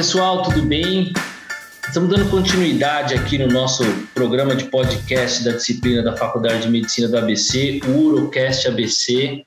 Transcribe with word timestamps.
pessoal, 0.00 0.42
tudo 0.42 0.62
bem? 0.62 1.12
Estamos 1.86 2.08
dando 2.08 2.30
continuidade 2.30 3.12
aqui 3.12 3.36
no 3.36 3.48
nosso 3.48 3.84
programa 4.14 4.56
de 4.56 4.64
podcast 4.64 5.44
da 5.44 5.52
disciplina 5.52 6.02
da 6.02 6.16
Faculdade 6.16 6.62
de 6.62 6.70
Medicina 6.70 7.06
do 7.06 7.18
ABC, 7.18 7.82
o 7.86 7.98
Urocast 7.98 8.66
ABC. 8.66 9.44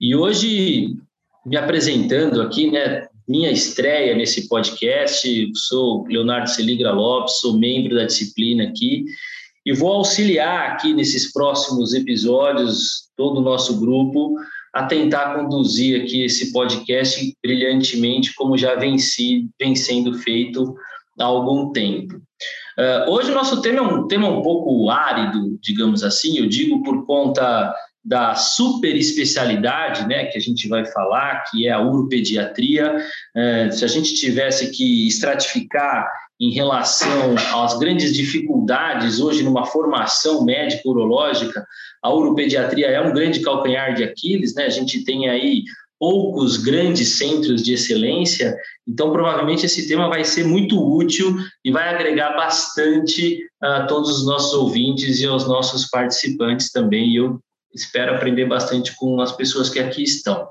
E 0.00 0.16
hoje, 0.16 0.96
me 1.46 1.56
apresentando 1.56 2.42
aqui, 2.42 2.68
né, 2.68 3.06
minha 3.28 3.48
estreia 3.52 4.16
nesse 4.16 4.48
podcast, 4.48 5.52
sou 5.54 6.04
Leonardo 6.08 6.50
Celigra 6.50 6.90
Lopes, 6.90 7.38
sou 7.38 7.56
membro 7.56 7.94
da 7.94 8.06
disciplina 8.06 8.64
aqui 8.64 9.04
e 9.64 9.72
vou 9.72 9.92
auxiliar 9.92 10.72
aqui 10.72 10.92
nesses 10.94 11.32
próximos 11.32 11.94
episódios 11.94 13.04
todo 13.16 13.38
o 13.38 13.44
nosso 13.44 13.78
grupo 13.78 14.34
a 14.76 14.84
tentar 14.84 15.34
conduzir 15.34 16.02
aqui 16.02 16.22
esse 16.22 16.52
podcast 16.52 17.34
brilhantemente, 17.42 18.34
como 18.34 18.58
já 18.58 18.74
vem, 18.74 18.98
si, 18.98 19.48
vem 19.58 19.74
sendo 19.74 20.12
feito 20.18 20.74
há 21.18 21.24
algum 21.24 21.72
tempo. 21.72 22.16
Uh, 22.78 23.10
hoje 23.10 23.30
o 23.30 23.34
nosso 23.34 23.62
tema 23.62 23.78
é 23.78 23.82
um 23.82 24.06
tema 24.06 24.28
um 24.28 24.42
pouco 24.42 24.90
árido, 24.90 25.58
digamos 25.62 26.04
assim, 26.04 26.36
eu 26.38 26.46
digo 26.46 26.82
por 26.82 27.06
conta 27.06 27.74
da 28.04 28.34
super 28.34 28.94
especialidade, 28.94 30.06
né, 30.06 30.26
que 30.26 30.36
a 30.36 30.40
gente 30.42 30.68
vai 30.68 30.84
falar, 30.84 31.44
que 31.44 31.66
é 31.66 31.72
a 31.72 31.80
uropediatria. 31.80 32.98
Uh, 33.34 33.72
se 33.72 33.82
a 33.82 33.88
gente 33.88 34.14
tivesse 34.14 34.70
que 34.72 35.08
estratificar 35.08 36.06
em 36.40 36.50
relação 36.52 37.34
às 37.54 37.78
grandes 37.78 38.12
dificuldades 38.12 39.20
hoje 39.20 39.42
numa 39.42 39.64
formação 39.64 40.44
médico-urológica, 40.44 41.66
a 42.02 42.14
uropediatria 42.14 42.88
é 42.88 43.00
um 43.00 43.12
grande 43.12 43.40
calcanhar 43.40 43.94
de 43.94 44.04
Aquiles, 44.04 44.54
né? 44.54 44.64
A 44.64 44.70
gente 44.70 45.04
tem 45.04 45.28
aí 45.28 45.62
poucos 45.98 46.58
grandes 46.58 47.16
centros 47.16 47.62
de 47.62 47.72
excelência, 47.72 48.54
então 48.86 49.10
provavelmente 49.10 49.64
esse 49.64 49.88
tema 49.88 50.08
vai 50.08 50.24
ser 50.24 50.44
muito 50.44 50.78
útil 50.78 51.36
e 51.64 51.70
vai 51.70 51.88
agregar 51.88 52.36
bastante 52.36 53.38
a 53.62 53.86
todos 53.86 54.18
os 54.18 54.26
nossos 54.26 54.52
ouvintes 54.52 55.20
e 55.20 55.26
aos 55.26 55.48
nossos 55.48 55.88
participantes 55.88 56.70
também. 56.70 57.08
E 57.08 57.16
eu 57.16 57.40
espero 57.74 58.14
aprender 58.14 58.44
bastante 58.44 58.94
com 58.94 59.20
as 59.20 59.32
pessoas 59.32 59.70
que 59.70 59.78
aqui 59.78 60.02
estão. 60.02 60.48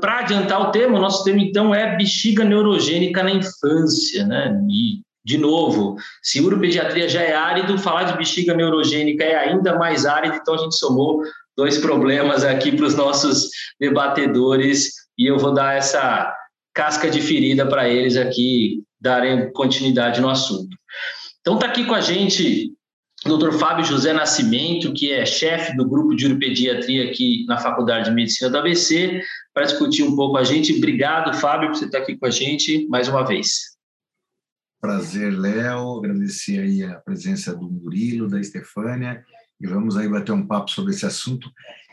Para 0.00 0.20
adiantar 0.20 0.60
o 0.60 0.70
tema, 0.70 0.98
o 0.98 1.00
nosso 1.00 1.24
tema 1.24 1.40
então 1.40 1.74
é 1.74 1.96
bexiga 1.96 2.44
neurogênica 2.44 3.22
na 3.22 3.30
infância, 3.30 4.26
né? 4.26 4.58
E, 4.70 5.00
de 5.24 5.38
novo, 5.38 5.96
se 6.22 6.40
uropediatria 6.40 7.08
já 7.08 7.22
é 7.22 7.34
árido, 7.34 7.78
falar 7.78 8.04
de 8.04 8.16
bexiga 8.16 8.54
neurogênica 8.54 9.22
é 9.24 9.36
ainda 9.36 9.78
mais 9.78 10.04
árido, 10.04 10.36
então 10.36 10.54
a 10.54 10.58
gente 10.58 10.76
somou 10.76 11.22
dois 11.56 11.78
problemas 11.78 12.44
aqui 12.44 12.72
para 12.72 12.86
os 12.86 12.96
nossos 12.96 13.48
debatedores 13.78 14.90
e 15.18 15.26
eu 15.30 15.38
vou 15.38 15.52
dar 15.52 15.76
essa 15.76 16.34
casca 16.74 17.10
de 17.10 17.20
ferida 17.20 17.66
para 17.66 17.88
eles 17.88 18.16
aqui 18.16 18.82
darem 19.00 19.52
continuidade 19.52 20.20
no 20.20 20.30
assunto. 20.30 20.76
Então 21.40 21.54
está 21.54 21.66
aqui 21.66 21.84
com 21.84 21.94
a 21.94 22.00
gente 22.00 22.72
Dr. 23.24 23.52
Fábio 23.52 23.84
José 23.84 24.12
Nascimento, 24.12 24.92
que 24.92 25.12
é 25.12 25.24
chefe 25.24 25.76
do 25.76 25.88
grupo 25.88 26.14
de 26.14 26.26
uropediatria 26.26 27.08
aqui 27.08 27.44
na 27.46 27.56
Faculdade 27.56 28.08
de 28.08 28.14
Medicina 28.14 28.50
da 28.50 28.58
ABC, 28.58 29.22
para 29.54 29.64
discutir 29.64 30.02
um 30.02 30.16
pouco 30.16 30.36
a 30.36 30.44
gente. 30.44 30.76
Obrigado, 30.76 31.32
Fábio, 31.38 31.68
por 31.68 31.76
você 31.76 31.84
estar 31.84 31.98
aqui 31.98 32.16
com 32.16 32.26
a 32.26 32.30
gente 32.30 32.86
mais 32.88 33.06
uma 33.06 33.24
vez. 33.24 33.72
Prazer, 34.80 35.32
Léo. 35.38 35.98
Agradecer 35.98 36.58
aí 36.58 36.82
a 36.82 36.94
presença 36.96 37.54
do 37.54 37.70
Murilo, 37.70 38.28
da 38.28 38.40
Estefânia, 38.40 39.24
e 39.60 39.66
vamos 39.68 39.96
aí 39.96 40.08
bater 40.08 40.32
um 40.32 40.44
papo 40.44 40.72
sobre 40.72 40.92
esse 40.92 41.06
assunto. 41.06 41.48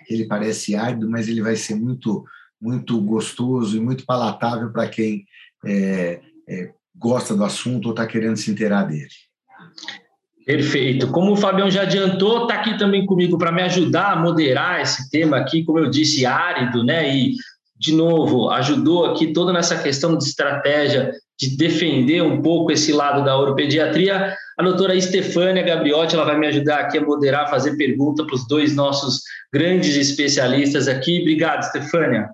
Ele 0.09 0.25
parece 0.25 0.75
árduo, 0.75 1.07
mas 1.07 1.27
ele 1.27 1.44
vai 1.44 1.55
ser 1.55 1.75
muito, 1.75 2.25
muito 2.59 3.00
gostoso 3.01 3.78
e 3.78 3.79
muito 3.79 4.03
palatável 4.03 4.72
para 4.72 4.88
quem 4.88 5.28
é, 5.63 6.22
é, 6.47 6.73
gosta 6.95 7.35
do 7.35 7.44
assunto 7.44 7.85
ou 7.85 7.91
está 7.91 8.07
querendo 8.07 8.38
se 8.38 8.50
inteirar 8.50 8.85
dele. 8.85 9.09
Perfeito. 10.45 11.11
Como 11.11 11.33
o 11.33 11.38
Fabião 11.38 11.69
já 11.69 11.83
adiantou, 11.83 12.44
está 12.44 12.55
aqui 12.55 12.77
também 12.77 13.05
comigo 13.05 13.38
para 13.38 13.51
me 13.51 13.61
ajudar 13.63 14.13
a 14.13 14.16
moderar 14.16 14.81
esse 14.81 15.09
tema 15.09 15.38
aqui, 15.38 15.63
como 15.63 15.79
eu 15.79 15.89
disse, 15.89 16.25
árido, 16.25 16.83
né? 16.83 17.16
E, 17.16 17.35
de 17.77 17.94
novo, 17.94 18.50
ajudou 18.50 19.05
aqui 19.05 19.31
toda 19.31 19.53
nessa 19.53 19.77
questão 19.77 20.17
de 20.17 20.23
estratégia 20.23 21.13
de 21.39 21.55
defender 21.55 22.22
um 22.22 22.41
pouco 22.41 22.72
esse 22.72 22.91
lado 22.91 23.23
da 23.23 23.38
oropediatria. 23.38 24.35
A 24.57 24.63
doutora 24.63 24.95
Estefânia 24.95 25.63
Gabriotti, 25.63 26.16
ela 26.16 26.25
vai 26.25 26.38
me 26.38 26.47
ajudar 26.47 26.81
aqui 26.81 26.97
a 26.97 27.06
moderar, 27.06 27.50
fazer 27.50 27.77
pergunta 27.77 28.25
para 28.25 28.35
os 28.35 28.45
dois 28.45 28.75
nossos 28.75 29.21
grandes 29.53 29.95
especialistas 29.95 30.88
aqui. 30.89 31.21
Obrigado, 31.21 31.63
Estefânia. 31.63 32.29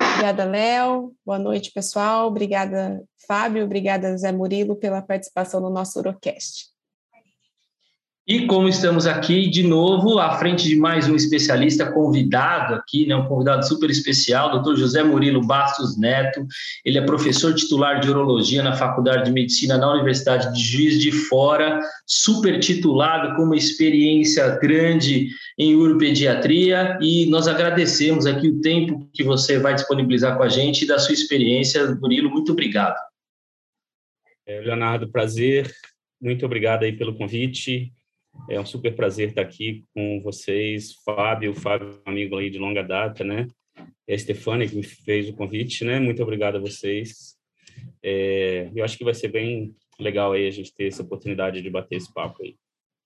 Obrigada, 0.00 0.44
Léo. 0.44 1.12
Boa 1.24 1.38
noite, 1.38 1.70
pessoal. 1.70 2.28
Obrigada, 2.28 3.02
Fábio. 3.28 3.64
Obrigada, 3.64 4.16
Zé 4.16 4.32
Murilo, 4.32 4.76
pela 4.76 5.02
participação 5.02 5.60
no 5.60 5.68
nosso 5.68 5.98
Urocast. 5.98 6.70
E 8.30 8.46
como 8.46 8.68
estamos 8.68 9.08
aqui 9.08 9.48
de 9.48 9.64
novo, 9.64 10.20
à 10.20 10.38
frente 10.38 10.68
de 10.68 10.76
mais 10.76 11.08
um 11.08 11.16
especialista 11.16 11.90
convidado 11.90 12.76
aqui, 12.76 13.04
né, 13.04 13.16
um 13.16 13.26
convidado 13.26 13.66
super 13.66 13.90
especial, 13.90 14.62
Dr. 14.62 14.76
José 14.76 15.02
Murilo 15.02 15.44
Bastos 15.44 15.98
Neto. 15.98 16.46
Ele 16.84 16.98
é 16.98 17.04
professor 17.04 17.52
titular 17.52 17.98
de 17.98 18.08
urologia 18.08 18.62
na 18.62 18.76
Faculdade 18.76 19.24
de 19.24 19.32
Medicina 19.32 19.76
na 19.76 19.92
Universidade 19.92 20.54
de 20.54 20.62
Juiz 20.62 21.00
de 21.00 21.10
Fora, 21.10 21.80
super 22.06 22.60
titulado, 22.60 23.34
com 23.34 23.42
uma 23.42 23.56
experiência 23.56 24.48
grande 24.60 25.30
em 25.58 25.74
uropediatria. 25.74 27.00
E 27.02 27.26
nós 27.26 27.48
agradecemos 27.48 28.26
aqui 28.26 28.46
o 28.46 28.60
tempo 28.60 29.10
que 29.12 29.24
você 29.24 29.58
vai 29.58 29.74
disponibilizar 29.74 30.36
com 30.36 30.44
a 30.44 30.48
gente 30.48 30.84
e 30.84 30.86
da 30.86 31.00
sua 31.00 31.14
experiência. 31.14 31.84
Murilo, 31.96 32.30
muito 32.30 32.52
obrigado. 32.52 32.94
É, 34.46 34.60
Leonardo, 34.60 35.08
prazer. 35.08 35.68
Muito 36.22 36.46
obrigado 36.46 36.84
aí 36.84 36.92
pelo 36.92 37.16
convite. 37.16 37.92
É 38.48 38.58
um 38.58 38.66
super 38.66 38.94
prazer 38.94 39.28
estar 39.28 39.42
aqui 39.42 39.84
com 39.94 40.20
vocês, 40.22 40.94
Fábio, 41.04 41.54
Fábio, 41.54 42.00
amigo 42.04 42.36
aí 42.36 42.50
de 42.50 42.58
longa 42.58 42.82
data, 42.82 43.24
né? 43.24 43.46
E 44.06 44.12
a 44.12 44.18
Stefania, 44.18 44.68
que 44.68 44.76
me 44.76 44.82
fez 44.82 45.28
o 45.28 45.34
convite, 45.34 45.84
né? 45.84 45.98
Muito 45.98 46.22
obrigado 46.22 46.56
a 46.56 46.60
vocês. 46.60 47.36
É, 48.02 48.70
eu 48.74 48.84
acho 48.84 48.98
que 48.98 49.04
vai 49.04 49.14
ser 49.14 49.28
bem 49.28 49.74
legal 49.98 50.32
aí 50.32 50.46
a 50.46 50.50
gente 50.50 50.74
ter 50.74 50.88
essa 50.88 51.02
oportunidade 51.02 51.62
de 51.62 51.70
bater 51.70 51.96
esse 51.96 52.12
papo 52.12 52.42
aí. 52.42 52.56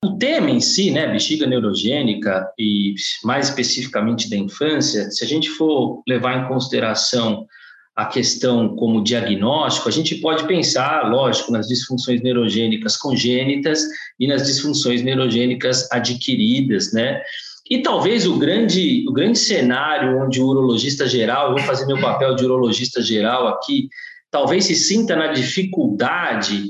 O 0.04 0.18
tema 0.18 0.50
em 0.50 0.60
si, 0.60 0.90
né, 0.90 1.10
bexiga 1.10 1.46
neurogênica 1.46 2.46
e 2.58 2.94
mais 3.24 3.48
especificamente 3.48 4.28
da 4.28 4.36
infância, 4.36 5.10
se 5.10 5.24
a 5.24 5.26
gente 5.26 5.48
for 5.50 6.02
levar 6.06 6.44
em 6.44 6.48
consideração 6.48 7.46
a 7.97 8.06
questão 8.06 8.75
como 8.75 9.05
diagnóstico, 9.05 9.88
a 9.88 9.93
gente 9.93 10.16
pode 10.16 10.47
pensar, 10.47 11.09
lógico, 11.09 11.53
nas 11.53 11.69
disfunções 11.69 12.21
neurogênicas 12.22 12.97
congênitas 12.97 13.82
e 14.19 14.27
nas 14.27 14.47
disfunções 14.47 15.03
neurogênicas 15.03 15.91
adquiridas, 15.93 16.93
né? 16.93 17.22
E 17.71 17.82
talvez 17.82 18.27
o 18.27 18.37
grande, 18.37 19.05
o 19.09 19.12
grande 19.12 19.38
cenário 19.38 20.22
onde 20.22 20.41
o 20.41 20.47
urologista 20.47 21.06
geral, 21.06 21.49
eu 21.49 21.56
vou 21.56 21.65
fazer 21.65 21.87
meu 21.87 22.00
papel 22.00 22.34
de 22.34 22.44
urologista 22.44 23.00
geral 23.00 23.49
aqui, 23.49 23.88
talvez 24.31 24.65
se 24.65 24.75
sinta 24.75 25.15
na 25.16 25.28
dificuldade 25.28 26.65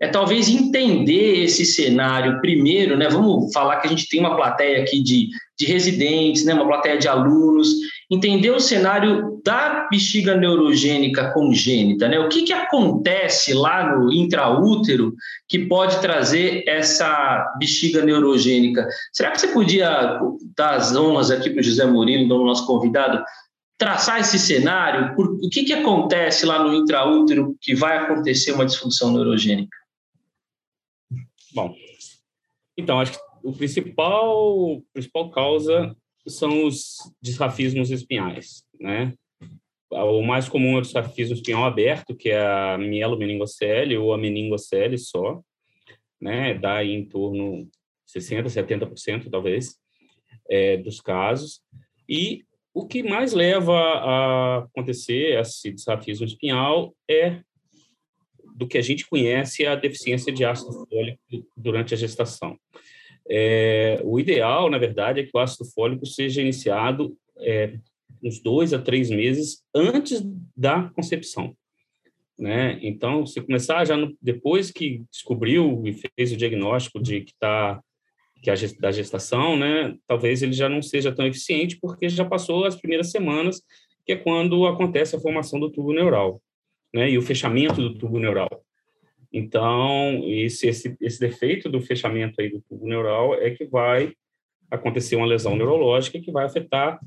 é 0.00 0.08
talvez 0.08 0.48
entender 0.48 1.44
esse 1.44 1.66
cenário 1.66 2.40
primeiro, 2.40 2.96
né? 2.96 3.06
Vamos 3.10 3.52
falar 3.52 3.76
que 3.76 3.86
a 3.86 3.90
gente 3.90 4.08
tem 4.08 4.18
uma 4.18 4.34
plateia 4.34 4.80
aqui 4.80 5.02
de, 5.02 5.28
de 5.58 5.66
residentes, 5.66 6.42
né? 6.42 6.54
Uma 6.54 6.66
plateia 6.66 6.96
de 6.96 7.06
alunos, 7.06 7.68
entender 8.10 8.50
o 8.50 8.58
cenário 8.58 9.40
da 9.44 9.86
bexiga 9.88 10.36
neurogênica 10.36 11.32
congênita, 11.32 12.08
né? 12.08 12.18
O 12.18 12.28
que, 12.28 12.42
que 12.42 12.52
acontece 12.52 13.54
lá 13.54 13.96
no 13.96 14.12
intraútero 14.12 15.14
que 15.48 15.66
pode 15.66 16.00
trazer 16.00 16.64
essa 16.66 17.54
bexiga 17.58 18.04
neurogênica? 18.04 18.86
Será 19.12 19.30
que 19.30 19.40
você 19.40 19.48
podia 19.48 20.18
dar 20.56 20.74
as 20.74 20.94
honras 20.94 21.30
aqui 21.30 21.50
para 21.50 21.60
o 21.60 21.64
José 21.64 21.86
Murilo, 21.86 22.44
nosso 22.44 22.66
convidado, 22.66 23.22
traçar 23.78 24.20
esse 24.20 24.38
cenário? 24.38 25.14
Por, 25.14 25.26
o 25.26 25.48
que, 25.48 25.62
que 25.62 25.72
acontece 25.72 26.44
lá 26.44 26.62
no 26.62 26.74
intraútero 26.74 27.56
que 27.60 27.76
vai 27.76 27.96
acontecer 27.96 28.50
uma 28.52 28.66
disfunção 28.66 29.12
neurogênica? 29.12 29.76
Bom, 31.54 31.74
então, 32.76 32.98
acho 33.00 33.12
que 33.12 33.18
o 33.44 33.52
principal, 33.52 34.82
principal 34.92 35.30
causa 35.30 35.96
são 36.30 36.66
os 36.66 36.96
disrafismos 37.20 37.90
espinhais, 37.90 38.64
né? 38.78 39.14
O 39.90 40.22
mais 40.22 40.48
comum 40.48 40.76
é 40.76 40.78
o 40.78 40.82
disrafismo 40.82 41.34
espinhal 41.34 41.64
aberto, 41.64 42.14
que 42.14 42.30
é 42.30 42.40
a 42.40 42.78
mielomeningocele 42.78 43.96
ou 43.96 44.14
a 44.14 44.18
meningocele 44.18 44.96
só, 44.96 45.40
né? 46.20 46.54
Dá 46.54 46.84
em 46.84 47.04
torno 47.04 47.64
de 48.06 48.20
60%, 48.20 48.44
70% 48.44 49.30
talvez 49.30 49.76
é, 50.48 50.76
dos 50.76 51.00
casos. 51.00 51.60
E 52.08 52.44
o 52.72 52.86
que 52.86 53.02
mais 53.02 53.32
leva 53.32 53.74
a 53.74 54.58
acontecer 54.58 55.38
esse 55.38 55.72
disrafismo 55.72 56.24
espinhal 56.24 56.94
é 57.08 57.40
do 58.54 58.68
que 58.68 58.78
a 58.78 58.82
gente 58.82 59.08
conhece 59.08 59.66
a 59.66 59.74
deficiência 59.74 60.32
de 60.32 60.44
ácido 60.44 60.86
fólico 60.88 61.18
durante 61.56 61.94
a 61.94 61.96
gestação. 61.96 62.56
É, 63.30 64.00
o 64.02 64.18
ideal, 64.18 64.68
na 64.68 64.76
verdade, 64.76 65.20
é 65.20 65.22
que 65.22 65.30
o 65.32 65.38
ácido 65.38 65.64
fólico 65.70 66.04
seja 66.04 66.40
iniciado 66.40 67.16
é, 67.38 67.78
uns 68.22 68.40
dois 68.40 68.72
a 68.72 68.78
três 68.78 69.08
meses 69.08 69.62
antes 69.72 70.20
da 70.56 70.90
concepção. 70.90 71.54
né? 72.36 72.78
Então, 72.82 73.24
se 73.24 73.40
começar 73.40 73.84
já 73.84 73.96
no, 73.96 74.16
depois 74.20 74.70
que 74.70 75.04
descobriu 75.10 75.82
e 75.86 75.92
fez 75.92 76.32
o 76.32 76.36
diagnóstico 76.36 77.00
de 77.00 77.20
que 77.20 77.32
está 77.32 77.80
que 78.42 78.50
a 78.50 78.54
da 78.78 78.90
gestação, 78.90 79.54
né? 79.54 79.94
Talvez 80.06 80.42
ele 80.42 80.54
já 80.54 80.66
não 80.66 80.80
seja 80.80 81.12
tão 81.12 81.26
eficiente 81.26 81.78
porque 81.78 82.08
já 82.08 82.24
passou 82.24 82.64
as 82.64 82.74
primeiras 82.74 83.10
semanas, 83.10 83.60
que 84.06 84.12
é 84.12 84.16
quando 84.16 84.66
acontece 84.66 85.14
a 85.14 85.20
formação 85.20 85.60
do 85.60 85.70
tubo 85.70 85.92
neural, 85.92 86.40
né? 86.92 87.10
E 87.10 87.18
o 87.18 87.22
fechamento 87.22 87.82
do 87.82 87.98
tubo 87.98 88.18
neural. 88.18 88.64
Então, 89.32 90.22
esse, 90.26 90.68
esse, 90.68 90.96
esse 91.00 91.20
defeito 91.20 91.68
do 91.68 91.80
fechamento 91.80 92.40
aí 92.40 92.50
do 92.50 92.60
tubo 92.68 92.86
neural 92.86 93.34
é 93.34 93.50
que 93.50 93.64
vai 93.64 94.12
acontecer 94.70 95.16
uma 95.16 95.26
lesão 95.26 95.56
neurológica 95.56 96.20
que 96.20 96.32
vai 96.32 96.44
afetar 96.44 97.00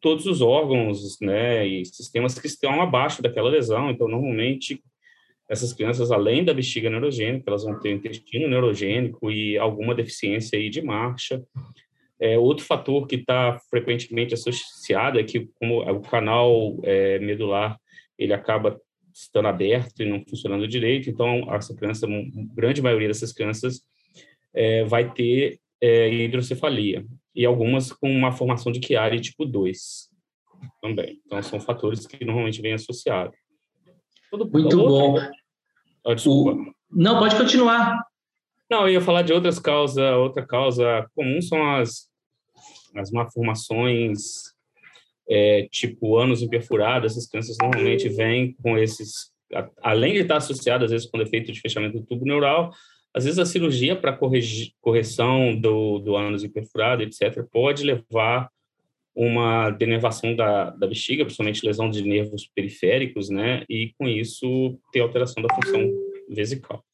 todos 0.00 0.24
os 0.24 0.40
órgãos, 0.40 1.20
né, 1.20 1.66
e 1.66 1.84
sistemas 1.84 2.38
que 2.38 2.46
estão 2.46 2.80
abaixo 2.80 3.20
daquela 3.20 3.50
lesão. 3.50 3.90
Então, 3.90 4.08
normalmente, 4.08 4.82
essas 5.48 5.74
crianças, 5.74 6.10
além 6.10 6.42
da 6.42 6.54
bexiga 6.54 6.88
neurogênica, 6.88 7.44
elas 7.46 7.64
vão 7.64 7.78
ter 7.78 7.92
intestino 7.92 8.48
neurogênico 8.48 9.30
e 9.30 9.58
alguma 9.58 9.94
deficiência 9.94 10.58
aí 10.58 10.70
de 10.70 10.80
marcha. 10.80 11.42
É, 12.18 12.38
outro 12.38 12.64
fator 12.64 13.06
que 13.06 13.16
está 13.16 13.58
frequentemente 13.68 14.32
associado 14.32 15.20
é 15.20 15.24
que, 15.24 15.48
como 15.58 15.82
o 15.82 16.00
canal 16.00 16.78
é, 16.82 17.18
medular 17.18 17.78
ele 18.18 18.32
acaba 18.32 18.80
estando 19.22 19.48
aberto 19.48 20.00
e 20.02 20.08
não 20.08 20.24
funcionando 20.28 20.68
direito, 20.68 21.10
então 21.10 21.52
essa 21.52 21.74
criança, 21.74 22.06
grande 22.54 22.80
maioria 22.80 23.08
dessas 23.08 23.32
crianças 23.32 23.82
é, 24.54 24.84
vai 24.84 25.12
ter 25.12 25.58
é, 25.80 26.12
hidrocefalia 26.12 27.04
e 27.34 27.44
algumas 27.44 27.92
com 27.92 28.10
uma 28.10 28.32
formação 28.32 28.72
de 28.72 28.84
Chiari 28.84 29.20
tipo 29.20 29.44
2 29.44 30.08
também. 30.80 31.20
Então, 31.24 31.42
são 31.42 31.60
fatores 31.60 32.06
que 32.06 32.24
normalmente 32.24 32.60
vêm 32.60 32.72
associados. 32.72 33.36
Tudo 34.30 34.48
Muito 34.50 34.76
bom. 34.76 35.16
Oh, 36.04 36.14
desculpa. 36.14 36.72
Não, 36.90 37.18
pode 37.18 37.36
continuar. 37.36 38.04
Não, 38.70 38.82
eu 38.82 38.94
ia 38.94 39.00
falar 39.00 39.22
de 39.22 39.32
outras 39.32 39.58
causas. 39.58 40.12
Outra 40.16 40.44
causa 40.44 41.08
comum 41.14 41.40
são 41.40 41.76
as, 41.76 42.10
as 42.96 43.10
malformações 43.10 44.52
é, 45.28 45.68
tipo 45.70 46.16
anos 46.16 46.42
imperfurados. 46.42 47.12
Essas 47.12 47.26
crianças 47.26 47.56
normalmente 47.60 48.08
vêm 48.08 48.54
com 48.62 48.76
esses... 48.78 49.32
Além 49.82 50.14
de 50.14 50.20
estar 50.20 50.36
associadas, 50.36 50.86
às 50.86 50.90
vezes, 50.90 51.10
com 51.10 51.18
defeito 51.18 51.50
de 51.52 51.60
fechamento 51.60 51.98
do 51.98 52.06
tubo 52.06 52.24
neural, 52.24 52.70
às 53.14 53.24
vezes 53.24 53.38
a 53.38 53.46
cirurgia 53.46 53.96
para 53.96 54.18
correção 54.80 55.58
do, 55.58 55.98
do 55.98 56.14
ânus 56.14 56.46
perfurado, 56.46 57.02
etc., 57.02 57.42
pode 57.50 57.82
levar 57.82 58.50
uma 59.14 59.70
denervação 59.70 60.36
da, 60.36 60.70
da 60.70 60.86
bexiga, 60.86 61.24
principalmente 61.24 61.66
lesão 61.66 61.90
de 61.90 62.02
nervos 62.02 62.48
periféricos, 62.54 63.28
né? 63.28 63.64
E 63.68 63.92
com 63.98 64.06
isso 64.06 64.78
ter 64.92 65.00
alteração 65.00 65.42
da 65.42 65.52
função 65.52 65.90
vesical. 66.28 66.84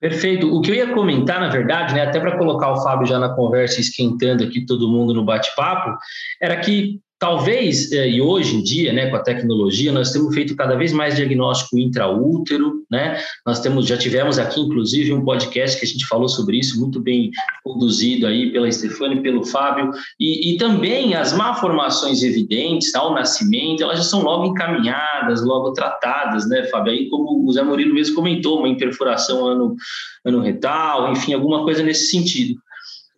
Perfeito. 0.00 0.52
O 0.56 0.62
que 0.62 0.70
eu 0.70 0.74
ia 0.74 0.94
comentar, 0.94 1.40
na 1.40 1.50
verdade, 1.50 1.94
né, 1.94 2.02
até 2.02 2.18
para 2.18 2.38
colocar 2.38 2.72
o 2.72 2.82
Fábio 2.82 3.06
já 3.06 3.18
na 3.18 3.34
conversa, 3.34 3.80
esquentando 3.80 4.42
aqui 4.42 4.64
todo 4.64 4.88
mundo 4.88 5.12
no 5.12 5.24
bate-papo, 5.24 5.98
era 6.40 6.56
que 6.58 6.98
Talvez, 7.20 7.92
eh, 7.92 8.12
e 8.12 8.22
hoje 8.22 8.56
em 8.56 8.62
dia, 8.62 8.94
né, 8.94 9.10
com 9.10 9.16
a 9.16 9.22
tecnologia, 9.22 9.92
nós 9.92 10.10
temos 10.10 10.34
feito 10.34 10.56
cada 10.56 10.74
vez 10.74 10.90
mais 10.90 11.16
diagnóstico 11.16 11.78
intraútero, 11.78 12.82
né? 12.90 13.20
Nós 13.46 13.60
temos, 13.60 13.86
já 13.86 13.98
tivemos 13.98 14.38
aqui, 14.38 14.58
inclusive, 14.58 15.12
um 15.12 15.22
podcast 15.22 15.78
que 15.78 15.84
a 15.84 15.88
gente 15.88 16.06
falou 16.06 16.30
sobre 16.30 16.58
isso, 16.58 16.80
muito 16.80 16.98
bem 16.98 17.30
conduzido 17.62 18.26
aí 18.26 18.50
pela 18.50 18.72
Stefania 18.72 19.18
e 19.18 19.22
pelo 19.22 19.44
Fábio, 19.44 19.90
e, 20.18 20.54
e 20.54 20.56
também 20.56 21.14
as 21.14 21.34
malformações 21.34 22.22
evidentes 22.22 22.94
ao 22.94 23.12
nascimento, 23.12 23.82
elas 23.82 23.98
já 23.98 24.04
são 24.04 24.22
logo 24.22 24.46
encaminhadas, 24.46 25.44
logo 25.44 25.74
tratadas, 25.74 26.48
né, 26.48 26.64
Fábio? 26.68 26.94
Aí, 26.94 27.10
como 27.10 27.46
o 27.46 27.52
Zé 27.52 27.62
Murilo 27.62 27.92
mesmo 27.92 28.14
comentou, 28.14 28.60
uma 28.60 28.68
imperfuração 28.68 29.46
ano, 29.46 29.76
ano 30.24 30.40
retal, 30.40 31.12
enfim, 31.12 31.34
alguma 31.34 31.64
coisa 31.64 31.82
nesse 31.82 32.06
sentido. 32.06 32.58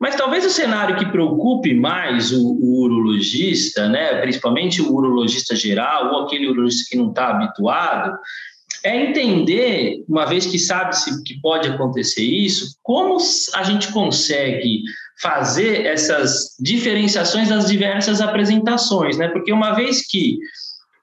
Mas 0.02 0.16
talvez 0.16 0.44
o 0.44 0.50
cenário 0.50 0.96
que 0.96 1.06
preocupe 1.06 1.72
mais 1.72 2.32
o, 2.32 2.58
o, 2.60 2.82
urologista, 2.82 3.88
né, 3.88 4.20
principalmente 4.20 4.82
o 4.82 4.92
urologista 4.92 5.54
geral 5.54 6.12
ou 6.12 6.24
aquele 6.24 6.48
urologista 6.48 6.90
que 6.90 6.96
não 6.96 7.10
está 7.10 7.28
habituado, 7.28 8.18
é 8.82 8.96
entender, 8.96 10.04
uma 10.08 10.26
vez 10.26 10.44
que 10.44 10.58
sabe-se 10.58 11.22
que 11.22 11.40
pode 11.40 11.68
acontecer 11.68 12.24
isso, 12.24 12.76
como 12.82 13.16
a 13.54 13.62
gente 13.62 13.92
consegue 13.92 14.82
fazer 15.20 15.86
essas 15.86 16.56
diferenciações 16.58 17.50
das 17.50 17.68
diversas 17.68 18.20
apresentações, 18.20 19.16
né? 19.16 19.28
Porque 19.28 19.52
uma 19.52 19.72
vez 19.72 20.04
que 20.04 20.36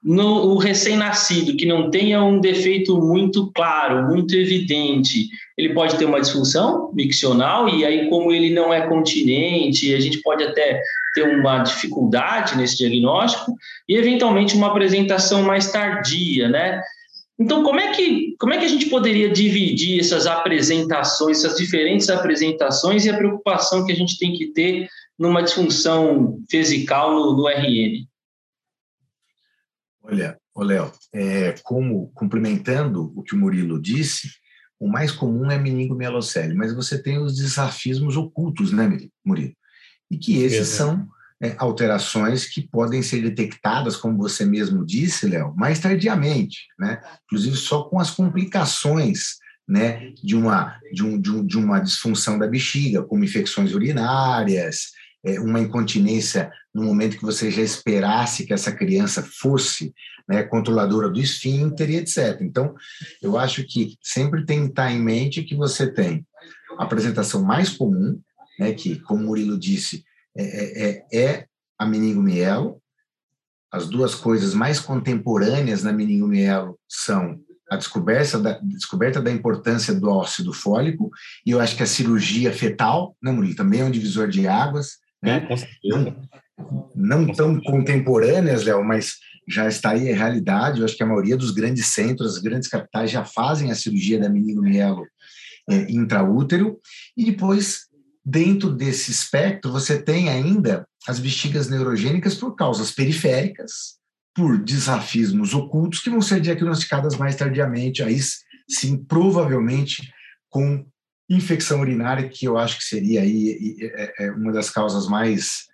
no, 0.04 0.54
o 0.54 0.57
recém-nascido 0.57 1.57
que 1.57 1.66
não 1.66 1.90
tenha 1.92 2.24
um 2.24 2.40
defeito 2.40 2.98
muito 2.98 3.51
claro, 3.51 4.07
muito 4.07 4.34
evidente, 4.34 5.28
ele 5.57 5.74
pode 5.74 5.98
ter 5.98 6.06
uma 6.06 6.22
disfunção 6.22 6.90
miccional, 6.94 7.68
e 7.68 7.84
aí, 7.84 8.10
como 8.10 8.31
ele 8.31 8.54
não 8.54 8.74
é 8.74 8.88
continente, 8.88 9.94
a 9.94 10.00
gente 10.00 10.22
pode 10.22 10.44
até 10.44 10.81
ter 11.13 11.24
uma 11.38 11.60
dificuldade 11.60 12.57
nesse 12.57 12.78
diagnóstico, 12.78 13.54
e 13.88 13.96
eventualmente 13.96 14.56
uma 14.56 14.68
apresentação 14.68 15.44
mais 15.44 15.69
tardia, 15.72 16.48
né? 16.48 16.81
Então, 17.38 17.63
como 17.63 17.80
é 17.80 17.92
que, 17.92 18.36
como 18.38 18.54
é 18.54 18.57
que 18.57 18.66
a 18.66 18.69
gente 18.69 18.88
poderia 18.88 19.30
dividir 19.30 20.00
essas 20.00 20.28
apresentações, 20.28 21.44
essas 21.44 21.57
diferentes 21.57 22.10
apresentações 22.10 23.06
e 23.06 23.10
a 23.10 23.18
preocupação 23.18 23.86
que 23.86 23.92
a 23.92 23.96
gente 23.96 24.18
tem 24.18 24.34
que 24.34 24.48
ter 24.48 24.88
numa 25.18 25.42
disfunção 25.42 26.38
vesical 26.51 27.13
no, 27.13 27.38
no 27.38 27.48
RN? 27.48 28.09
Olha, 30.12 30.38
Léo, 30.58 30.92
é, 31.14 31.56
como 31.64 32.12
complementando 32.14 33.14
o 33.16 33.24
que 33.24 33.36
o 33.36 33.38
Murilo 33.38 33.82
disse, 33.82 34.30
o 34.80 34.88
mais 34.88 35.12
comum 35.12 35.50
é 35.52 35.58
meningomielocele, 35.58 36.54
mas 36.54 36.74
você 36.74 37.02
tem 37.02 37.18
os 37.18 37.36
desafismos 37.36 38.18
ocultos, 38.18 38.72
né, 38.72 38.90
Murilo? 39.26 39.54
E 40.10 40.18
que 40.18 40.42
esses 40.42 40.68
são 40.70 41.08
é, 41.42 41.56
alterações 41.58 42.46
que 42.46 42.68
podem 42.68 43.02
ser 43.02 43.22
detectadas, 43.22 43.96
como 43.96 44.18
você 44.18 44.46
mesmo 44.46 44.86
disse, 44.86 45.28
Léo, 45.28 45.54
mais 45.56 45.80
tardiamente, 45.80 46.68
né? 46.78 47.00
Inclusive 47.26 47.56
só 47.56 47.84
com 47.84 48.00
as 48.00 48.12
complicações 48.12 49.38
né, 49.68 50.12
de, 50.24 50.36
uma, 50.36 50.80
de, 50.92 51.04
um, 51.04 51.22
de, 51.22 51.32
um, 51.32 51.46
de 51.46 51.58
uma 51.58 51.80
disfunção 51.80 52.40
da 52.40 52.48
bexiga, 52.48 53.04
como 53.04 53.24
infecções 53.24 53.72
urinárias, 53.75 54.88
é, 54.88 54.99
uma 55.42 55.60
incontinência 55.60 56.52
no 56.74 56.84
momento 56.84 57.18
que 57.18 57.26
você 57.26 57.52
já 57.52 57.62
esperasse 57.62 58.46
que 58.46 58.54
essa 58.54 58.72
criança 58.72 59.22
fosse 59.22 59.94
né, 60.28 60.44
controladora 60.44 61.10
do 61.10 61.20
esfíncter 61.20 61.90
e 61.90 61.96
etc. 61.98 62.40
Então, 62.42 62.76
eu 63.22 63.38
acho 63.38 63.66
que 63.66 63.98
sempre 64.02 64.46
tem 64.46 64.64
que 64.64 64.70
estar 64.70 64.92
em 64.92 65.02
mente 65.02 65.44
que 65.44 65.56
você 65.56 65.92
tem 65.92 66.26
a 66.78 66.84
apresentação 66.84 67.44
mais 67.44 67.70
comum, 67.70 68.20
né, 68.60 68.74
que, 68.74 69.00
como 69.00 69.24
o 69.24 69.28
Murilo 69.28 69.60
disse, 69.60 70.04
é, 70.38 70.44
é, 70.44 71.06
é, 71.12 71.20
é 71.20 71.46
a 71.78 71.86
meningomielo. 71.86 72.82
As 73.72 73.88
duas 73.88 74.16
coisas 74.16 74.54
mais 74.54 74.80
contemporâneas 74.80 75.84
na 75.84 75.92
meningomielo 75.92 76.80
são 76.88 77.40
a 77.70 77.76
descoberta 77.76 78.40
da, 78.40 78.60
descoberta 78.64 79.22
da 79.22 79.32
importância 79.32 79.94
do 79.94 80.10
óxido 80.10 80.52
fólico, 80.52 81.12
e 81.46 81.52
eu 81.52 81.60
acho 81.60 81.76
que 81.76 81.84
a 81.84 81.88
cirurgia 81.88 82.52
fetal, 82.52 83.16
né, 83.22 83.32
Murilo, 83.32 83.56
também 83.56 83.82
é 83.82 83.86
um 83.86 83.92
divisor 83.92 84.28
de 84.28 84.48
águas, 84.48 84.98
né? 85.22 85.48
Não, 85.84 86.28
não 86.96 87.34
tão 87.34 87.60
contemporâneas, 87.62 88.64
Léo, 88.64 88.84
mas 88.84 89.16
já 89.48 89.68
está 89.68 89.92
aí 89.92 90.12
a 90.12 90.16
realidade. 90.16 90.80
Eu 90.80 90.86
acho 90.86 90.96
que 90.96 91.04
a 91.04 91.08
maioria 91.08 91.36
dos 91.36 91.52
grandes 91.52 91.88
centros, 91.88 92.36
as 92.36 92.42
grandes 92.42 92.70
capitais 92.70 93.12
já 93.12 93.26
fazem 93.26 93.72
a 93.72 93.76
cirurgia 93.76 94.20
da 94.20 94.30
meningomielo 94.30 95.06
é, 95.70 95.92
intraútero. 95.92 96.80
E 97.18 97.26
depois, 97.26 97.88
dentro 98.24 98.72
desse 98.72 99.12
espectro, 99.12 99.72
você 99.72 100.02
tem 100.02 100.30
ainda 100.30 100.88
as 101.08 101.20
bexigas 101.20 101.70
neurogênicas 101.70 102.36
por 102.36 102.56
causas 102.56 102.92
periféricas, 102.92 103.98
por 104.36 104.58
desafismos 104.58 105.54
ocultos, 105.54 106.00
que 106.00 106.10
vão 106.10 106.22
ser 106.22 106.40
diagnosticadas 106.40 107.18
mais 107.18 107.36
tardiamente, 107.36 108.04
aí 108.04 108.20
sim, 108.70 108.98
provavelmente 108.98 110.12
com 110.50 110.86
infecção 111.29 111.81
urinária, 111.81 112.27
que 112.27 112.45
eu 112.45 112.57
acho 112.57 112.77
que 112.77 112.83
seria 112.83 113.21
aí 113.21 113.77
é, 113.81 114.25
é 114.25 114.31
uma 114.31 114.51
das 114.51 114.69
causas 114.69 115.07
mais 115.07 115.67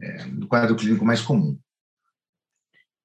é, 0.00 0.24
do 0.26 0.46
quadro 0.46 0.76
clínico 0.76 1.04
mais 1.04 1.20
comum. 1.20 1.58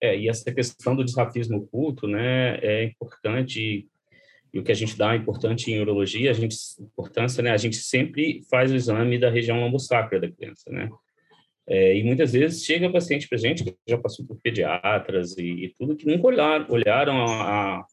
É, 0.01 0.17
e 0.17 0.27
essa 0.27 0.51
questão 0.53 0.95
do 0.95 1.03
desrafismo 1.03 1.59
oculto, 1.59 2.07
né, 2.07 2.57
é 2.57 2.83
importante 2.83 3.87
e 4.53 4.59
o 4.59 4.63
que 4.63 4.71
a 4.71 4.75
gente 4.75 4.95
dá 4.95 5.13
é 5.13 5.17
importante 5.17 5.71
em 5.71 5.79
urologia, 5.79 6.29
a 6.29 6.33
gente 6.33 6.55
importância, 6.79 7.41
né, 7.41 7.51
a 7.51 7.57
gente 7.57 7.77
sempre 7.77 8.43
faz 8.51 8.71
o 8.71 8.75
exame 8.75 9.17
da 9.17 9.29
região 9.29 9.59
lombosacra 9.59 10.19
da 10.19 10.29
criança, 10.29 10.69
né? 10.69 10.89
É, 11.65 11.97
e 11.97 12.03
muitas 12.03 12.33
vezes 12.33 12.63
chega 12.63 12.91
paciente 12.91 13.27
para 13.27 13.37
gente 13.37 13.63
que 13.63 13.73
já 13.87 13.97
passou 13.97 14.25
por 14.25 14.37
pediatras 14.41 15.37
e, 15.37 15.65
e 15.65 15.73
tudo 15.79 15.95
que 15.95 16.05
nunca 16.05 16.27
olharam, 16.27 16.65
olharam 16.69 17.25
a, 17.25 17.79
a 17.79 17.85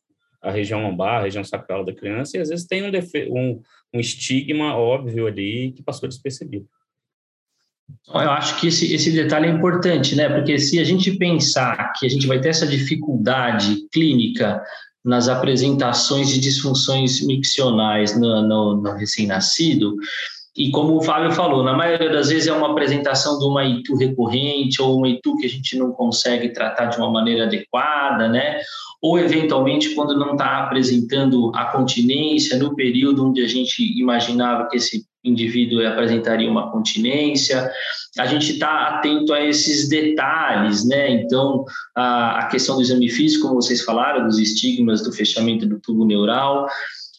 região 0.49 0.82
lombar, 0.82 1.20
a 1.20 1.23
região 1.25 1.44
sacral 1.44 1.85
da 1.85 1.92
criança, 1.92 2.37
e 2.37 2.40
às 2.40 2.49
vezes 2.49 2.66
tem 2.66 2.82
um, 2.82 2.90
um, 3.37 3.62
um 3.94 4.00
estigma 4.00 4.75
óbvio 4.75 5.26
ali 5.26 5.73
que 5.73 5.82
passou 5.82 6.09
despercebido. 6.09 6.66
Eu 8.09 8.30
acho 8.30 8.59
que 8.61 8.68
esse, 8.68 8.94
esse 8.94 9.11
detalhe 9.11 9.47
é 9.47 9.50
importante, 9.50 10.14
né? 10.14 10.28
Porque 10.28 10.59
se 10.59 10.78
a 10.78 10.85
gente 10.85 11.16
pensar 11.18 11.92
que 11.99 12.06
a 12.06 12.09
gente 12.09 12.26
vai 12.26 12.40
ter 12.40 12.50
essa 12.50 12.66
dificuldade 12.66 13.88
clínica 13.92 14.62
nas 15.04 15.28
apresentações 15.28 16.28
de 16.28 16.38
disfunções 16.38 17.25
miccionais 17.25 18.18
no, 18.18 18.42
no, 18.42 18.80
no 18.80 18.92
recém-nascido, 18.92 19.97
e 20.57 20.71
como 20.71 20.97
o 20.97 21.02
Fábio 21.02 21.33
falou, 21.33 21.62
na 21.62 21.75
maioria 21.76 22.11
das 22.11 22.28
vezes 22.28 22.49
é 22.49 22.52
uma 22.52 22.73
apresentação 22.73 23.38
de 23.38 23.45
uma 23.45 23.64
ITU 23.64 23.97
recorrente 23.97 24.83
ou 24.83 24.99
uma 24.99 25.09
ITU 25.09 25.37
que 25.37 25.47
a 25.47 25.49
gente 25.49 25.76
não 25.78 25.92
consegue 25.92 26.49
tratar 26.49 26.87
de 26.87 26.99
uma 26.99 27.11
maneira 27.11 27.45
adequada, 27.45 28.28
né? 28.28 28.61
Ou 29.00 29.19
eventualmente 29.19 29.95
quando 29.95 30.19
não 30.19 30.33
está 30.33 30.64
apresentando 30.64 31.52
a 31.54 31.66
continência 31.66 32.59
no 32.59 32.75
período 32.75 33.28
onde 33.28 33.42
a 33.42 33.49
gente 33.49 33.80
imaginava 33.99 34.69
que 34.69 34.76
esse 34.76 35.07
indivíduo 35.23 35.87
apresentaria 35.87 36.50
uma 36.50 36.71
continência. 36.71 37.71
A 38.19 38.26
gente 38.26 38.52
está 38.52 38.88
atento 38.88 39.33
a 39.33 39.45
esses 39.45 39.88
detalhes, 39.88 40.87
né? 40.87 41.11
Então, 41.11 41.64
a, 41.95 42.49
questão 42.50 42.76
do 42.76 42.83
exame 42.83 43.09
físico, 43.09 43.47
como 43.47 43.62
vocês 43.62 43.83
falaram, 43.83 44.26
dos 44.26 44.38
estigmas 44.38 45.02
do 45.02 45.12
fechamento 45.12 45.64
do 45.66 45.78
tubo 45.78 46.04
neural. 46.04 46.66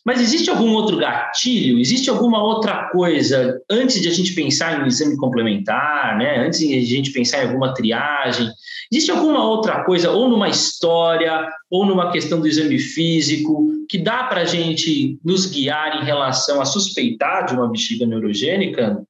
Mas 0.03 0.19
existe 0.19 0.49
algum 0.49 0.71
outro 0.73 0.97
gatilho? 0.97 1.79
Existe 1.79 2.09
alguma 2.09 2.43
outra 2.43 2.89
coisa 2.89 3.61
antes 3.69 4.01
de 4.01 4.07
a 4.07 4.11
gente 4.11 4.33
pensar 4.33 4.79
em 4.79 4.83
um 4.83 4.87
exame 4.87 5.15
complementar, 5.15 6.17
né? 6.17 6.43
Antes 6.43 6.59
de 6.59 6.75
a 6.75 6.81
gente 6.81 7.11
pensar 7.11 7.43
em 7.43 7.47
alguma 7.47 7.73
triagem? 7.73 8.49
Existe 8.91 9.11
alguma 9.11 9.45
outra 9.45 9.83
coisa, 9.83 10.09
ou 10.09 10.27
numa 10.27 10.49
história, 10.49 11.47
ou 11.69 11.85
numa 11.85 12.11
questão 12.11 12.39
do 12.39 12.47
exame 12.47 12.79
físico, 12.79 13.71
que 13.87 13.99
dá 13.99 14.23
para 14.23 14.41
a 14.41 14.45
gente 14.45 15.19
nos 15.23 15.45
guiar 15.45 16.01
em 16.01 16.05
relação 16.05 16.59
a 16.59 16.65
suspeitar 16.65 17.45
de 17.45 17.53
uma 17.53 17.69
bexiga 17.69 18.05
neurogênica? 18.05 19.03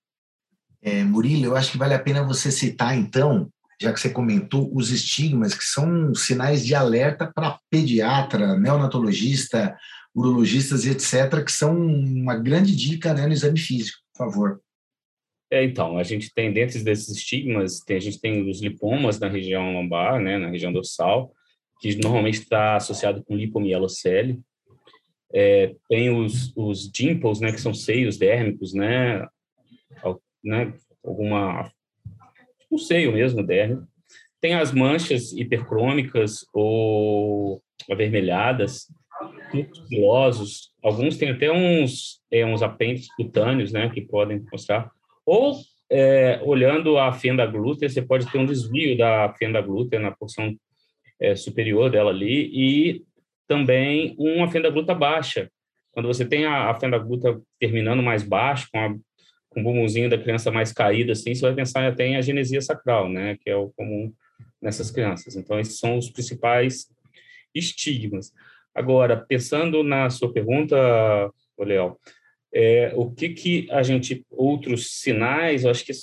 É, 0.81 1.03
Murilo, 1.03 1.45
eu 1.45 1.55
acho 1.55 1.71
que 1.71 1.77
vale 1.77 1.93
a 1.93 1.99
pena 1.99 2.23
você 2.23 2.51
citar, 2.51 2.97
então, 2.97 3.47
já 3.79 3.93
que 3.93 3.99
você 3.99 4.09
comentou, 4.09 4.69
os 4.73 4.91
estigmas, 4.91 5.53
que 5.53 5.63
são 5.63 6.13
sinais 6.13 6.65
de 6.65 6.75
alerta 6.75 7.31
para 7.33 7.57
pediatra, 7.69 8.57
neonatologista, 8.59 9.75
urologistas 10.13 10.85
etc., 10.85 11.43
que 11.43 11.51
são 11.51 11.75
uma 11.75 12.35
grande 12.35 12.75
dica 12.75 13.13
né, 13.13 13.25
no 13.25 13.33
exame 13.33 13.59
físico, 13.59 13.99
por 14.13 14.25
favor. 14.25 14.61
É, 15.49 15.63
então, 15.63 15.97
a 15.97 16.03
gente 16.03 16.33
tem, 16.33 16.53
dentro 16.53 16.81
desses 16.83 17.09
estigmas, 17.09 17.79
tem, 17.79 17.97
a 17.97 17.99
gente 17.99 18.21
tem 18.21 18.49
os 18.49 18.61
lipomas 18.61 19.19
na 19.19 19.27
região 19.27 19.73
lombar, 19.73 20.19
né, 20.19 20.37
na 20.37 20.49
região 20.49 20.71
dorsal, 20.71 21.33
que 21.81 21.95
normalmente 21.97 22.39
está 22.39 22.77
associado 22.77 23.23
com 23.23 23.35
lipomielocele. 23.35 24.39
É, 25.33 25.75
tem 25.89 26.09
os, 26.09 26.55
os 26.55 26.89
dimples, 26.89 27.41
né, 27.41 27.51
que 27.51 27.59
são 27.59 27.73
seios 27.73 28.17
dérmicos, 28.17 28.73
né, 28.73 29.27
né 30.43 30.73
alguma, 31.03 31.69
um 32.71 32.77
seio 32.77 33.11
mesmo 33.11 33.45
dérmico. 33.45 33.85
Tem 34.39 34.55
as 34.55 34.71
manchas 34.71 35.33
hipercrômicas 35.33 36.45
ou 36.53 37.61
avermelhadas, 37.89 38.87
filosos, 39.87 40.71
alguns 40.83 41.17
têm 41.17 41.31
até 41.31 41.51
uns, 41.51 42.21
é, 42.31 42.45
uns 42.45 42.61
apêndices 42.61 43.13
cutâneos, 43.15 43.71
né, 43.71 43.89
que 43.89 44.01
podem 44.01 44.43
mostrar. 44.51 44.91
Ou, 45.25 45.55
é, 45.89 46.39
olhando 46.43 46.97
a 46.97 47.11
fenda 47.11 47.45
glútea, 47.45 47.89
você 47.89 48.01
pode 48.01 48.29
ter 48.31 48.37
um 48.37 48.45
desvio 48.45 48.97
da 48.97 49.33
fenda 49.37 49.61
glútea 49.61 49.99
na 49.99 50.11
porção 50.11 50.55
é, 51.19 51.35
superior 51.35 51.89
dela 51.89 52.09
ali 52.09 52.49
e 52.53 53.03
também 53.47 54.15
uma 54.17 54.49
fenda 54.49 54.69
glútea 54.69 54.95
baixa. 54.95 55.49
Quando 55.91 56.07
você 56.07 56.25
tem 56.25 56.45
a, 56.45 56.69
a 56.69 56.79
fenda 56.79 56.97
glútea 56.97 57.39
terminando 57.59 58.01
mais 58.01 58.23
baixo, 58.23 58.69
com, 58.71 58.79
a, 58.79 58.89
com 59.49 59.59
o 59.59 59.63
bumbumzinho 59.63 60.09
da 60.09 60.17
criança 60.17 60.49
mais 60.49 60.71
caído, 60.71 61.11
assim, 61.11 61.35
você 61.35 61.41
vai 61.41 61.53
pensar 61.53 61.85
até 61.85 62.07
em 62.07 62.15
agenesia 62.15 62.61
sacral, 62.61 63.09
né, 63.09 63.37
que 63.41 63.49
é 63.49 63.55
o 63.55 63.69
comum 63.71 64.11
nessas 64.61 64.89
crianças. 64.89 65.35
Então, 65.35 65.59
esses 65.59 65.77
são 65.77 65.97
os 65.97 66.09
principais 66.09 66.87
estigmas. 67.53 68.31
Agora, 68.73 69.17
pensando 69.17 69.83
na 69.83 70.09
sua 70.09 70.31
pergunta, 70.31 70.75
Léo, 71.57 71.97
é, 72.53 72.91
o 72.95 73.11
que 73.11 73.29
que 73.29 73.71
a 73.71 73.83
gente, 73.83 74.25
outros 74.29 74.99
sinais, 74.99 75.63
eu 75.63 75.71
acho 75.71 75.85
que 75.85 75.93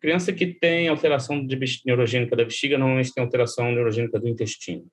criança 0.00 0.32
que 0.32 0.46
tem 0.46 0.88
alteração 0.88 1.44
de 1.44 1.58
neurogênica 1.84 2.36
da 2.36 2.44
bexiga 2.44 2.78
normalmente 2.78 3.12
tem 3.12 3.24
alteração 3.24 3.72
neurogênica 3.72 4.20
do 4.20 4.28
intestino. 4.28 4.86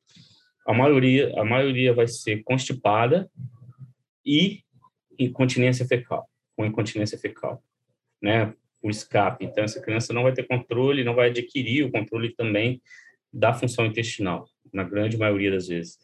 A 0.66 0.74
maioria, 0.74 1.32
a 1.40 1.44
maioria 1.44 1.94
vai 1.94 2.08
ser 2.08 2.42
constipada 2.44 3.30
e 4.25 4.63
incontinência 5.20 5.86
fecal, 5.86 6.28
com 6.56 6.66
incontinência 6.66 7.18
fecal, 7.18 7.62
né? 8.22 8.54
O 8.82 8.90
escape. 8.90 9.46
Então 9.46 9.63
essa 9.63 9.82
criança 9.82 10.13
não 10.13 10.24
vai 10.24 10.34
ter 10.34 10.48
controle, 10.48 11.04
não 11.04 11.16
vai 11.16 11.30
adquirir 11.30 11.86
o 11.86 11.92
controle 11.92 12.34
também 12.34 12.82
da 13.32 13.54
função 13.54 13.86
intestinal, 13.86 14.48
na 14.72 14.84
grande 14.84 15.18
maioria 15.18 15.52
das 15.52 15.68
vezes. 15.68 16.00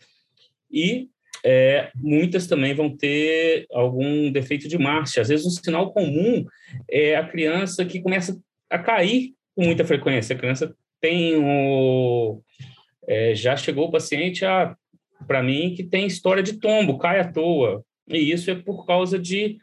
E 0.71 1.09
é, 1.43 1.91
muitas 1.95 2.47
também 2.47 2.73
vão 2.73 2.95
ter 2.95 3.65
algum 3.71 4.31
defeito 4.31 4.67
de 4.67 4.77
marcha. 4.77 5.21
Às 5.21 5.29
vezes, 5.29 5.45
um 5.45 5.49
sinal 5.49 5.93
comum 5.93 6.45
é 6.89 7.15
a 7.15 7.27
criança 7.27 7.85
que 7.85 8.01
começa 8.01 8.39
a 8.69 8.77
cair 8.77 9.33
com 9.55 9.65
muita 9.65 9.85
frequência. 9.85 10.35
A 10.35 10.39
criança 10.39 10.75
tem 11.01 11.35
o. 11.37 12.41
É, 13.07 13.33
já 13.33 13.55
chegou 13.55 13.87
o 13.87 13.91
paciente 13.91 14.45
para 15.27 15.41
mim 15.41 15.73
que 15.75 15.83
tem 15.83 16.05
história 16.05 16.43
de 16.43 16.59
tombo, 16.59 16.97
cai 16.97 17.19
à 17.19 17.31
toa. 17.31 17.83
E 18.07 18.31
isso 18.31 18.49
é 18.51 18.55
por 18.55 18.85
causa 18.85 19.17
de 19.17 19.57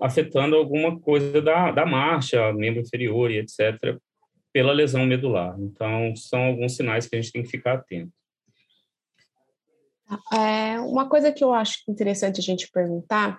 afetando 0.00 0.56
alguma 0.56 0.98
coisa 1.00 1.40
da, 1.40 1.70
da 1.70 1.86
marcha, 1.86 2.52
membro 2.52 2.80
inferior 2.80 3.30
e 3.30 3.38
etc., 3.38 3.98
pela 4.52 4.72
lesão 4.72 5.06
medular. 5.06 5.56
Então, 5.58 6.14
são 6.16 6.42
alguns 6.42 6.76
sinais 6.76 7.06
que 7.06 7.16
a 7.16 7.20
gente 7.20 7.32
tem 7.32 7.42
que 7.42 7.48
ficar 7.48 7.74
atento. 7.74 8.12
É, 10.32 10.80
uma 10.80 11.08
coisa 11.08 11.32
que 11.32 11.42
eu 11.42 11.52
acho 11.52 11.78
interessante 11.88 12.40
a 12.40 12.42
gente 12.42 12.70
perguntar, 12.70 13.38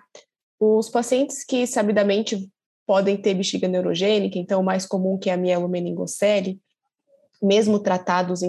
os 0.58 0.88
pacientes 0.88 1.44
que 1.44 1.66
sabidamente 1.66 2.48
podem 2.86 3.16
ter 3.16 3.34
bexiga 3.34 3.68
neurogênica, 3.68 4.38
então 4.38 4.60
o 4.60 4.64
mais 4.64 4.86
comum 4.86 5.18
que 5.18 5.30
é 5.30 5.34
a 5.34 5.36
mielomeningocele, 5.36 6.60
mesmo 7.42 7.80
tratados 7.80 8.40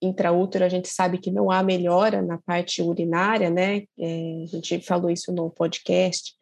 intraútero, 0.00 0.64
a 0.64 0.68
gente 0.68 0.88
sabe 0.88 1.16
que 1.16 1.30
não 1.30 1.50
há 1.50 1.62
melhora 1.62 2.20
na 2.20 2.38
parte 2.38 2.82
urinária, 2.82 3.48
né? 3.48 3.84
É, 3.98 4.42
a 4.44 4.46
gente 4.46 4.80
falou 4.80 5.10
isso 5.10 5.32
no 5.32 5.48
podcast 5.48 6.34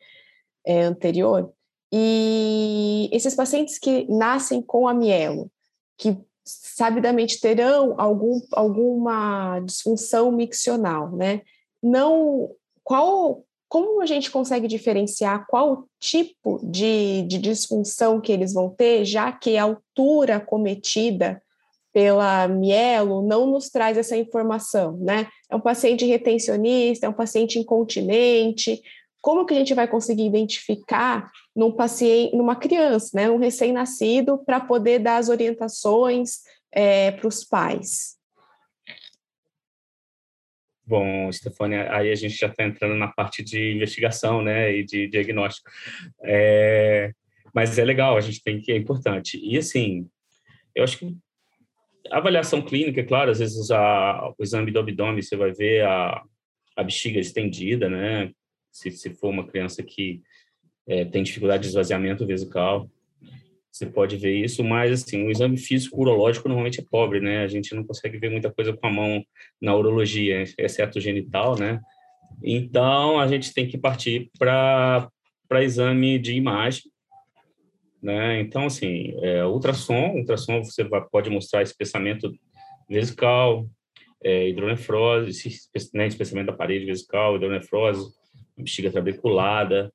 é, 0.66 0.82
anterior. 0.82 1.52
E 1.92 3.08
esses 3.12 3.34
pacientes 3.34 3.78
que 3.78 4.06
nascem 4.08 4.60
com 4.60 4.88
a 4.88 4.94
mielo, 4.94 5.50
que 5.96 6.16
sabidamente 6.62 7.40
terão 7.40 7.94
algum, 7.98 8.40
alguma 8.52 9.60
disfunção 9.60 10.32
miccional, 10.32 11.14
né? 11.16 11.42
Não, 11.82 12.50
qual, 12.82 13.44
como 13.68 14.00
a 14.00 14.06
gente 14.06 14.30
consegue 14.30 14.66
diferenciar 14.66 15.46
qual 15.48 15.86
tipo 15.98 16.60
de, 16.62 17.22
de 17.22 17.38
disfunção 17.38 18.20
que 18.20 18.32
eles 18.32 18.52
vão 18.52 18.70
ter, 18.70 19.04
já 19.04 19.30
que 19.30 19.56
a 19.56 19.64
altura 19.64 20.40
cometida 20.40 21.42
pela 21.92 22.46
mielo 22.46 23.22
não 23.22 23.46
nos 23.46 23.68
traz 23.68 23.98
essa 23.98 24.16
informação, 24.16 24.96
né? 24.98 25.26
É 25.50 25.56
um 25.56 25.60
paciente 25.60 26.04
retencionista, 26.04 27.06
é 27.06 27.08
um 27.08 27.14
paciente 27.14 27.58
incontinente, 27.58 28.80
como 29.20 29.44
que 29.44 29.54
a 29.54 29.58
gente 29.58 29.74
vai 29.74 29.86
conseguir 29.86 30.26
identificar 30.26 31.30
num 31.54 31.72
paciente, 31.72 32.34
numa 32.36 32.56
criança, 32.56 33.10
né, 33.14 33.30
um 33.30 33.38
recém-nascido, 33.38 34.38
para 34.44 34.60
poder 34.60 34.98
dar 34.98 35.16
as 35.16 35.28
orientações 35.28 36.38
é, 36.72 37.10
para 37.10 37.28
os 37.28 37.44
pais? 37.44 38.18
Bom, 40.86 41.30
Stefania, 41.30 41.94
aí 41.94 42.10
a 42.10 42.14
gente 42.14 42.34
já 42.34 42.48
está 42.48 42.64
entrando 42.64 42.96
na 42.96 43.08
parte 43.08 43.44
de 43.44 43.74
investigação, 43.74 44.42
né, 44.42 44.74
e 44.74 44.84
de 44.84 45.06
diagnóstico. 45.08 45.70
É, 46.24 47.12
mas 47.54 47.78
é 47.78 47.84
legal, 47.84 48.16
a 48.16 48.20
gente 48.20 48.42
tem 48.42 48.60
que 48.60 48.72
é 48.72 48.76
importante. 48.76 49.38
E 49.40 49.56
assim, 49.56 50.08
eu 50.74 50.82
acho 50.82 50.98
que 50.98 51.16
a 52.10 52.18
avaliação 52.18 52.62
clínica, 52.62 53.00
é 53.00 53.04
claro, 53.04 53.30
às 53.30 53.38
vezes 53.38 53.70
a, 53.70 54.32
o 54.36 54.42
exame 54.42 54.72
do 54.72 54.80
abdômen 54.80 55.22
você 55.22 55.36
vai 55.36 55.52
ver 55.52 55.84
a, 55.84 56.22
a 56.76 56.82
bexiga 56.82 57.20
estendida, 57.20 57.88
né? 57.88 58.32
Se, 58.70 58.90
se 58.90 59.10
for 59.10 59.28
uma 59.28 59.46
criança 59.46 59.82
que 59.82 60.22
é, 60.86 61.04
tem 61.04 61.22
dificuldade 61.22 61.62
de 61.62 61.68
esvaziamento 61.68 62.26
vesical, 62.26 62.88
você 63.70 63.86
pode 63.86 64.16
ver 64.16 64.34
isso, 64.34 64.64
mas 64.64 64.90
assim, 64.90 65.24
o 65.24 65.30
exame 65.30 65.56
físico 65.56 66.00
urológico 66.00 66.48
normalmente 66.48 66.80
é 66.80 66.84
pobre, 66.90 67.20
né? 67.20 67.44
A 67.44 67.48
gente 67.48 67.74
não 67.74 67.84
consegue 67.84 68.18
ver 68.18 68.30
muita 68.30 68.52
coisa 68.52 68.72
com 68.72 68.86
a 68.86 68.92
mão 68.92 69.24
na 69.60 69.74
urologia, 69.74 70.42
exceto 70.58 71.00
genital, 71.00 71.56
né? 71.56 71.80
Então, 72.42 73.20
a 73.20 73.28
gente 73.28 73.54
tem 73.54 73.68
que 73.68 73.78
partir 73.78 74.30
para 74.38 75.10
exame 75.62 76.18
de 76.18 76.34
imagem, 76.34 76.90
né? 78.02 78.40
Então, 78.40 78.66
assim, 78.66 79.14
é, 79.22 79.44
ultrassom, 79.44 80.16
ultrassom 80.16 80.64
você 80.64 80.82
vai, 80.82 81.02
pode 81.08 81.30
mostrar 81.30 81.62
espessamento 81.62 82.32
vesical, 82.88 83.68
é, 84.22 84.48
hidronefrose, 84.48 85.60
né, 85.94 86.06
espessamento 86.06 86.48
da 86.48 86.56
parede 86.56 86.86
vesical, 86.86 87.36
hidronefrose, 87.36 88.12
bexiga 88.60 88.90
trabeculada, 88.90 89.90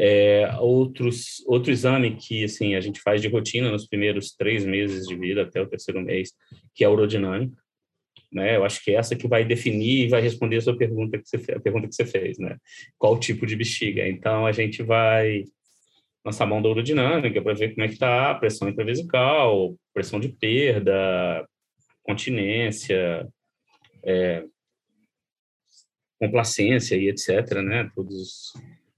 É, 0.00 0.46
outros, 0.60 1.42
outro 1.46 1.72
exame 1.72 2.14
que 2.14 2.44
assim 2.44 2.76
a 2.76 2.80
gente 2.80 3.00
faz 3.00 3.20
de 3.20 3.28
rotina 3.28 3.68
nos 3.68 3.88
primeiros 3.88 4.30
três 4.36 4.64
meses 4.64 5.08
de 5.08 5.16
vida 5.16 5.42
até 5.42 5.60
o 5.60 5.66
terceiro 5.66 6.00
mês, 6.00 6.30
que 6.72 6.84
é 6.84 6.86
a 6.86 6.90
urodinâmica, 6.90 7.60
né? 8.30 8.54
Eu 8.56 8.64
acho 8.64 8.78
que 8.84 8.92
é 8.92 8.94
essa 8.94 9.16
que 9.16 9.26
vai 9.26 9.44
definir 9.44 10.04
e 10.04 10.08
vai 10.08 10.20
responder 10.20 10.58
a 10.58 10.60
sua 10.60 10.76
pergunta 10.76 11.18
que 11.18 11.26
você 11.26 11.38
a 11.52 11.60
pergunta 11.60 11.88
que 11.88 11.94
você 11.94 12.04
fez, 12.04 12.38
né? 12.38 12.56
Qual 12.96 13.18
tipo 13.18 13.44
de 13.44 13.56
bexiga? 13.56 14.06
Então 14.06 14.46
a 14.46 14.52
gente 14.52 14.84
vai 14.84 15.42
lançar 16.24 16.46
mão 16.46 16.62
da 16.62 16.68
urodinâmica 16.68 17.42
para 17.42 17.54
ver 17.54 17.74
como 17.74 17.84
é 17.84 17.88
que 17.88 17.94
está 17.94 18.30
a 18.30 18.38
pressão 18.38 18.68
intravesical, 18.68 19.74
pressão 19.92 20.20
de 20.20 20.28
perda, 20.28 21.44
continência, 22.04 23.26
é, 24.04 24.44
complacência 26.18 26.96
e 26.96 27.08
etc, 27.08 27.62
né? 27.62 27.90
Todos 27.94 28.52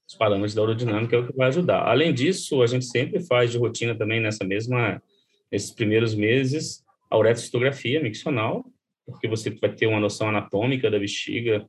os 0.09 0.15
parâmetros 0.17 0.55
da 0.55 0.63
aerodinâmica 0.63 1.17
é 1.17 1.19
o 1.19 1.27
que 1.27 1.37
vai 1.37 1.49
ajudar. 1.49 1.83
Além 1.87 2.13
disso, 2.13 2.63
a 2.63 2.67
gente 2.67 2.85
sempre 2.85 3.21
faz 3.21 3.51
de 3.53 3.59
rotina 3.59 3.95
também 3.95 4.21
nessa 4.21 4.45
mesma, 4.45 5.03
nesses 5.51 5.71
primeiros 5.71 6.15
meses, 6.15 6.85
a 7.11 7.17
uretocitografia 7.17 8.03
miccional, 8.03 8.65
porque 9.07 9.29
você 9.29 9.51
vai 9.51 9.73
ter 9.73 9.87
uma 9.87 10.01
noção 10.01 10.29
anatômica 10.29 10.91
da 10.91 10.99
bexiga, 10.99 11.67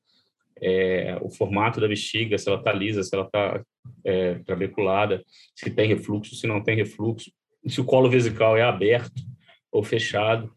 é, 0.61 1.17
o 1.21 1.29
formato 1.29 1.81
da 1.81 1.87
bexiga, 1.87 2.37
se 2.37 2.47
ela 2.47 2.59
está 2.59 2.71
lisa, 2.71 3.03
se 3.03 3.15
ela 3.15 3.25
está 3.25 3.63
é, 4.05 4.35
trabeculada, 4.45 5.23
se 5.55 5.71
tem 5.71 5.87
refluxo, 5.87 6.35
se 6.35 6.45
não 6.45 6.63
tem 6.63 6.75
refluxo, 6.75 7.31
se 7.67 7.81
o 7.81 7.85
colo 7.85 8.09
vesical 8.09 8.55
é 8.55 8.61
aberto 8.61 9.21
ou 9.71 9.83
fechado. 9.83 10.51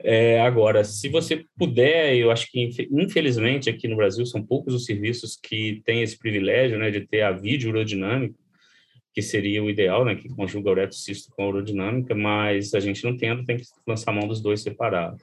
É, 0.00 0.40
agora, 0.40 0.84
se 0.84 1.08
você 1.08 1.44
puder, 1.56 2.14
eu 2.16 2.30
acho 2.30 2.50
que 2.50 2.70
infelizmente 2.90 3.70
aqui 3.70 3.88
no 3.88 3.96
Brasil 3.96 4.24
são 4.26 4.44
poucos 4.44 4.74
os 4.74 4.84
serviços 4.84 5.36
que 5.36 5.82
têm 5.84 6.02
esse 6.02 6.18
privilégio, 6.18 6.78
né, 6.78 6.90
de 6.90 7.06
ter 7.06 7.22
a 7.22 7.32
vídeo 7.32 7.70
urodinâmica, 7.70 8.34
que 9.14 9.22
seria 9.22 9.62
o 9.62 9.70
ideal, 9.70 10.04
né, 10.04 10.14
que 10.14 10.28
conjuga 10.28 10.68
o 10.68 10.72
uretocisto 10.72 11.32
com 11.34 11.42
a 11.42 11.48
urodinâmica, 11.48 12.14
mas 12.14 12.74
a 12.74 12.80
gente 12.80 13.02
não 13.02 13.16
tendo, 13.16 13.44
tem 13.44 13.56
que 13.56 13.64
lançar 13.86 14.12
mão 14.12 14.28
dos 14.28 14.40
dois 14.40 14.62
separados. 14.62 15.22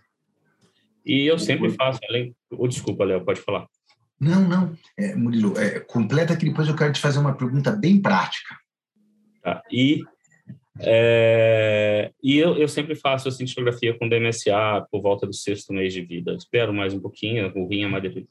E 1.05 1.25
eu 1.25 1.37
sempre 1.37 1.69
faço, 1.69 1.99
além... 2.09 2.35
Oh, 2.51 2.67
desculpa, 2.67 3.05
Léo, 3.05 3.23
pode 3.23 3.39
falar. 3.39 3.67
Não, 4.19 4.47
não, 4.47 4.77
é, 4.97 5.13
Murilo, 5.13 5.57
é, 5.57 5.79
completa 5.79 6.35
que 6.35 6.45
depois 6.45 6.67
eu 6.67 6.75
quero 6.75 6.91
te 6.91 6.99
fazer 6.99 7.19
uma 7.19 7.37
pergunta 7.37 7.71
bem 7.71 8.01
prática. 8.01 8.55
Tá. 9.41 9.61
E 9.71 10.01
é, 10.79 12.11
e 12.21 12.37
eu, 12.37 12.57
eu, 12.57 12.67
sempre 12.67 12.95
faço 12.95 13.29
a 13.29 13.31
cintilografia 13.31 13.97
com 13.97 14.09
DMSA 14.09 14.85
por 14.91 15.01
volta 15.01 15.25
do 15.25 15.33
sexto 15.33 15.73
mês 15.73 15.93
de 15.93 16.01
vida. 16.01 16.33
Espero 16.33 16.73
mais 16.73 16.93
um 16.93 16.99
pouquinho, 16.99 17.51
o 17.55 17.67
rim 17.67 17.83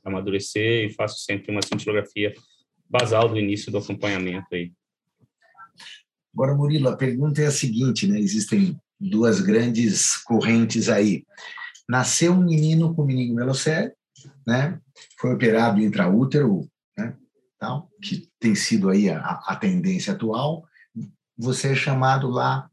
amadurecer 0.04 0.84
e 0.84 0.92
faço 0.92 1.20
sempre 1.20 1.50
uma 1.50 1.62
cintilografia 1.62 2.34
basal 2.88 3.28
do 3.28 3.38
início 3.38 3.72
do 3.72 3.78
acompanhamento 3.78 4.46
aí. 4.52 4.72
Agora, 6.34 6.54
Murilo, 6.54 6.88
a 6.88 6.96
pergunta 6.96 7.40
é 7.40 7.46
a 7.46 7.50
seguinte, 7.50 8.06
né? 8.06 8.18
Existem 8.18 8.76
duas 9.00 9.40
grandes 9.40 10.16
correntes 10.24 10.88
aí. 10.88 11.24
Nasceu 11.88 12.32
um 12.32 12.44
menino 12.44 12.94
com 12.94 13.04
meningomelocele, 13.04 13.92
né? 14.46 14.78
Foi 15.18 15.32
operado 15.32 15.80
intraútero, 15.80 16.68
né? 16.98 17.16
Tal, 17.58 17.88
que 18.02 18.28
tem 18.38 18.54
sido 18.54 18.90
aí 18.90 19.08
a, 19.08 19.40
a 19.46 19.56
tendência 19.56 20.12
atual 20.12 20.64
você 21.36 21.72
é 21.72 21.74
chamado 21.74 22.28
lá 22.28 22.68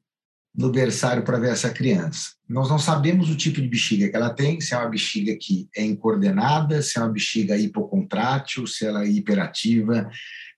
no 0.53 0.69
berçário 0.69 1.23
para 1.23 1.39
ver 1.39 1.51
essa 1.51 1.69
criança. 1.69 2.33
Nós 2.47 2.69
não 2.69 2.77
sabemos 2.77 3.29
o 3.29 3.37
tipo 3.37 3.61
de 3.61 3.67
bexiga 3.67 4.09
que 4.09 4.15
ela 4.15 4.29
tem, 4.29 4.59
se 4.59 4.73
é 4.73 4.77
uma 4.77 4.89
bexiga 4.89 5.35
que 5.39 5.69
é 5.75 5.83
incoordenada, 5.83 6.81
se 6.81 6.97
é 6.97 7.01
uma 7.01 7.11
bexiga 7.11 7.57
hipocontrátil, 7.57 8.67
se 8.67 8.85
ela 8.85 9.03
é 9.03 9.07
hiperativa, 9.07 10.09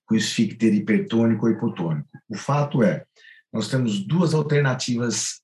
com 0.04 0.14
esfíncter 0.14 0.74
hipertônico 0.74 1.46
ou 1.46 1.52
hipotônico. 1.52 2.08
O 2.28 2.36
fato 2.36 2.82
é, 2.82 3.04
nós 3.52 3.68
temos 3.68 4.04
duas 4.04 4.34
alternativas 4.34 5.40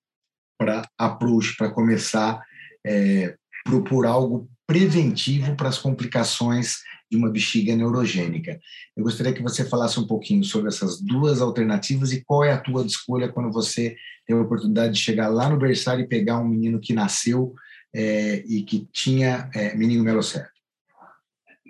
para 0.58 0.82
approach, 0.98 1.56
para 1.56 1.70
começar 1.70 2.44
é, 2.84 3.36
propor 3.64 4.04
algo 4.04 4.50
preventivo 4.66 5.54
para 5.54 5.68
as 5.68 5.78
complicações 5.78 6.78
de 7.10 7.16
uma 7.16 7.30
bexiga 7.30 7.74
neurogênica. 7.74 8.60
Eu 8.96 9.02
gostaria 9.02 9.32
que 9.32 9.42
você 9.42 9.64
falasse 9.64 9.98
um 9.98 10.06
pouquinho 10.06 10.44
sobre 10.44 10.68
essas 10.68 11.00
duas 11.00 11.40
alternativas 11.40 12.12
e 12.12 12.24
qual 12.24 12.44
é 12.44 12.52
a 12.52 12.60
tua 12.60 12.86
escolha 12.86 13.28
quando 13.28 13.52
você 13.52 13.96
tem 14.26 14.36
a 14.36 14.40
oportunidade 14.40 14.94
de 14.94 15.00
chegar 15.00 15.28
lá 15.28 15.48
no 15.48 15.58
berçário 15.58 16.04
e 16.04 16.08
pegar 16.08 16.38
um 16.38 16.48
menino 16.48 16.78
que 16.78 16.92
nasceu 16.92 17.54
é, 17.92 18.44
e 18.46 18.62
que 18.62 18.86
tinha 18.92 19.50
é, 19.54 19.74
menino 19.74 20.04
melocele. 20.04 20.46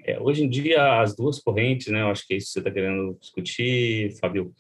É, 0.05 0.21
hoje 0.21 0.45
em 0.45 0.49
dia, 0.49 1.01
as 1.01 1.15
duas 1.15 1.39
correntes, 1.39 1.89
né, 1.89 2.03
eu 2.03 2.09
acho 2.09 2.27
que 2.27 2.35
é 2.35 2.37
isso 2.37 2.49
que 2.49 2.53
você 2.55 2.59
está 2.61 2.71
querendo 2.71 3.17
discutir, 3.21 4.17
Fábio, 4.19 4.53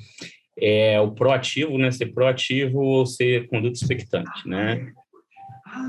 é 0.58 1.00
o 1.00 1.12
proativo, 1.12 1.76
né, 1.78 1.90
ser 1.90 2.06
proativo 2.06 2.78
ou 2.78 3.06
ser 3.06 3.46
conduta 3.48 3.78
expectante, 3.78 4.46
né? 4.46 4.92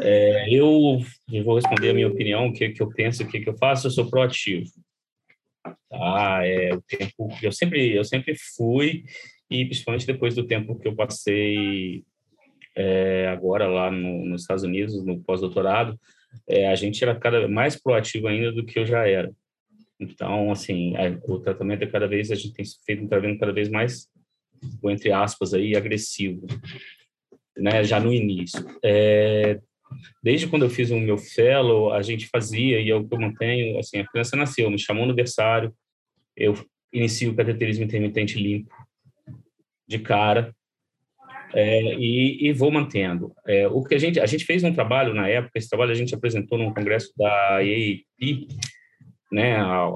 É, 0.02 0.50
eu, 0.50 1.00
vou 1.44 1.56
responder 1.56 1.90
a 1.90 1.94
minha 1.94 2.08
opinião, 2.08 2.48
o 2.48 2.54
que, 2.54 2.70
que 2.70 2.82
eu 2.82 2.90
penso, 2.90 3.24
o 3.24 3.28
que, 3.28 3.40
que 3.40 3.50
eu 3.50 3.58
faço, 3.58 3.88
eu 3.88 3.92
sou 3.92 4.10
proativo. 4.10 4.70
Tá? 5.90 6.46
É, 6.46 6.74
o 6.74 6.82
tempo, 6.82 7.30
eu, 7.42 7.52
sempre, 7.52 7.96
eu 7.96 8.04
sempre 8.04 8.36
fui, 8.56 9.04
e 9.50 9.66
principalmente 9.66 10.08
depois 10.08 10.36
do 10.36 10.46
tempo 10.46 10.78
que 10.80 10.88
eu 10.88 10.96
passei 10.96 12.04
é, 12.76 13.28
agora 13.28 13.68
lá 13.68 13.92
no, 13.92 14.26
nos 14.26 14.42
Estados 14.42 14.64
Unidos, 14.64 15.04
no 15.04 15.22
pós-doutorado, 15.22 16.00
é, 16.48 16.70
a 16.70 16.76
gente 16.76 17.04
era 17.04 17.16
cada 17.16 17.48
mais 17.48 17.82
proativo 17.82 18.28
ainda 18.28 18.52
do 18.52 18.66
que 18.66 18.80
eu 18.80 18.86
já 18.86 19.08
era. 19.08 19.32
Então, 20.00 20.52
assim, 20.52 20.94
o 21.28 21.40
tratamento 21.40 21.84
é 21.84 21.88
cada 21.88 22.08
vez, 22.08 22.32
a 22.32 22.36
gente 22.36 22.54
tem 22.54 22.66
feito 22.86 23.04
um 23.04 23.08
tratamento 23.08 23.40
cada 23.40 23.54
vez 23.54 23.70
mais, 23.70 24.08
entre 24.84 25.12
aspas, 25.12 25.54
aí, 25.54 25.76
agressivo, 25.76 26.48
né, 27.56 27.84
já 27.84 28.00
no 28.00 28.12
início. 28.12 28.66
É, 28.84 29.60
Desde 30.24 30.48
quando 30.48 30.64
eu 30.64 30.70
fiz 30.70 30.92
o 30.92 31.00
meu 31.00 31.18
fellow, 31.18 31.94
a 31.94 32.02
gente 32.02 32.28
fazia, 32.28 32.80
e 32.80 32.90
é 32.90 32.96
o 32.96 33.08
que 33.08 33.14
eu 33.14 33.20
mantenho, 33.20 33.80
assim, 33.80 34.00
a 34.00 34.08
criança 34.08 34.36
nasceu, 34.36 34.70
me 34.70 34.80
chamou 34.80 35.06
no 35.06 35.14
berçário, 35.14 35.74
eu 36.36 36.54
inicio 36.92 37.32
o 37.32 37.36
cateterismo 37.36 37.84
intermitente 37.84 38.42
limpo, 38.42 38.74
de 39.88 40.00
cara, 40.00 40.54
é, 41.54 41.96
e, 41.96 42.48
e, 42.48 42.54
vou 42.54 42.72
mantendo. 42.72 43.34
É, 43.46 43.68
o 43.68 43.84
que 43.84 43.96
a 43.96 44.00
gente 44.00 44.20
a 44.20 44.26
gente 44.26 44.46
fez 44.46 44.64
um 44.64 44.74
trabalho 44.74 45.14
na 45.14 45.28
época, 45.28 45.58
esse 45.58 45.70
trabalho 45.70 45.92
a 45.92 45.96
gente 45.96 46.16
apresentou 46.16 46.58
num 46.58 46.74
congresso 46.74 47.12
da 47.18 47.58
AAP, 47.58 48.48
né? 49.32 49.58
A, 49.58 49.90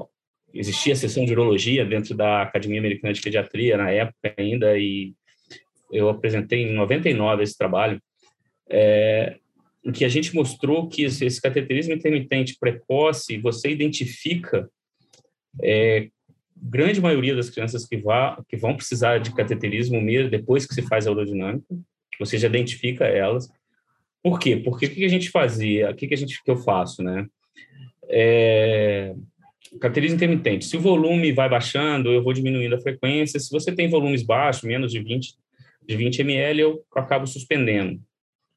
existia 0.52 0.92
a 0.92 0.96
sessão 0.96 1.24
de 1.24 1.32
urologia 1.32 1.84
dentro 1.84 2.14
da 2.14 2.42
Academia 2.42 2.78
Americana 2.78 3.12
de 3.12 3.20
Pediatria 3.20 3.76
na 3.76 3.90
época 3.90 4.34
ainda 4.36 4.78
e 4.78 5.14
eu 5.92 6.08
apresentei 6.08 6.62
em 6.62 6.72
99 6.72 7.42
esse 7.42 7.56
trabalho. 7.56 8.00
É, 8.68 9.38
em 9.86 9.92
que 9.92 10.04
a 10.04 10.08
gente 10.08 10.34
mostrou 10.34 10.88
que 10.88 11.04
esse, 11.04 11.24
esse 11.24 11.40
cateterismo 11.40 11.94
intermitente 11.94 12.56
precoce, 12.58 13.38
você 13.38 13.70
identifica 13.70 14.68
é, 15.62 16.08
grande 16.56 17.00
maioria 17.00 17.36
das 17.36 17.48
crianças 17.48 17.86
que, 17.86 17.96
vá, 17.96 18.42
que 18.48 18.56
vão 18.56 18.76
precisar 18.76 19.18
de 19.18 19.32
cateterismo 19.32 20.00
mesmo 20.00 20.28
depois 20.28 20.66
que 20.66 20.74
se 20.74 20.82
faz 20.82 21.06
a 21.06 21.12
urodinâmica, 21.12 21.66
você 22.18 22.36
já 22.36 22.48
identifica 22.48 23.04
elas. 23.04 23.48
Por 24.24 24.40
quê? 24.40 24.56
Porque 24.56 24.86
o 24.86 24.90
que 24.90 25.04
a 25.04 25.08
gente 25.08 25.30
fazia, 25.30 25.88
o 25.88 25.94
que, 25.94 26.12
a 26.12 26.16
gente, 26.16 26.42
que 26.42 26.50
eu 26.50 26.56
faço, 26.56 27.00
né? 27.00 27.24
É, 28.08 29.14
cateterismo 29.80 30.16
intermitente, 30.16 30.64
se 30.64 30.76
o 30.76 30.80
volume 30.80 31.30
vai 31.30 31.48
baixando, 31.48 32.10
eu 32.10 32.24
vou 32.24 32.32
diminuindo 32.32 32.74
a 32.74 32.80
frequência. 32.80 33.38
Se 33.38 33.52
você 33.52 33.72
tem 33.72 33.88
volumes 33.88 34.24
baixos, 34.24 34.64
menos 34.64 34.90
de 34.90 34.98
20, 34.98 35.32
de 35.86 35.96
20 35.96 36.22
ml, 36.22 36.60
eu 36.60 36.84
acabo 36.92 37.24
suspendendo 37.24 38.00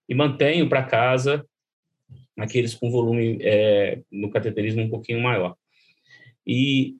e 0.09 0.15
mantenho 0.15 0.67
para 0.67 0.83
casa 0.83 1.45
aqueles 2.35 2.73
com 2.73 2.89
volume 2.89 3.37
é, 3.41 3.99
no 4.11 4.29
cateterismo 4.29 4.81
um 4.81 4.89
pouquinho 4.89 5.21
maior. 5.21 5.55
E 6.47 6.95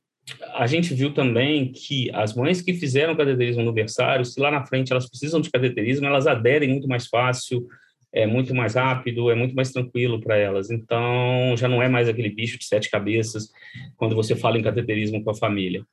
a 0.54 0.67
gente 0.67 0.93
viu 0.93 1.13
também 1.13 1.72
que 1.72 2.12
as 2.13 2.36
mães 2.36 2.62
que 2.62 2.74
fizeram 2.74 3.15
cateterismo 3.15 3.63
no 3.63 3.74
berçário, 3.74 4.26
se 4.26 4.39
lá 4.39 4.52
na 4.52 4.65
frente 4.65 4.91
elas 4.91 5.10
precisam 5.10 5.41
de 5.41 5.50
cateterismo, 5.50 6.06
elas 6.06 6.28
aderem 6.28 6.69
muito 6.69 6.88
mais 6.88 7.08
fácil, 7.08 7.67
é 8.12 8.28
muito 8.28 8.54
mais 8.54 8.76
rápido, 8.76 9.32
é 9.32 9.36
muito 9.36 9.56
mais 9.56 9.72
tranquilo 9.72 10.19
para 10.19 10.36
elas. 10.36 10.69
Então, 10.69 11.56
já 11.58 11.67
não 11.67 11.82
é 11.82 11.88
mais 11.88 12.08
aquele 12.08 12.30
bicho 12.30 12.60
de 12.60 12.65
sete 12.65 12.89
cabeças 12.89 13.50
quando 13.95 14.15
você 14.15 14.36
fala 14.36 14.58
em 14.58 14.63
cateterismo 14.63 15.24
com 15.24 15.32
a 15.32 15.36
família. 15.36 15.84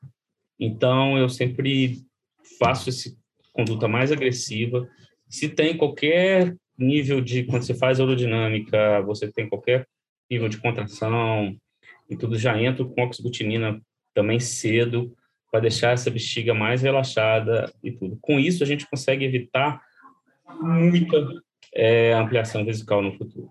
Então, 0.58 1.16
eu 1.16 1.28
sempre 1.28 1.98
faço 2.58 2.88
essa 2.88 3.10
conduta 3.52 3.86
mais 3.86 4.12
agressiva. 4.12 4.88
Se 5.28 5.48
tem 5.48 5.76
qualquer 5.76 6.54
nível 6.78 7.20
de 7.20 7.44
quando 7.44 7.62
você 7.62 7.74
faz 7.74 8.00
aerodinâmica, 8.00 9.00
você 9.02 9.30
tem 9.30 9.48
qualquer 9.48 9.86
nível 10.30 10.48
de 10.48 10.58
contração 10.58 11.56
e 12.08 12.16
tudo 12.16 12.38
já 12.38 12.60
entra 12.60 12.84
com 12.84 13.02
oxbutinina 13.02 13.80
também 14.14 14.40
cedo 14.40 15.12
para 15.50 15.60
deixar 15.60 15.92
essa 15.92 16.10
bexiga 16.10 16.52
mais 16.54 16.82
relaxada 16.82 17.72
e 17.82 17.92
tudo. 17.92 18.18
Com 18.20 18.38
isso 18.38 18.62
a 18.62 18.66
gente 18.66 18.88
consegue 18.88 19.24
evitar 19.24 19.80
muita 20.60 21.16
é, 21.74 22.12
ampliação 22.14 22.64
vesical 22.64 23.02
no 23.02 23.12
futuro. 23.16 23.50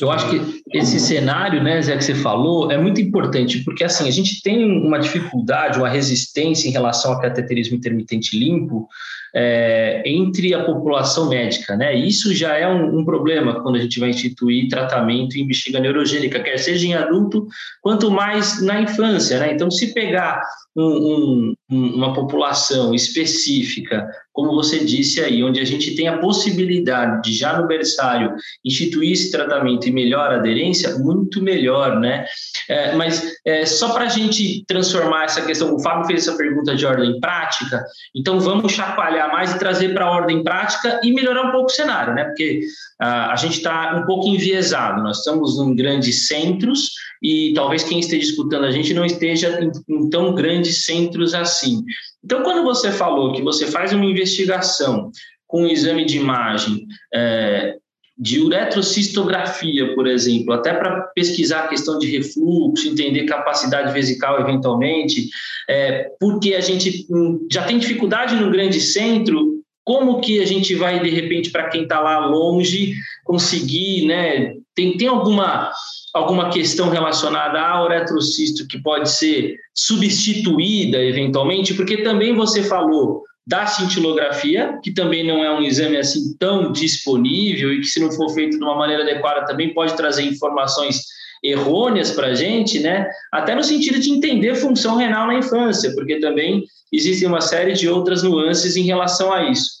Eu 0.00 0.10
acho 0.10 0.30
que 0.30 0.62
esse 0.72 0.98
cenário, 0.98 1.62
né, 1.62 1.82
Zé, 1.82 1.94
que 1.94 2.02
você 2.02 2.14
falou, 2.14 2.72
é 2.72 2.78
muito 2.78 3.02
importante, 3.02 3.62
porque 3.64 3.84
assim, 3.84 4.08
a 4.08 4.10
gente 4.10 4.40
tem 4.42 4.64
uma 4.64 4.98
dificuldade, 4.98 5.78
uma 5.78 5.90
resistência 5.90 6.68
em 6.68 6.72
relação 6.72 7.12
ao 7.12 7.20
cateterismo 7.20 7.76
intermitente 7.76 8.38
limpo 8.38 8.88
é, 9.34 10.02
entre 10.06 10.54
a 10.54 10.64
população 10.64 11.28
médica, 11.28 11.76
né? 11.76 11.94
Isso 11.94 12.34
já 12.34 12.56
é 12.56 12.66
um, 12.68 12.98
um, 12.98 13.04
problema 13.04 13.62
quando 13.62 13.76
a 13.76 13.80
gente 13.80 14.00
vai 14.00 14.10
instituir 14.10 14.68
tratamento 14.68 15.36
em 15.36 15.46
bexiga 15.46 15.80
neurogênica, 15.80 16.40
quer 16.40 16.58
seja 16.58 16.86
em 16.86 16.94
adulto, 16.94 17.46
quanto 17.80 18.10
mais 18.10 18.62
na 18.62 18.80
infância, 18.80 19.38
né? 19.38 19.52
Então, 19.52 19.70
se 19.70 19.92
pegar 19.92 20.42
um, 20.76 21.54
um, 21.70 21.94
uma 21.94 22.12
população 22.14 22.94
específica, 22.94 24.08
como 24.32 24.54
você 24.54 24.84
disse 24.84 25.20
aí, 25.20 25.42
onde 25.42 25.58
a 25.58 25.64
gente 25.64 25.96
tem 25.96 26.06
a 26.06 26.18
possibilidade 26.18 27.22
de 27.22 27.36
já 27.36 27.58
no 27.58 27.66
berçário 27.66 28.36
instituir 28.64 29.12
esse 29.12 29.32
tratamento 29.32 29.88
e 29.88 29.90
melhor 29.90 30.32
aderência, 30.32 30.96
muito 30.98 31.42
melhor, 31.42 31.98
né? 31.98 32.24
É, 32.68 32.94
mas 32.94 33.32
é, 33.44 33.66
só 33.66 33.92
para 33.92 34.04
a 34.04 34.08
gente 34.08 34.64
transformar 34.68 35.24
essa 35.24 35.42
questão, 35.42 35.74
o 35.74 35.82
Fábio 35.82 36.06
fez 36.06 36.28
essa 36.28 36.38
pergunta 36.38 36.76
de 36.76 36.86
ordem 36.86 37.18
prática, 37.18 37.84
então 38.14 38.38
vamos 38.38 38.72
chacoalhar 38.72 39.27
mais 39.32 39.54
e 39.54 39.58
trazer 39.58 39.94
para 39.94 40.06
a 40.06 40.10
ordem 40.10 40.42
prática 40.42 41.00
e 41.02 41.12
melhorar 41.12 41.48
um 41.48 41.52
pouco 41.52 41.66
o 41.66 41.74
cenário, 41.74 42.14
né? 42.14 42.24
Porque 42.24 42.60
a 43.00 43.36
gente 43.36 43.58
está 43.58 43.96
um 43.96 44.06
pouco 44.06 44.28
enviesado, 44.28 45.02
nós 45.02 45.18
estamos 45.18 45.58
em 45.58 45.74
grandes 45.74 46.26
centros 46.26 46.92
e 47.22 47.52
talvez 47.54 47.84
quem 47.84 48.00
esteja 48.00 48.30
escutando 48.30 48.64
a 48.64 48.70
gente 48.70 48.92
não 48.92 49.04
esteja 49.04 49.60
em, 49.60 49.70
em 49.88 50.10
tão 50.10 50.34
grandes 50.34 50.84
centros 50.84 51.34
assim. 51.34 51.82
Então, 52.24 52.42
quando 52.42 52.64
você 52.64 52.90
falou 52.90 53.32
que 53.32 53.42
você 53.42 53.66
faz 53.66 53.92
uma 53.92 54.04
investigação 54.04 55.10
com 55.46 55.62
um 55.62 55.68
exame 55.68 56.04
de 56.04 56.18
imagem 56.18 56.86
é, 57.14 57.76
de 58.18 58.40
uretrocistografia, 58.40 59.94
por 59.94 60.08
exemplo, 60.08 60.52
até 60.52 60.74
para 60.74 61.02
pesquisar 61.14 61.60
a 61.60 61.68
questão 61.68 61.98
de 61.98 62.10
refluxo, 62.10 62.88
entender 62.88 63.24
capacidade 63.26 63.92
vesical 63.92 64.40
eventualmente, 64.40 65.28
é, 65.70 66.10
porque 66.18 66.54
a 66.54 66.60
gente 66.60 67.06
hum, 67.08 67.46
já 67.50 67.62
tem 67.62 67.78
dificuldade 67.78 68.34
no 68.34 68.50
grande 68.50 68.80
centro, 68.80 69.58
como 69.84 70.20
que 70.20 70.40
a 70.40 70.44
gente 70.44 70.74
vai, 70.74 71.00
de 71.00 71.08
repente, 71.08 71.50
para 71.50 71.68
quem 71.68 71.84
está 71.84 72.00
lá 72.00 72.26
longe, 72.26 72.92
conseguir, 73.24 74.06
né? 74.06 74.52
Tem, 74.74 74.96
tem 74.96 75.08
alguma 75.08 75.72
alguma 76.12 76.50
questão 76.50 76.88
relacionada 76.88 77.60
ao 77.60 77.84
uretrocisto 77.84 78.66
que 78.66 78.82
pode 78.82 79.10
ser 79.10 79.56
substituída 79.74 80.98
eventualmente, 81.02 81.74
porque 81.74 81.98
também 81.98 82.34
você 82.34 82.62
falou 82.62 83.22
da 83.48 83.66
cintilografia, 83.66 84.78
que 84.82 84.92
também 84.92 85.26
não 85.26 85.42
é 85.42 85.50
um 85.50 85.62
exame 85.62 85.96
assim 85.96 86.36
tão 86.38 86.70
disponível 86.70 87.72
e 87.72 87.80
que 87.80 87.86
se 87.86 87.98
não 87.98 88.12
for 88.12 88.28
feito 88.34 88.58
de 88.58 88.62
uma 88.62 88.76
maneira 88.76 89.02
adequada 89.02 89.46
também 89.46 89.72
pode 89.72 89.96
trazer 89.96 90.22
informações 90.22 91.06
errôneas 91.42 92.10
para 92.10 92.26
a 92.28 92.34
gente, 92.34 92.78
né? 92.78 93.08
Até 93.32 93.54
no 93.54 93.64
sentido 93.64 93.98
de 93.98 94.10
entender 94.10 94.54
função 94.54 94.96
renal 94.96 95.26
na 95.26 95.36
infância, 95.36 95.94
porque 95.94 96.20
também 96.20 96.62
existem 96.92 97.26
uma 97.26 97.40
série 97.40 97.72
de 97.72 97.88
outras 97.88 98.22
nuances 98.22 98.76
em 98.76 98.82
relação 98.82 99.32
a 99.32 99.50
isso. 99.50 99.78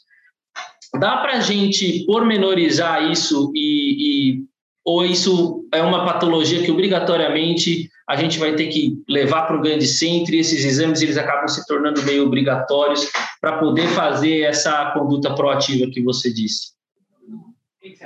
Dá 0.98 1.18
para 1.18 1.36
a 1.36 1.40
gente 1.40 2.06
pormenorizar 2.06 3.10
isso 3.10 3.52
e, 3.54 4.38
e 4.38 4.44
ou 4.82 5.04
isso 5.04 5.66
é 5.74 5.82
uma 5.82 6.06
patologia 6.06 6.62
que 6.62 6.70
obrigatoriamente 6.70 7.90
a 8.08 8.16
gente 8.16 8.38
vai 8.38 8.54
ter 8.54 8.68
que 8.68 9.02
levar 9.08 9.46
para 9.46 9.56
o 9.56 9.60
grande 9.60 9.86
centro 9.86 10.34
e 10.34 10.38
esses 10.38 10.64
exames 10.64 11.02
eles 11.02 11.18
acabam 11.18 11.46
se 11.46 11.66
tornando 11.66 12.02
meio 12.04 12.24
obrigatórios 12.24 13.10
para 13.40 13.58
poder 13.58 13.86
fazer 13.88 14.40
essa 14.40 14.90
conduta 14.92 15.34
proativa 15.34 15.90
que 15.90 16.02
você 16.02 16.32
disse? 16.32 16.72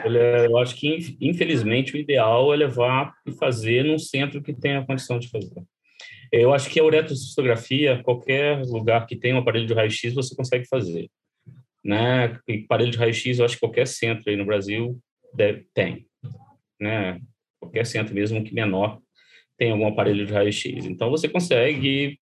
Eu 0.04 0.58
acho 0.58 0.76
que, 0.76 1.16
infelizmente, 1.20 1.94
o 1.94 1.98
ideal 1.98 2.52
é 2.52 2.56
levar 2.56 3.14
e 3.26 3.32
fazer 3.32 3.84
num 3.84 3.98
centro 3.98 4.42
que 4.42 4.52
tenha 4.52 4.80
a 4.80 4.86
condição 4.86 5.18
de 5.18 5.28
fazer. 5.28 5.62
Eu 6.30 6.52
acho 6.52 6.70
que 6.70 6.80
a 6.80 6.84
uretrocistografia, 6.84 8.02
qualquer 8.02 8.62
lugar 8.64 9.06
que 9.06 9.16
tenha 9.16 9.34
um 9.34 9.38
aparelho 9.38 9.66
de 9.66 9.74
raio-x, 9.74 10.14
você 10.14 10.34
consegue 10.34 10.66
fazer. 10.66 11.10
Né? 11.84 12.38
E 12.48 12.64
aparelho 12.64 12.90
de 12.90 12.98
raio-x, 12.98 13.38
eu 13.38 13.44
acho 13.44 13.54
que 13.54 13.60
qualquer 13.60 13.86
centro 13.86 14.24
aí 14.28 14.36
no 14.36 14.46
Brasil 14.46 14.98
deve, 15.34 15.66
tem 15.74 16.06
né? 16.82 17.20
Qualquer 17.60 17.86
centro, 17.86 18.12
mesmo 18.12 18.42
que 18.42 18.52
menor, 18.52 19.00
tem 19.58 19.72
algum 19.72 19.86
aparelho 19.86 20.26
de 20.26 20.32
raio-x. 20.32 20.86
Então, 20.86 21.10
você 21.10 21.28
consegue, 21.28 22.18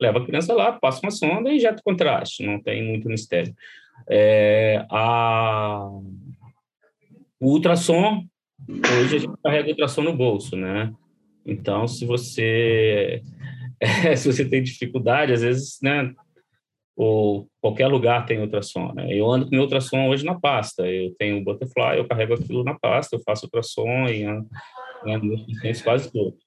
leva 0.00 0.18
a 0.18 0.24
criança 0.24 0.54
lá, 0.54 0.72
passa 0.72 1.00
uma 1.02 1.10
sonda 1.10 1.50
e 1.50 1.56
injeta 1.56 1.82
contraste, 1.84 2.44
não 2.44 2.60
tem 2.60 2.82
muito 2.82 3.08
mistério. 3.08 3.54
É, 4.08 4.84
a, 4.90 5.88
o 7.40 7.52
ultrassom, 7.52 8.24
hoje 8.68 9.16
a 9.16 9.18
gente 9.18 9.34
carrega 9.42 9.70
ultrassom 9.70 10.02
no 10.02 10.16
bolso, 10.16 10.56
né? 10.56 10.92
Então, 11.44 11.86
se 11.86 12.04
você, 12.04 13.22
é, 13.80 14.16
se 14.16 14.30
você 14.30 14.44
tem 14.44 14.62
dificuldade, 14.62 15.32
às 15.32 15.42
vezes, 15.42 15.78
né, 15.82 16.12
ou 16.96 17.46
qualquer 17.60 17.88
lugar 17.88 18.24
tem 18.24 18.40
ultrassom. 18.40 18.92
Né? 18.94 19.12
Eu 19.12 19.30
ando 19.30 19.48
com 19.48 19.56
ultrassom 19.58 20.08
hoje 20.08 20.24
na 20.24 20.40
pasta. 20.40 20.86
Eu 20.86 21.14
tenho 21.18 21.38
o 21.38 21.44
Butterfly, 21.44 21.98
eu 21.98 22.08
carrego 22.08 22.34
aquilo 22.34 22.64
na 22.64 22.78
pasta, 22.78 23.14
eu 23.14 23.20
faço 23.20 23.44
ultrassom 23.44 24.06
e 24.08 24.24
ando, 24.24 24.48
pacientes 25.46 25.82
quase 25.82 26.12
todos. 26.12 26.38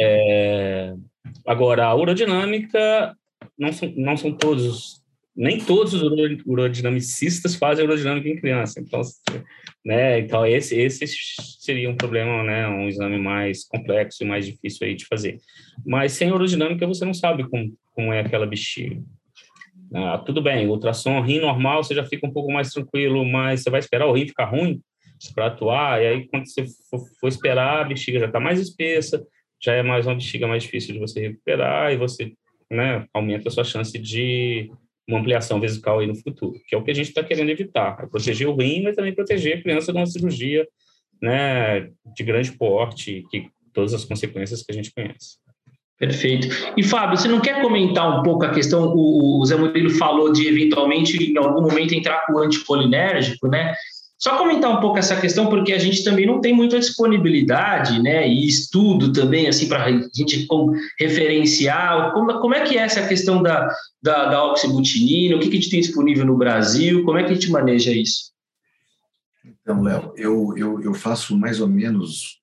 É... 0.00 0.94
Agora, 1.46 1.86
a 1.86 1.94
urodinâmica, 1.94 3.16
não 3.58 3.72
são, 3.72 3.92
não 3.96 4.16
são 4.16 4.32
todos, 4.32 5.02
nem 5.36 5.58
todos 5.58 5.94
os 5.94 6.02
urodinamicistas 6.46 7.54
fazem 7.54 7.84
urodinâmica 7.84 8.28
em 8.28 8.36
criança. 8.36 8.80
Então, 8.80 9.00
né, 9.84 10.20
então 10.20 10.46
esse, 10.46 10.78
esse 10.78 11.06
seria 11.60 11.90
um 11.90 11.96
problema, 11.96 12.42
né, 12.42 12.68
um 12.68 12.88
exame 12.88 13.18
mais 13.18 13.64
complexo 13.64 14.22
e 14.22 14.26
mais 14.26 14.46
difícil 14.46 14.86
aí 14.86 14.94
de 14.94 15.06
fazer. 15.06 15.38
Mas 15.84 16.12
sem 16.12 16.32
urodinâmica 16.32 16.86
você 16.86 17.04
não 17.04 17.14
sabe 17.14 17.48
como, 17.48 17.72
como 17.92 18.12
é 18.12 18.20
aquela 18.20 18.46
bexiga. 18.46 19.02
Ah, 19.94 20.18
tudo 20.18 20.42
bem, 20.42 20.66
ultrassom, 20.66 21.20
rim 21.20 21.40
normal, 21.40 21.84
você 21.84 21.94
já 21.94 22.04
fica 22.04 22.26
um 22.26 22.32
pouco 22.32 22.50
mais 22.52 22.70
tranquilo, 22.70 23.24
mas 23.24 23.62
você 23.62 23.70
vai 23.70 23.80
esperar 23.80 24.06
o 24.06 24.12
rim 24.12 24.26
ficar 24.26 24.46
ruim 24.46 24.80
para 25.32 25.46
atuar, 25.46 26.02
e 26.02 26.06
aí 26.06 26.28
quando 26.28 26.46
você 26.46 26.64
for, 26.90 27.00
for 27.20 27.28
esperar, 27.28 27.80
a 27.80 27.84
bexiga 27.84 28.18
já 28.18 28.26
está 28.26 28.40
mais 28.40 28.60
espessa, 28.60 29.24
já 29.62 29.74
é 29.74 29.82
mais 29.82 30.06
uma 30.06 30.14
bexiga 30.14 30.46
mais 30.46 30.62
difícil 30.62 30.94
de 30.94 31.00
você 31.00 31.20
recuperar, 31.20 31.92
e 31.92 31.96
você 31.96 32.32
né, 32.70 33.06
aumenta 33.12 33.48
a 33.48 33.52
sua 33.52 33.64
chance 33.64 33.96
de 33.98 34.70
uma 35.08 35.20
ampliação 35.20 35.60
vesical 35.60 36.00
aí 36.00 36.06
no 36.06 36.16
futuro, 36.16 36.58
que 36.66 36.74
é 36.74 36.78
o 36.78 36.82
que 36.82 36.90
a 36.90 36.94
gente 36.94 37.08
está 37.08 37.22
querendo 37.22 37.50
evitar, 37.50 37.96
é 38.02 38.06
proteger 38.06 38.48
o 38.48 38.56
rim, 38.56 38.82
mas 38.82 38.96
também 38.96 39.14
proteger 39.14 39.58
a 39.58 39.62
criança 39.62 39.92
de 39.92 39.98
uma 39.98 40.06
cirurgia 40.06 40.66
né, 41.20 41.90
de 42.14 42.24
grande 42.24 42.52
porte, 42.52 43.24
que 43.30 43.48
todas 43.72 43.94
as 43.94 44.04
consequências 44.04 44.62
que 44.62 44.72
a 44.72 44.74
gente 44.74 44.92
conhece. 44.92 45.38
Perfeito. 45.98 46.48
E 46.76 46.82
Fábio, 46.82 47.16
você 47.16 47.28
não 47.28 47.40
quer 47.40 47.62
comentar 47.62 48.18
um 48.18 48.22
pouco 48.22 48.44
a 48.44 48.50
questão? 48.50 48.92
O, 48.94 49.40
o 49.40 49.46
Zé 49.46 49.56
Murilo 49.56 49.90
falou 49.90 50.32
de 50.32 50.46
eventualmente 50.46 51.16
em 51.16 51.36
algum 51.38 51.62
momento 51.62 51.94
entrar 51.94 52.26
com 52.26 52.34
o 52.34 52.38
anticolinérgico, 52.40 53.46
né? 53.46 53.72
Só 54.24 54.38
comentar 54.38 54.74
um 54.74 54.80
pouco 54.80 54.96
essa 54.96 55.20
questão, 55.20 55.50
porque 55.50 55.70
a 55.70 55.78
gente 55.78 56.02
também 56.02 56.24
não 56.24 56.40
tem 56.40 56.54
muita 56.54 56.80
disponibilidade, 56.80 58.02
né? 58.02 58.26
E 58.26 58.48
estudo 58.48 59.12
também, 59.12 59.46
assim, 59.46 59.68
para 59.68 59.84
a 59.84 59.90
gente 59.90 60.48
referenciar. 60.98 62.10
Como, 62.14 62.40
como 62.40 62.54
é 62.54 62.62
que 62.62 62.78
é 62.78 62.80
essa 62.80 63.06
questão 63.06 63.42
da, 63.42 63.68
da, 64.02 64.30
da 64.30 64.44
oxibutinina? 64.46 65.36
O 65.36 65.40
que, 65.40 65.50
que 65.50 65.58
a 65.58 65.60
gente 65.60 65.70
tem 65.70 65.80
disponível 65.82 66.24
no 66.24 66.38
Brasil? 66.38 67.04
Como 67.04 67.18
é 67.18 67.24
que 67.24 67.32
a 67.32 67.34
gente 67.34 67.50
maneja 67.50 67.92
isso? 67.92 68.32
Então, 69.44 69.82
Léo, 69.82 70.14
eu, 70.16 70.54
eu, 70.56 70.80
eu 70.80 70.94
faço 70.94 71.36
mais 71.36 71.60
ou 71.60 71.68
menos 71.68 72.40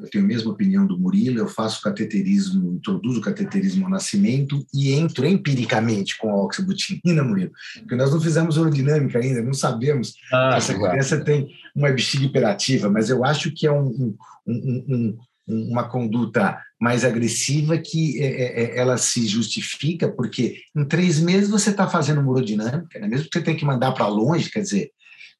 eu 0.00 0.10
tenho 0.10 0.24
a 0.24 0.26
mesma 0.26 0.52
opinião 0.52 0.86
do 0.86 0.98
Murilo, 0.98 1.38
eu 1.38 1.48
faço 1.48 1.82
cateterismo, 1.82 2.74
introduzo 2.74 3.20
cateterismo 3.20 3.84
ao 3.84 3.90
nascimento 3.90 4.64
e 4.72 4.92
entro 4.92 5.26
empiricamente 5.26 6.16
com 6.18 6.30
a 6.30 6.42
oxibutinina, 6.42 7.22
Murilo, 7.22 7.52
porque 7.78 7.96
nós 7.96 8.12
não 8.12 8.20
fizemos 8.20 8.56
aerodinâmica 8.56 9.18
ainda, 9.18 9.42
não 9.42 9.54
sabemos 9.54 10.14
ah, 10.32 10.52
se 10.52 10.56
essa 10.56 10.74
claro. 10.74 10.92
criança 10.92 11.24
tem 11.24 11.48
uma 11.74 11.90
bexiga 11.90 12.24
hiperativa, 12.24 12.88
mas 12.88 13.10
eu 13.10 13.24
acho 13.24 13.52
que 13.52 13.66
é 13.66 13.72
um, 13.72 14.14
um, 14.46 14.86
um, 14.88 15.18
uma 15.46 15.88
conduta 15.88 16.58
mais 16.80 17.04
agressiva 17.04 17.78
que 17.78 18.22
é, 18.22 18.26
é, 18.26 18.62
é, 18.62 18.78
ela 18.78 18.96
se 18.96 19.26
justifica, 19.26 20.10
porque 20.10 20.60
em 20.76 20.84
três 20.84 21.18
meses 21.20 21.48
você 21.48 21.70
está 21.70 21.88
fazendo 21.88 22.20
uma 22.20 22.30
urodinâmica, 22.30 22.98
né? 22.98 23.08
mesmo 23.08 23.28
que 23.28 23.38
você 23.38 23.44
tenha 23.44 23.56
que 23.56 23.64
mandar 23.64 23.92
para 23.92 24.06
longe, 24.06 24.50
quer 24.50 24.60
dizer, 24.60 24.90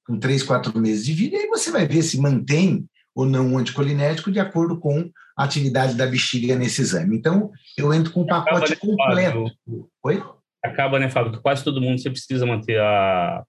com 0.06 0.18
três, 0.18 0.42
quatro 0.42 0.78
meses 0.78 1.04
de 1.04 1.12
vida, 1.12 1.36
aí 1.36 1.48
você 1.48 1.70
vai 1.70 1.86
ver 1.86 2.02
se 2.02 2.18
mantém 2.20 2.88
ou 3.16 3.24
não 3.24 3.56
anticolinético 3.56 4.30
de 4.30 4.38
acordo 4.38 4.78
com 4.78 5.10
a 5.34 5.44
atividade 5.44 5.94
da 5.94 6.06
bexiga 6.06 6.54
nesse 6.54 6.82
exame. 6.82 7.16
Então, 7.16 7.50
eu 7.76 7.92
entro 7.94 8.12
com 8.12 8.20
um 8.20 8.26
pacote 8.26 8.74
Acaba, 8.74 8.80
completo. 8.80 9.44
Né, 9.44 9.50
Fábio, 9.64 9.90
Oi? 10.04 10.24
Acaba, 10.62 10.98
né, 10.98 11.08
Fábio, 11.08 11.40
quase 11.40 11.64
todo 11.64 11.80
mundo 11.80 11.98
você 11.98 12.10
precisa 12.10 12.44
manter 12.44 12.78
a, 12.78 13.42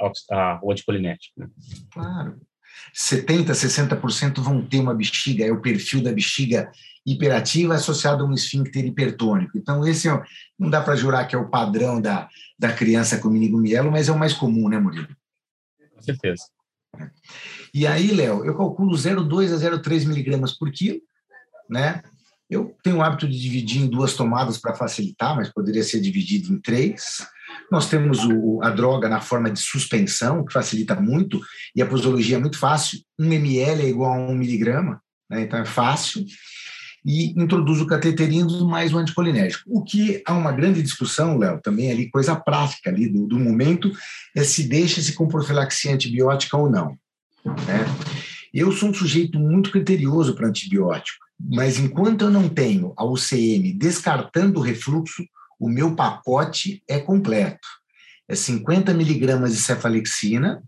a, 0.00 0.12
a 0.32 0.60
o 0.62 0.72
anticolinético. 0.72 1.38
Né? 1.38 1.48
Claro. 1.92 2.40
70%, 2.96 3.50
60% 3.50 4.40
vão 4.40 4.64
ter 4.64 4.80
uma 4.80 4.94
bexiga, 4.94 5.44
é 5.44 5.52
o 5.52 5.60
perfil 5.60 6.02
da 6.02 6.12
bexiga 6.12 6.70
hiperativa 7.04 7.74
associado 7.74 8.24
a 8.24 8.26
um 8.26 8.32
esfíncter 8.32 8.86
hipertônico. 8.86 9.58
Então, 9.58 9.86
esse 9.86 10.08
é, 10.08 10.22
não 10.58 10.70
dá 10.70 10.80
para 10.80 10.96
jurar 10.96 11.28
que 11.28 11.36
é 11.36 11.38
o 11.38 11.50
padrão 11.50 12.00
da, 12.00 12.26
da 12.58 12.72
criança 12.72 13.18
com 13.18 13.28
minigomielo, 13.28 13.90
mas 13.90 14.08
é 14.08 14.12
o 14.12 14.18
mais 14.18 14.32
comum, 14.32 14.68
né, 14.68 14.78
Murilo? 14.78 15.08
Com 15.94 16.02
certeza. 16.02 16.44
E 17.72 17.86
aí, 17.86 18.10
Léo, 18.12 18.44
eu 18.44 18.56
calculo 18.56 18.96
0,2 18.96 19.52
a 19.52 19.78
0,3 19.78 20.06
miligramas 20.06 20.56
por 20.56 20.70
quilo, 20.70 21.00
né? 21.68 22.02
Eu 22.48 22.74
tenho 22.82 22.96
o 22.96 23.02
hábito 23.02 23.28
de 23.28 23.38
dividir 23.38 23.82
em 23.82 23.90
duas 23.90 24.14
tomadas 24.14 24.56
para 24.56 24.74
facilitar, 24.74 25.36
mas 25.36 25.52
poderia 25.52 25.82
ser 25.82 26.00
dividido 26.00 26.52
em 26.52 26.58
três. 26.58 27.18
Nós 27.70 27.88
temos 27.90 28.24
o, 28.24 28.62
a 28.62 28.70
droga 28.70 29.08
na 29.08 29.20
forma 29.20 29.50
de 29.50 29.60
suspensão, 29.60 30.44
que 30.44 30.52
facilita 30.52 30.94
muito, 30.94 31.40
e 31.76 31.82
a 31.82 31.86
posologia 31.86 32.36
é 32.36 32.40
muito 32.40 32.58
fácil. 32.58 33.00
1 33.18 33.32
ml 33.32 33.82
é 33.82 33.88
igual 33.88 34.14
a 34.14 34.16
1 34.16 34.34
miligrama, 34.34 35.02
né? 35.28 35.42
então 35.42 35.58
é 35.58 35.66
fácil. 35.66 36.24
E 37.04 37.30
introduz 37.40 37.80
o 37.80 37.86
cateterismo 37.86 38.66
mais 38.66 38.92
o 38.92 38.98
anticolinérgico. 38.98 39.64
O 39.66 39.82
que 39.82 40.22
há 40.26 40.34
uma 40.34 40.52
grande 40.52 40.82
discussão, 40.82 41.38
Léo, 41.38 41.60
também 41.62 41.90
ali, 41.90 42.10
coisa 42.10 42.36
prática 42.36 42.90
ali 42.90 43.08
do, 43.08 43.26
do 43.26 43.38
momento, 43.38 43.90
é 44.36 44.42
se 44.42 44.64
deixa-se 44.64 45.12
com 45.14 45.28
profilaxia 45.28 45.94
antibiótica 45.94 46.56
ou 46.56 46.68
não. 46.70 46.98
Né? 47.44 47.86
Eu 48.52 48.72
sou 48.72 48.90
um 48.90 48.94
sujeito 48.94 49.38
muito 49.38 49.70
criterioso 49.70 50.34
para 50.34 50.48
antibiótico, 50.48 51.24
mas 51.38 51.78
enquanto 51.78 52.22
eu 52.22 52.30
não 52.30 52.48
tenho 52.48 52.92
a 52.96 53.04
UCM 53.04 53.72
descartando 53.74 54.58
o 54.58 54.62
refluxo, 54.62 55.22
o 55.58 55.68
meu 55.68 55.94
pacote 55.94 56.82
é 56.88 56.98
completo. 56.98 57.66
É 58.28 58.34
50 58.34 58.92
miligramas 58.94 59.52
de 59.52 59.60
cefalexina, 59.60 60.62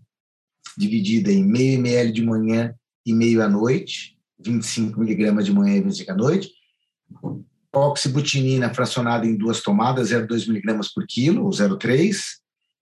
dividida 0.77 1.31
em 1.31 1.43
meio 1.43 1.75
ml 1.75 2.11
de 2.11 2.23
manhã 2.23 2.73
e 3.05 3.13
meio 3.13 3.43
à 3.43 3.49
noite, 3.49 4.17
25 4.45 4.99
miligramas 4.99 5.45
de 5.45 5.53
manhã 5.53 5.77
e 5.77 5.81
25 5.81 6.11
à 6.11 6.15
noite. 6.15 6.51
Oxibutinina 7.73 8.73
fracionada 8.73 9.25
em 9.25 9.35
duas 9.35 9.61
tomadas, 9.61 10.11
0,2 10.11 10.47
miligramas 10.47 10.91
por 10.93 11.05
quilo, 11.07 11.45
ou 11.45 11.49
0,3, 11.49 12.17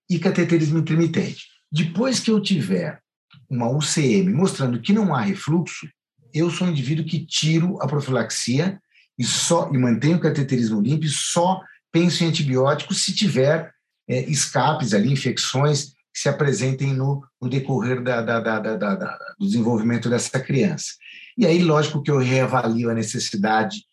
e 0.08 0.18
cateterismo 0.18 0.78
intermitente. 0.78 1.44
Depois 1.70 2.18
que 2.18 2.30
eu 2.30 2.40
tiver 2.40 3.00
uma 3.48 3.68
UCM 3.70 4.32
mostrando 4.32 4.80
que 4.80 4.92
não 4.92 5.14
há 5.14 5.20
refluxo, 5.20 5.88
eu 6.34 6.50
sou 6.50 6.66
um 6.66 6.70
indivíduo 6.70 7.04
que 7.04 7.24
tiro 7.24 7.80
a 7.80 7.86
profilaxia 7.86 8.80
e 9.18 9.24
só 9.24 9.70
e 9.72 9.78
mantenho 9.78 10.16
o 10.16 10.20
cateterismo 10.20 10.80
limpo 10.80 11.04
e 11.04 11.08
só 11.08 11.60
penso 11.92 12.24
em 12.24 12.28
antibióticos 12.28 13.04
se 13.04 13.14
tiver 13.14 13.72
é, 14.08 14.28
escapes 14.28 14.94
ali, 14.94 15.12
infecções 15.12 15.92
que 16.12 16.20
se 16.20 16.28
apresentem 16.28 16.92
no, 16.92 17.24
no 17.40 17.48
decorrer 17.48 18.02
da, 18.02 18.20
da, 18.20 18.40
da, 18.40 19.18
do 19.38 19.46
desenvolvimento 19.46 20.08
dessa 20.08 20.40
criança. 20.40 20.94
E 21.40 21.46
aí, 21.46 21.62
lógico 21.62 22.02
que 22.02 22.10
eu 22.10 22.18
reavalio 22.18 22.90
a 22.90 22.94
necessidade 22.94 23.86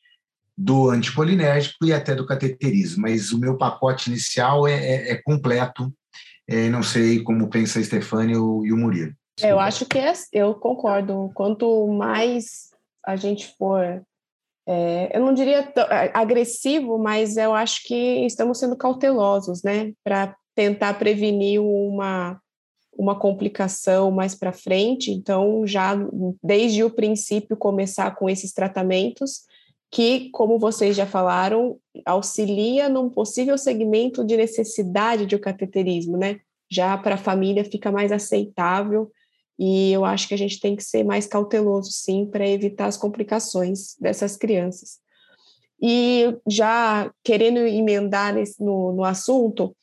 do 0.57 0.89
anticolinérgico 0.89 1.85
e 1.85 1.93
até 1.93 2.13
do 2.13 2.25
cateterismo, 2.25 3.03
mas 3.03 3.31
o 3.31 3.39
meu 3.39 3.57
pacote 3.57 4.09
inicial 4.09 4.67
é, 4.67 4.73
é, 4.73 5.11
é 5.13 5.15
completo, 5.15 5.89
é, 6.45 6.67
não 6.67 6.83
sei 6.83 7.23
como 7.23 7.49
pensa 7.49 7.79
a 7.79 7.83
Stefania 7.83 8.35
e 8.35 8.37
o 8.37 8.75
Murilo. 8.75 9.13
Eu 9.41 9.61
acho 9.61 9.85
que 9.85 9.97
é, 9.97 10.11
eu 10.33 10.55
concordo. 10.55 11.31
Quanto 11.33 11.87
mais 11.87 12.71
a 13.05 13.15
gente 13.15 13.55
for, 13.57 14.03
é, 14.67 15.17
eu 15.17 15.21
não 15.21 15.33
diria 15.33 15.71
agressivo, 16.13 16.97
mas 16.97 17.37
eu 17.37 17.53
acho 17.53 17.79
que 17.85 18.25
estamos 18.25 18.59
sendo 18.59 18.75
cautelosos, 18.75 19.63
né, 19.63 19.93
para 20.03 20.35
tentar 20.53 20.95
prevenir 20.95 21.61
uma 21.61 22.41
uma 22.97 23.17
complicação 23.17 24.09
mais 24.11 24.33
para 24.33 24.51
frente. 24.51 25.11
Então, 25.11 25.65
já 25.65 25.95
desde 26.43 26.83
o 26.83 26.89
princípio 26.89 27.55
começar 27.55 28.15
com 28.15 28.29
esses 28.29 28.51
tratamentos 28.51 29.41
que, 29.91 30.29
como 30.31 30.59
vocês 30.59 30.95
já 30.95 31.05
falaram, 31.05 31.77
auxilia 32.05 32.89
num 32.89 33.09
possível 33.09 33.57
segmento 33.57 34.25
de 34.25 34.35
necessidade 34.35 35.25
de 35.25 35.37
cateterismo, 35.37 36.17
né? 36.17 36.39
Já 36.69 36.97
para 36.97 37.15
a 37.15 37.19
família 37.19 37.63
fica 37.63 37.91
mais 37.91 38.11
aceitável 38.11 39.09
e 39.57 39.91
eu 39.91 40.05
acho 40.05 40.27
que 40.27 40.33
a 40.33 40.37
gente 40.37 40.59
tem 40.59 40.75
que 40.75 40.83
ser 40.83 41.03
mais 41.03 41.25
cauteloso, 41.25 41.91
sim, 41.91 42.25
para 42.25 42.47
evitar 42.47 42.85
as 42.85 42.97
complicações 42.97 43.95
dessas 43.99 44.35
crianças. 44.35 44.99
E 45.81 46.35
já 46.47 47.11
querendo 47.23 47.59
emendar 47.59 48.33
nesse, 48.33 48.63
no, 48.63 48.91
no 48.93 49.03
assunto, 49.03 49.75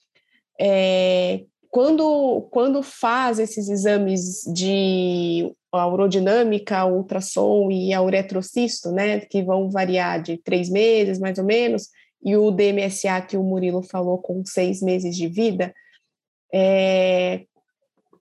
é, 0.61 1.45
quando, 1.75 2.43
quando 2.53 2.85
faz 2.85 3.41
esses 3.41 3.69
exames 3.69 4.45
de 4.55 5.53
a 5.73 5.89
urodinâmica, 5.89 6.79
a 6.79 6.87
ultrassom 6.87 7.69
e 7.69 7.93
a 7.93 8.01
uretrocisto, 8.01 8.93
né, 8.93 9.19
que 9.19 9.43
vão 9.43 9.69
variar 9.69 10.23
de 10.23 10.37
três 10.37 10.71
meses, 10.71 11.19
mais 11.19 11.37
ou 11.37 11.45
menos, 11.45 11.89
e 12.25 12.37
o 12.37 12.53
DMSA 12.53 13.21
que 13.23 13.37
o 13.37 13.43
Murilo 13.43 13.83
falou 13.83 14.19
com 14.19 14.45
seis 14.47 14.81
meses 14.81 15.17
de 15.17 15.27
vida, 15.27 15.75
é, 16.55 17.45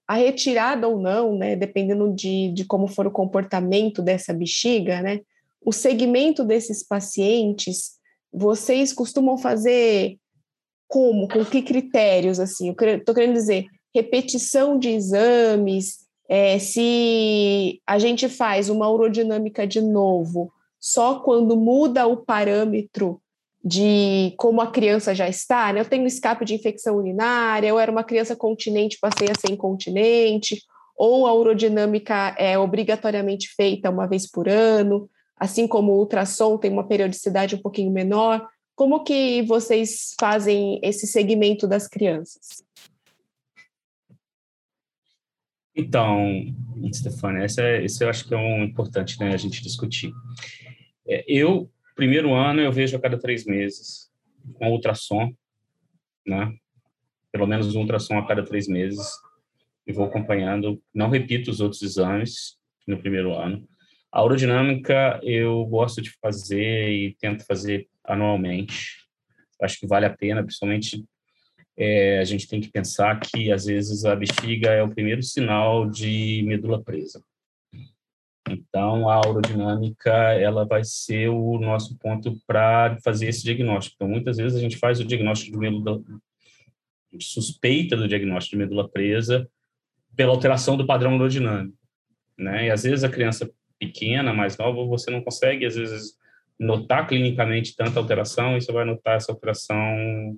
a 0.08 0.16
retirada 0.16 0.88
ou 0.88 1.00
não, 1.00 1.38
né, 1.38 1.56
dependendo 1.56 2.12
de, 2.12 2.52
de 2.54 2.66
como 2.66 2.88
for 2.88 3.06
o 3.06 3.12
comportamento 3.12 4.02
dessa 4.02 4.34
bexiga, 4.34 5.00
né, 5.04 5.20
o 5.64 5.72
segmento 5.72 6.44
desses 6.44 6.82
pacientes, 6.82 8.00
vocês 8.34 8.92
costumam 8.92 9.38
fazer 9.38 10.18
como, 10.94 11.28
com 11.28 11.44
que 11.44 11.64
critérios, 11.64 12.40
assim, 12.40 12.68
eu 12.68 12.98
estou 12.98 13.16
querendo 13.16 13.34
dizer, 13.34 13.66
repetição 13.96 14.78
de 14.78 14.90
exames, 14.90 16.02
é, 16.30 16.60
se 16.60 17.82
a 17.84 17.98
gente 17.98 18.30
faz 18.30 18.70
uma 18.70 18.88
urodinâmica 18.88 19.66
de 19.66 19.82
novo, 19.82 20.54
só 20.80 21.16
quando 21.22 21.58
muda 21.58 22.06
o 22.06 22.18
parâmetro 22.18 23.20
de 23.66 24.36
como 24.38 24.62
a 24.62 24.68
criança 24.68 25.16
já 25.16 25.28
está, 25.28 25.74
né? 25.74 25.80
Eu 25.80 25.86
tenho 25.86 26.06
escape 26.06 26.46
de 26.46 26.54
infecção 26.54 26.98
urinária, 26.98 27.70
eu 27.70 27.80
era 27.80 27.92
uma 27.92 28.04
criança 28.04 28.36
continente, 28.36 29.00
passei 29.02 29.30
a 29.32 29.40
ser 29.40 29.52
incontinente, 29.52 30.62
ou 30.96 31.26
a 31.26 31.34
urodinâmica 31.34 32.36
é 32.38 32.56
obrigatoriamente 32.56 33.50
feita 33.56 33.90
uma 33.90 34.06
vez 34.06 34.30
por 34.30 34.48
ano, 34.48 35.10
assim 35.40 35.68
como 35.68 35.94
o 35.94 35.98
ultrassom 35.98 36.56
tem 36.56 36.72
uma 36.72 36.88
periodicidade 36.88 37.56
um 37.56 37.62
pouquinho 37.64 37.92
menor. 37.92 38.48
Como 38.76 39.04
que 39.04 39.42
vocês 39.44 40.16
fazem 40.20 40.80
esse 40.84 41.06
segmento 41.06 41.68
das 41.68 41.88
crianças? 41.88 42.64
Então, 45.76 46.54
Stefania, 46.94 47.46
esse, 47.46 47.62
é, 47.62 47.84
esse 47.84 48.04
eu 48.04 48.10
acho 48.10 48.28
que 48.28 48.34
é 48.34 48.38
um 48.38 48.64
importante 48.64 49.20
né, 49.20 49.34
a 49.34 49.38
gente 49.38 49.62
discutir. 49.62 50.12
É, 51.08 51.24
eu 51.28 51.72
Primeiro 51.96 52.34
ano 52.34 52.60
eu 52.60 52.72
vejo 52.72 52.98
a 52.98 53.00
cada 53.00 53.20
três 53.20 53.46
meses, 53.46 54.12
com 54.56 54.72
ultrassom, 54.72 55.32
né? 56.26 56.52
Pelo 57.32 57.46
menos 57.46 57.76
um 57.76 57.82
ultrassom 57.82 58.18
a 58.18 58.28
cada 58.28 58.44
três 58.44 58.68
meses. 58.68 59.08
E 59.86 59.94
vou 59.94 60.06
acompanhando. 60.06 60.82
Não 60.94 61.10
repito 61.10 61.52
os 61.52 61.60
outros 61.60 61.82
exames 61.82 62.58
no 62.88 62.98
primeiro 62.98 63.34
ano. 63.34 63.68
A 64.12 64.22
aerodinâmica 64.22 65.20
eu 65.24 65.66
gosto 65.66 66.02
de 66.02 66.12
fazer 66.20 66.90
e 66.90 67.16
tento 67.20 67.46
fazer 67.46 67.88
anualmente. 68.04 69.04
Acho 69.62 69.80
que 69.80 69.88
vale 69.88 70.06
a 70.06 70.16
pena, 70.16 70.44
principalmente 70.44 71.04
é, 71.78 72.20
a 72.20 72.24
gente 72.24 72.48
tem 72.48 72.62
que 72.62 72.72
pensar 72.72 73.20
que 73.20 73.52
às 73.52 73.66
vezes 73.66 74.06
a 74.06 74.16
bexiga 74.16 74.70
é 74.70 74.84
o 74.84 74.90
primeiro 74.90 75.24
sinal 75.24 75.90
de 75.90 76.44
medula 76.46 76.84
presa. 76.84 77.24
Então, 78.50 79.10
a 79.10 79.16
aerodinâmica 79.16 80.12
ela 80.12 80.66
vai 80.66 80.84
ser 80.84 81.30
o 81.30 81.58
nosso 81.58 81.98
ponto 81.98 82.38
para 82.46 82.98
fazer 83.04 83.28
esse 83.28 83.44
diagnóstico. 83.44 83.96
Então, 83.96 84.08
muitas 84.08 84.38
vezes 84.38 84.58
a 84.58 84.62
gente 84.62 84.78
faz 84.78 85.00
o 85.00 85.06
diagnóstico 85.06 85.52
de 85.52 85.58
medula, 85.58 86.04
suspeita 87.20 87.96
do 87.96 88.08
diagnóstico 88.08 88.58
de 88.58 88.64
medula 88.64 88.88
presa 88.88 89.50
pela 90.16 90.32
alteração 90.32 90.76
do 90.78 90.86
padrão 90.86 91.12
aerodinâmico, 91.12 91.78
né? 92.38 92.68
E 92.68 92.72
às 92.72 92.84
vezes 92.84 93.04
a 93.04 93.10
criança 93.10 93.50
pequena, 93.80 94.34
mais 94.34 94.58
nova, 94.58 94.86
você 94.86 95.10
não 95.10 95.22
consegue 95.22 95.66
às 95.66 95.76
vezes 95.76 96.18
notar 96.60 97.08
clinicamente 97.08 97.76
tanta 97.76 98.00
alteração 98.00 98.56
e 98.56 98.62
você 98.62 98.72
vai 98.72 98.86
notar 98.86 99.18
essa 99.18 99.32
alteração 99.32 100.38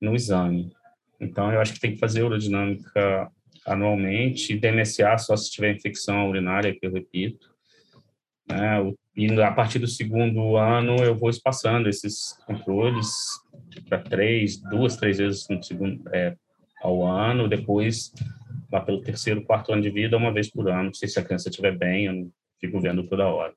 no 0.00 0.14
exame. 0.14 0.72
Então, 1.20 1.52
eu 1.52 1.60
acho 1.60 1.74
que 1.74 1.80
tem 1.80 1.92
que 1.92 1.98
fazer 1.98 2.22
aerodinâmica 2.22 3.30
anualmente, 3.66 4.58
DMSA 4.58 5.18
só 5.18 5.36
se 5.36 5.50
tiver 5.50 5.74
infecção 5.74 6.28
urinária, 6.28 6.74
que 6.74 6.86
eu 6.86 6.92
repito. 6.92 7.50
Né? 8.48 8.92
E 9.16 9.40
a 9.42 9.52
partir 9.52 9.78
do 9.78 9.86
segundo 9.86 10.56
ano 10.56 10.96
eu 11.02 11.14
vou 11.14 11.28
espaçando 11.28 11.88
esses 11.88 12.38
controles 12.46 13.10
para 13.88 13.98
três, 13.98 14.58
duas, 14.58 14.96
três 14.96 15.18
vezes 15.18 15.46
no 15.50 15.62
segundo, 15.62 16.02
é, 16.14 16.34
ao 16.80 17.04
ano, 17.04 17.48
depois 17.48 18.12
lá 18.70 18.80
pelo 18.80 19.00
terceiro, 19.00 19.44
quarto 19.44 19.72
ano 19.72 19.82
de 19.82 19.90
vida, 19.90 20.16
uma 20.16 20.32
vez 20.32 20.50
por 20.50 20.68
ano, 20.68 20.94
se 20.94 21.18
a 21.18 21.24
criança 21.24 21.48
estiver 21.48 21.76
bem, 21.76 22.06
eu 22.06 22.12
não 22.12 22.30
fico 22.60 22.80
vendo 22.80 23.02
toda 23.06 23.26
hora. 23.26 23.52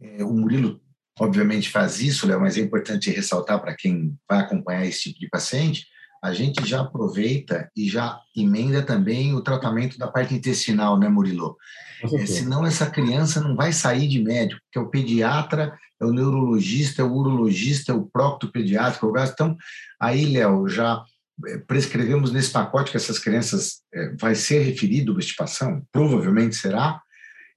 É, 0.00 0.22
o 0.24 0.32
Murilo, 0.32 0.80
obviamente, 1.18 1.70
faz 1.70 2.00
isso, 2.00 2.26
Léo, 2.26 2.40
mas 2.40 2.56
é 2.56 2.60
importante 2.60 3.10
ressaltar 3.10 3.60
para 3.60 3.74
quem 3.74 4.16
vai 4.28 4.40
acompanhar 4.40 4.86
esse 4.86 5.04
tipo 5.04 5.20
de 5.20 5.28
paciente, 5.28 5.86
a 6.22 6.32
gente 6.32 6.66
já 6.66 6.80
aproveita 6.80 7.70
e 7.76 7.88
já 7.88 8.18
emenda 8.36 8.82
também 8.82 9.34
o 9.34 9.40
tratamento 9.40 9.96
da 9.98 10.08
parte 10.08 10.34
intestinal, 10.34 10.98
né, 10.98 11.08
Murilo? 11.08 11.56
É, 12.02 12.26
senão 12.26 12.66
essa 12.66 12.90
criança 12.90 13.40
não 13.40 13.54
vai 13.54 13.72
sair 13.72 14.08
de 14.08 14.22
médico, 14.22 14.60
porque 14.64 14.78
é 14.78 14.82
o 14.82 14.90
pediatra, 14.90 15.76
é 16.00 16.04
o 16.04 16.12
neurologista, 16.12 17.02
é 17.02 17.04
o 17.04 17.12
urologista, 17.12 17.92
é 17.92 17.94
o 17.94 18.06
procto 18.06 18.50
pediátrico. 18.50 19.12
Então, 19.16 19.56
aí, 20.00 20.26
Léo, 20.26 20.68
já 20.68 21.04
é, 21.46 21.58
prescrevemos 21.58 22.32
nesse 22.32 22.50
pacote 22.50 22.90
que 22.90 22.96
essas 22.96 23.18
crianças 23.18 23.82
é, 23.94 24.14
vai 24.20 24.34
ser 24.34 24.60
referido 24.60 25.12
obstipação? 25.12 25.82
Provavelmente 25.92 26.56
será. 26.56 27.00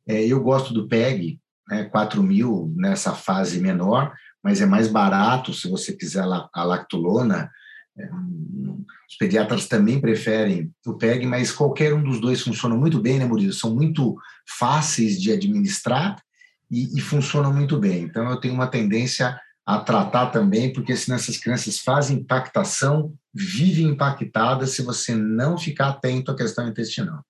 É, 0.08 0.24
eu 0.24 0.42
gosto 0.42 0.74
do 0.74 0.88
PEG, 0.88 1.40
né, 1.72 1.86
4 1.86 2.22
mil 2.22 2.74
nessa 2.76 3.14
fase 3.14 3.62
menor, 3.62 4.14
mas 4.44 4.60
é 4.60 4.66
mais 4.66 4.90
barato 4.90 5.54
se 5.54 5.70
você 5.70 5.94
quiser 5.94 6.26
a 6.54 6.64
lactulona. 6.64 7.50
É, 7.98 8.10
os 9.10 9.18
pediatras 9.18 9.68
também 9.68 10.00
preferem 10.02 10.70
o 10.86 10.94
PEG, 10.94 11.26
mas 11.26 11.52
qualquer 11.52 11.94
um 11.94 12.04
dos 12.04 12.20
dois 12.20 12.42
funciona 12.42 12.76
muito 12.76 13.00
bem, 13.00 13.18
né, 13.18 13.26
Murilo? 13.26 13.54
São 13.54 13.74
muito 13.74 14.18
fáceis 14.58 15.20
de 15.20 15.32
administrar 15.32 16.22
e, 16.70 16.98
e 16.98 17.02
funcionam 17.02 17.54
muito 17.54 17.78
bem. 17.78 18.04
Então, 18.04 18.30
eu 18.30 18.38
tenho 18.38 18.54
uma 18.54 18.68
tendência 18.68 19.40
a 19.66 19.80
tratar 19.80 20.28
também, 20.28 20.74
porque 20.74 20.96
senão 20.96 21.16
essas 21.16 21.38
crianças 21.38 21.80
fazem 21.80 22.18
impactação, 22.18 23.14
vivem 23.34 23.88
impactadas 23.88 24.72
se 24.72 24.82
você 24.82 25.16
não 25.16 25.58
ficar 25.58 25.90
atento 25.90 26.32
à 26.32 26.36
questão 26.36 26.68
intestinal. 26.68 27.24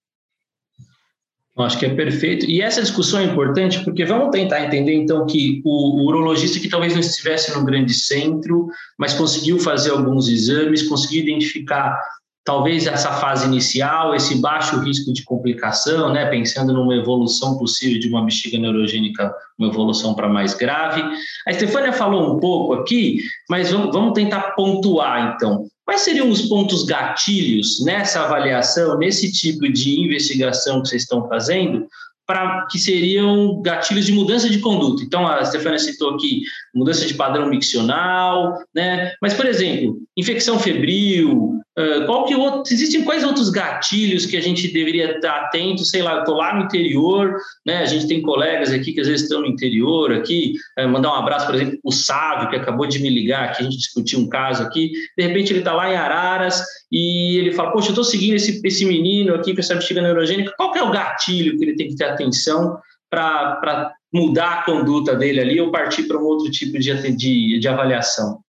Eu 1.58 1.64
acho 1.66 1.78
que 1.78 1.86
é 1.86 1.94
perfeito. 1.94 2.46
E 2.46 2.62
essa 2.62 2.82
discussão 2.82 3.20
é 3.20 3.26
importante 3.26 3.84
porque 3.84 4.06
vamos 4.06 4.30
tentar 4.32 4.64
entender, 4.64 4.94
então, 4.94 5.26
que 5.26 5.62
o, 5.66 6.02
o, 6.02 6.08
urologista 6.08 6.60
que 6.60 6.70
talvez 6.70 6.94
não 6.94 7.02
estivesse 7.02 7.54
num 7.54 7.66
grande 7.66 7.94
centro, 7.94 8.68
mas 8.98 9.14
conseguiu 9.14 9.60
fazer 9.60 9.92
alguns 9.92 10.30
exames, 10.30 10.88
conseguiu 10.88 11.24
identificar 11.24 12.00
talvez 12.44 12.88
essa 12.88 13.12
fase 13.14 13.46
inicial, 13.46 14.16
esse 14.16 14.42
baixo 14.42 14.80
risco 14.80 15.14
de 15.14 15.24
complicação, 15.24 16.12
né, 16.12 16.26
pensando 16.26 16.74
numa 16.74 16.96
evolução 16.96 17.58
possível 17.58 18.00
de 18.00 18.08
uma 18.08 18.24
bexiga 18.24 18.58
neurogênica, 18.58 19.32
uma 19.60 19.68
evolução 19.70 20.16
para 20.16 20.28
mais 20.28 20.54
grave. 20.54 21.04
A 21.48 21.52
Estefânia 21.52 21.94
falou 21.94 22.36
um 22.36 22.40
pouco 22.40 22.74
aqui, 22.74 23.20
mas 23.50 23.72
vamos, 23.72 23.92
vamos 23.92 24.14
tentar 24.14 24.56
pontuar, 24.56 25.36
então. 25.36 25.66
Quais 25.92 26.04
seriam 26.04 26.30
os 26.30 26.44
pontos 26.44 26.86
gatilhos 26.86 27.84
nessa 27.84 28.22
avaliação, 28.22 28.98
nesse 28.98 29.30
tipo 29.30 29.70
de 29.70 30.00
investigação 30.00 30.82
que 30.82 30.88
vocês 30.88 31.02
estão 31.02 31.28
fazendo, 31.28 31.86
para 32.26 32.66
que 32.72 32.80
seriam 32.80 33.62
gatilhos 33.62 34.06
de 34.06 34.14
mudança 34.14 34.50
de 34.50 34.60
conduta. 34.60 35.04
Então, 35.04 35.28
a 35.28 35.44
Stefania 35.44 35.78
citou 35.78 36.12
aqui 36.12 36.44
mudança 36.74 37.06
de 37.06 37.14
padrão 37.14 37.50
miccional, 37.50 38.58
né? 38.74 39.12
Mas, 39.22 39.34
por 39.34 39.46
exemplo, 39.46 39.98
infecção 40.16 40.58
febril, 40.58 41.60
qual 42.06 42.26
que 42.26 42.36
outro, 42.36 42.74
existem 42.74 43.04
quais 43.04 43.24
outros 43.24 43.50
gatilhos 43.50 44.26
que 44.26 44.36
a 44.36 44.42
gente 44.42 44.68
deveria 44.74 45.16
estar 45.16 45.46
atento? 45.46 45.86
Sei 45.86 46.02
lá, 46.02 46.20
estou 46.20 46.36
lá 46.36 46.54
no 46.54 46.66
interior, 46.66 47.38
né? 47.66 47.78
A 47.78 47.86
gente 47.86 48.08
tem 48.08 48.22
colegas 48.22 48.72
aqui 48.72 48.92
que 48.94 49.00
às 49.00 49.08
vezes 49.08 49.24
estão 49.24 49.42
no 49.42 49.48
interior 49.48 50.12
aqui, 50.12 50.56
mandar 50.90 51.12
um 51.12 51.16
abraço, 51.16 51.46
por 51.46 51.56
exemplo, 51.56 51.80
o 51.84 51.92
Sávio, 51.92 52.50
que 52.50 52.58
acabou 52.58 52.86
de 52.86 53.00
me 53.00 53.10
ligar, 53.10 53.56
que 53.56 53.62
a 53.62 53.64
gente 53.64 53.78
discutiu 53.78 54.20
um 54.20 54.28
caso 54.28 54.64
aqui, 54.64 54.92
de 55.18 55.26
repente 55.26 55.54
ele 55.54 55.60
está 55.60 55.74
lá 55.74 55.90
em 55.90 55.96
Araras 55.96 56.62
e 56.92 57.38
ele 57.38 57.54
fala, 57.54 57.72
poxa, 57.72 57.88
eu 57.88 57.92
estou 57.92 58.04
seguindo 58.04 58.36
esse, 58.36 58.60
esse 58.64 58.86
menino 58.86 59.34
aqui 59.34 59.54
com 59.54 59.62
essa 59.62 59.76
bexiga 59.76 60.02
neurogênica, 60.02 60.54
qual 60.58 60.72
que 60.72 60.80
é 60.80 60.84
o 60.84 60.92
gatilho 60.92 61.58
que 61.58 61.64
ele 61.64 61.76
tem 61.76 61.88
que 61.88 61.96
ter 61.96 62.06
atenção 62.06 62.78
para 63.10 63.94
mudar 64.14 64.60
a 64.60 64.64
conduta 64.64 65.16
dele 65.16 65.40
ali 65.40 65.62
ou 65.62 65.72
partir 65.72 66.04
para 66.04 66.18
um 66.18 66.24
outro 66.24 66.52
tipo 66.52 66.78
de, 66.78 67.16
de, 67.16 67.60
de 67.60 67.68
avaliação? 67.68 68.42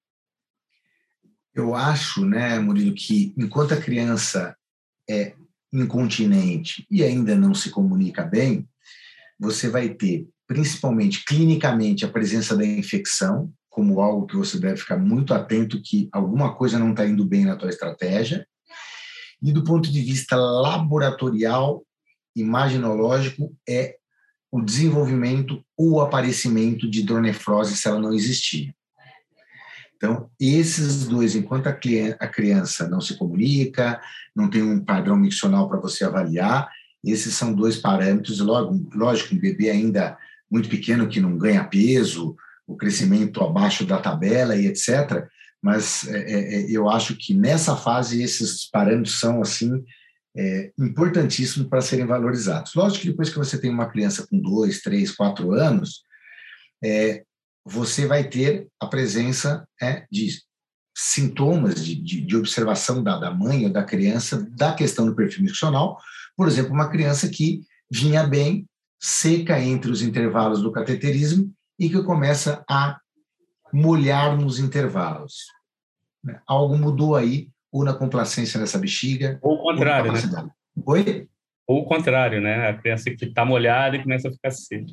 Eu 1.55 1.75
acho, 1.75 2.25
né, 2.25 2.59
Murilo, 2.59 2.95
que 2.95 3.35
enquanto 3.37 3.75
a 3.75 3.81
criança 3.81 4.57
é 5.09 5.35
incontinente 5.73 6.87
e 6.91 7.03
ainda 7.03 7.35
não 7.35 7.55
se 7.55 7.71
comunica 7.71 8.23
bem, 8.25 8.69
você 9.39 9.69
vai 9.69 9.91
ter, 9.91 10.27
principalmente 10.47 11.25
clinicamente, 11.25 12.05
a 12.05 12.11
presença 12.11 12.57
da 12.57 12.65
infecção, 12.65 13.53
como 13.69 14.01
algo 14.01 14.27
que 14.27 14.37
você 14.37 14.59
deve 14.59 14.77
ficar 14.77 14.99
muito 14.99 15.35
atento 15.35 15.83
que 15.83 16.09
alguma 16.13 16.55
coisa 16.55 16.79
não 16.79 16.91
está 16.91 17.07
indo 17.07 17.25
bem 17.25 17.45
na 17.45 17.57
tua 17.57 17.71
estratégia. 17.71 18.47
E 19.43 19.53
do 19.53 19.65
ponto 19.65 19.91
de 19.91 20.01
vista 20.01 20.37
laboratorial, 20.37 21.85
imaginológico, 22.37 23.55
é 23.69 23.97
o 24.51 24.61
desenvolvimento 24.61 25.65
ou 25.77 26.01
aparecimento 26.01 26.89
de 26.89 27.01
hidronefrose 27.01 27.77
se 27.77 27.89
ela 27.89 27.99
não 27.99 28.13
existir. 28.13 28.75
Então, 30.03 30.29
esses 30.41 31.07
dois, 31.07 31.37
enquanto 31.37 31.69
a 31.69 31.73
criança 31.73 32.89
não 32.89 33.01
se 33.01 33.17
comunica, 33.17 34.01
não 34.35 34.51
tem 34.51 34.61
um 34.61 34.85
padrão 34.85 35.17
miccional 35.17 35.69
para 35.69 35.79
você 35.79 36.05
avaliar, 36.05 36.69
esses 37.05 37.35
são 37.35 37.55
dois 37.55 37.77
parâmetros. 37.77 38.41
Logo, 38.41 38.85
lógico, 38.93 39.33
um 39.33 39.39
bebê 39.39 39.71
ainda 39.71 40.19
muito 40.51 40.69
pequeno 40.69 41.09
que 41.09 41.21
não 41.21 41.39
ganha 41.39 41.63
peso, 41.63 42.35
o 42.67 42.77
crescimento 42.77 43.45
abaixo 43.45 43.87
da 43.87 43.97
tabela 43.99 44.57
e 44.57 44.67
etc. 44.67 45.29
Mas 45.63 46.09
é, 46.09 46.19
é, 46.19 46.55
é, 46.55 46.67
eu 46.69 46.91
acho 46.91 47.15
que 47.17 47.33
nessa 47.33 47.77
fase 47.77 48.25
esses 48.25 48.69
parâmetros 48.69 49.21
são 49.21 49.41
assim 49.41 49.85
é, 50.37 50.73
importantíssimos 50.81 51.69
para 51.69 51.81
serem 51.81 52.07
valorizados. 52.07 52.75
Lógico 52.75 53.03
que 53.03 53.11
depois 53.11 53.31
que 53.31 53.39
você 53.39 53.57
tem 53.57 53.71
uma 53.71 53.89
criança 53.89 54.27
com 54.29 54.37
dois, 54.41 54.81
três, 54.81 55.13
quatro 55.13 55.53
anos, 55.53 56.03
é, 56.83 57.23
você 57.65 58.07
vai 58.07 58.25
ter 58.25 58.69
a 58.81 58.87
presença 58.87 59.67
é, 59.81 60.07
de 60.11 60.29
sintomas 60.97 61.85
de, 61.85 61.95
de, 61.95 62.21
de 62.21 62.37
observação 62.37 63.03
da, 63.03 63.19
da, 63.19 63.31
mãe 63.31 63.65
ou 63.65 63.73
da 63.73 63.83
criança 63.83 64.47
da 64.51 64.75
questão 64.75 65.07
do 65.07 65.15
perfil 65.15 65.45
miccional. 65.45 65.99
Por 66.37 66.47
exemplo, 66.47 66.73
uma 66.73 66.91
criança 66.91 67.29
que 67.29 67.63
vinha 67.91 68.27
bem, 68.27 68.67
seca 69.01 69.61
entre 69.61 69.91
os 69.91 70.03
intervalos 70.03 70.63
do 70.63 70.73
cateterismo 70.73 71.53
e 71.79 71.89
que 71.89 72.03
começa 72.03 72.65
a 72.69 72.99
molhar 73.73 74.37
nos 74.37 74.59
intervalos. 74.59 75.47
Né? 76.23 76.41
Algo 76.47 76.77
mudou 76.77 77.17
aí 77.17 77.49
ou 77.71 77.85
na 77.85 77.95
complacência 77.95 78.61
dessa 78.61 78.79
bexiga. 78.79 79.39
Ou 79.41 79.55
o 79.55 79.63
contrário, 79.63 80.13
ou 80.13 80.17
né? 80.17 80.51
Oi? 80.87 81.29
Ou 81.67 81.83
o 81.83 81.85
contrário, 81.87 82.41
né? 82.41 82.69
A 82.69 82.75
criança 82.77 83.11
que 83.11 83.25
está 83.25 83.45
molhada 83.45 83.97
e 83.97 84.03
começa 84.03 84.29
a 84.29 84.33
ficar 84.33 84.51
seca. 84.51 84.93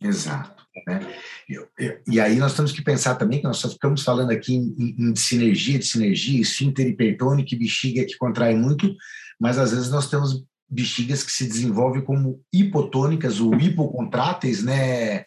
Exato. 0.00 0.64
Né? 0.86 1.00
E, 1.48 1.98
e, 2.14 2.20
aí 2.20 2.36
nós 2.36 2.54
temos 2.54 2.72
que 2.72 2.82
pensar 2.82 3.16
também 3.16 3.40
que 3.40 3.46
nós 3.46 3.56
só 3.56 3.68
ficamos 3.68 4.02
falando 4.02 4.30
aqui 4.30 4.54
em, 4.54 4.94
em 4.98 5.16
sinergia, 5.16 5.78
de 5.78 5.86
sinergia, 5.86 6.40
esfíncter 6.40 6.86
hipertônico 6.86 7.52
e 7.52 7.58
bexiga 7.58 8.04
que 8.04 8.16
contrai 8.16 8.54
muito, 8.54 8.94
mas 9.40 9.58
às 9.58 9.72
vezes 9.72 9.90
nós 9.90 10.08
temos 10.08 10.44
bexigas 10.70 11.22
que 11.22 11.32
se 11.32 11.46
desenvolvem 11.48 12.02
como 12.02 12.40
hipotônicas 12.52 13.40
ou 13.40 13.54
hipocontráteis, 13.54 14.62
né? 14.62 15.24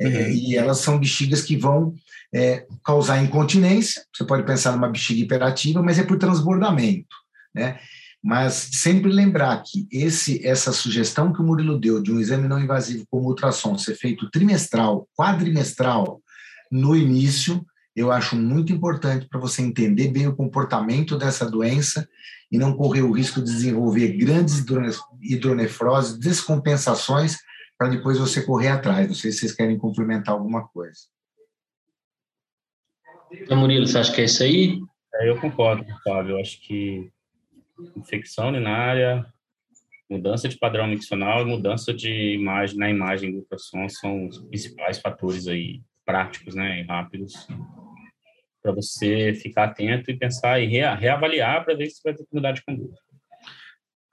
É, 0.00 0.06
uhum. 0.06 0.30
e 0.30 0.56
elas 0.56 0.78
são 0.78 0.98
bexigas 0.98 1.42
que 1.42 1.56
vão 1.56 1.92
é, 2.32 2.64
causar 2.84 3.22
incontinência. 3.22 4.04
Você 4.14 4.24
pode 4.24 4.44
pensar 4.44 4.72
numa 4.72 4.88
bexiga 4.88 5.20
hiperativa, 5.20 5.82
mas 5.82 5.98
é 5.98 6.04
por 6.04 6.18
transbordamento, 6.18 7.14
né? 7.54 7.78
Mas 8.22 8.70
sempre 8.72 9.12
lembrar 9.12 9.62
que 9.62 9.86
esse, 9.92 10.44
essa 10.44 10.72
sugestão 10.72 11.32
que 11.32 11.40
o 11.40 11.44
Murilo 11.44 11.78
deu 11.78 12.02
de 12.02 12.12
um 12.12 12.18
exame 12.18 12.48
não 12.48 12.60
invasivo 12.60 13.06
como 13.08 13.28
ultrassom 13.28 13.78
ser 13.78 13.94
feito 13.94 14.28
trimestral, 14.30 15.08
quadrimestral, 15.16 16.20
no 16.70 16.94
início, 16.96 17.64
eu 17.94 18.12
acho 18.12 18.36
muito 18.36 18.72
importante 18.72 19.26
para 19.28 19.40
você 19.40 19.62
entender 19.62 20.08
bem 20.08 20.26
o 20.26 20.36
comportamento 20.36 21.16
dessa 21.16 21.48
doença 21.48 22.08
e 22.50 22.58
não 22.58 22.76
correr 22.76 23.02
o 23.02 23.12
risco 23.12 23.40
de 23.40 23.50
desenvolver 23.50 24.16
grandes 24.16 24.64
hidronefroses, 25.22 26.18
descompensações, 26.18 27.38
para 27.76 27.88
depois 27.88 28.18
você 28.18 28.42
correr 28.42 28.68
atrás. 28.68 29.06
Não 29.08 29.14
sei 29.14 29.30
se 29.30 29.38
vocês 29.38 29.52
querem 29.52 29.78
complementar 29.78 30.34
alguma 30.34 30.66
coisa. 30.68 31.00
Então, 33.30 33.58
Murilo, 33.58 33.86
você 33.86 33.98
acha 33.98 34.12
que 34.12 34.20
é 34.20 34.24
isso 34.24 34.42
aí? 34.42 34.80
É, 35.14 35.28
eu 35.28 35.40
concordo, 35.40 35.84
Fábio. 36.04 36.36
Eu 36.36 36.40
acho 36.40 36.60
que 36.60 37.10
infecção 37.96 38.48
urinária, 38.48 39.24
mudança 40.10 40.48
de 40.48 40.58
padrão 40.58 40.86
miccional 40.86 41.42
e 41.42 41.50
mudança 41.50 41.92
de 41.92 42.34
imagem 42.34 42.78
na 42.78 42.88
imagem 42.88 43.32
do 43.32 43.38
ultrassom 43.38 43.88
são 43.88 44.26
os 44.26 44.38
principais 44.38 44.98
fatores 44.98 45.46
aí 45.46 45.82
práticos, 46.04 46.54
né, 46.54 46.80
e 46.80 46.84
rápidos 46.84 47.46
para 48.62 48.72
você 48.72 49.34
ficar 49.34 49.64
atento 49.64 50.10
e 50.10 50.16
pensar 50.16 50.60
e 50.60 50.66
reavaliar 50.66 51.64
para 51.64 51.74
ver 51.74 51.88
se 51.90 52.00
vai 52.02 52.12
ter 52.12 52.24
que 52.24 52.34
mudar 52.34 52.52
de 52.52 52.62
conduta. 52.64 52.96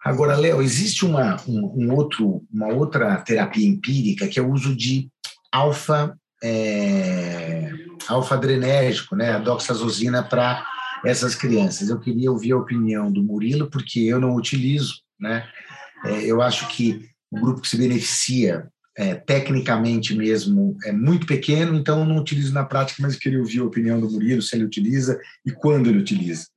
Agora, 0.03 0.37
Léo, 0.37 0.61
existe 0.61 1.03
uma, 1.03 1.37
um, 1.47 1.85
um, 1.85 1.93
outro, 1.93 2.45
uma 2.53 2.67
outra 2.67 3.17
terapia 3.21 3.67
empírica 3.67 4.27
que 4.27 4.39
é 4.39 4.41
o 4.41 4.51
uso 4.51 4.75
de 4.75 5.09
alfa, 5.51 6.15
é, 6.43 7.71
alfa 8.07 8.35
adrenérgico, 8.35 9.15
né, 9.15 9.31
a 9.31 9.39
doxazosina 9.39 10.21
para 10.21 10.63
essas 11.05 11.35
crianças. 11.35 11.89
Eu 11.89 11.99
queria 11.99 12.31
ouvir 12.31 12.51
a 12.53 12.57
opinião 12.57 13.11
do 13.11 13.23
Murilo, 13.23 13.69
porque 13.69 13.99
eu 14.01 14.19
não 14.19 14.35
utilizo, 14.35 15.01
né? 15.19 15.47
É, 16.05 16.23
eu 16.23 16.41
acho 16.41 16.67
que 16.69 17.07
o 17.31 17.39
grupo 17.39 17.61
que 17.61 17.69
se 17.69 17.77
beneficia 17.77 18.67
é, 18.97 19.13
tecnicamente 19.15 20.15
mesmo 20.15 20.77
é 20.85 20.91
muito 20.91 21.25
pequeno, 21.25 21.75
então 21.75 21.99
eu 21.99 22.05
não 22.05 22.17
utilizo 22.17 22.53
na 22.53 22.63
prática, 22.63 23.01
mas 23.01 23.13
eu 23.13 23.19
queria 23.19 23.39
ouvir 23.39 23.59
a 23.59 23.65
opinião 23.65 23.99
do 23.99 24.09
Murilo, 24.09 24.41
se 24.41 24.55
ele 24.55 24.65
utiliza 24.65 25.19
e 25.45 25.51
quando 25.51 25.89
ele 25.89 25.99
utiliza. 25.99 26.47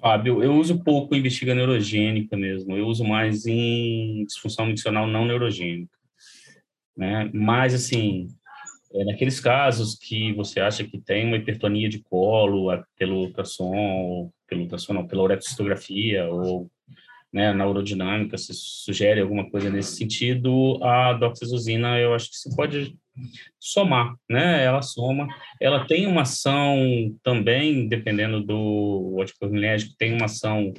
Fábio, 0.00 0.42
eu 0.42 0.54
uso 0.54 0.82
pouco 0.82 1.14
em 1.14 1.22
bexiga 1.22 1.54
neurogênica 1.54 2.36
mesmo, 2.36 2.76
eu 2.76 2.86
uso 2.86 3.04
mais 3.04 3.46
em 3.46 4.24
disfunção 4.26 4.66
miccional 4.66 5.06
não 5.06 5.24
neurogênica. 5.24 5.96
Né? 6.96 7.30
Mas, 7.32 7.72
assim, 7.72 8.28
é, 8.94 9.04
naqueles 9.04 9.40
casos 9.40 9.94
que 9.94 10.32
você 10.32 10.60
acha 10.60 10.84
que 10.84 10.98
tem 10.98 11.26
uma 11.26 11.36
hipertonia 11.36 11.88
de 11.88 12.00
colo 12.00 12.68
pelo 12.96 13.20
ultrassom, 13.20 14.30
pelo 14.46 14.62
ultrassom, 14.62 15.06
pela 15.06 15.22
uretocistografia 15.22 16.28
ou 16.28 16.70
né, 17.32 17.52
na 17.52 17.66
urodinâmica, 17.66 18.36
se 18.36 18.52
sugere 18.52 19.20
alguma 19.20 19.48
coisa 19.50 19.70
nesse 19.70 19.96
sentido, 19.96 20.78
a 20.84 21.14
doxazosina 21.14 21.98
eu 21.98 22.14
acho 22.14 22.28
que 22.28 22.36
se 22.36 22.54
pode 22.54 22.94
somar, 23.58 24.14
né? 24.28 24.62
Ela 24.64 24.82
soma, 24.82 25.26
ela 25.60 25.86
tem 25.86 26.06
uma 26.06 26.22
ação 26.22 26.76
também, 27.22 27.88
dependendo 27.88 28.42
do 28.42 29.18
anticolinérgico, 29.20 29.94
tem 29.98 30.12
uma 30.14 30.26
ação 30.26 30.72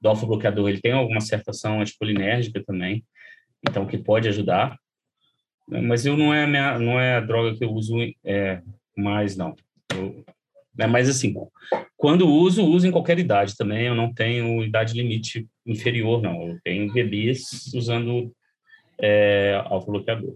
do 0.00 0.08
alfa-bloqueador, 0.08 0.68
ele 0.68 0.80
tem 0.80 0.92
alguma 0.92 1.20
certa 1.20 1.50
ação 1.50 1.80
anticolinérgica 1.80 2.62
também, 2.64 3.04
então 3.66 3.86
que 3.86 3.98
pode 3.98 4.28
ajudar, 4.28 4.78
mas 5.68 6.06
eu 6.06 6.16
não 6.16 6.32
é 6.32 6.44
a 6.44 6.46
minha, 6.46 6.78
não 6.78 6.98
é 6.98 7.16
a 7.16 7.20
droga 7.20 7.56
que 7.56 7.64
eu 7.64 7.70
uso 7.70 7.94
é, 8.24 8.60
mais, 8.96 9.36
não. 9.36 9.54
Eu, 9.94 10.24
né, 10.76 10.86
mas 10.86 11.08
assim, 11.08 11.34
quando 11.96 12.28
uso, 12.28 12.64
uso 12.64 12.86
em 12.86 12.92
qualquer 12.92 13.18
idade 13.18 13.56
também. 13.56 13.86
Eu 13.86 13.94
não 13.94 14.14
tenho 14.14 14.62
idade 14.62 14.94
limite 14.94 15.46
inferior, 15.66 16.22
não. 16.22 16.48
Eu 16.48 16.58
tenho 16.62 16.92
bebês 16.92 17.72
usando 17.74 18.32
é, 19.00 19.60
alfa-bloqueador. 19.66 20.34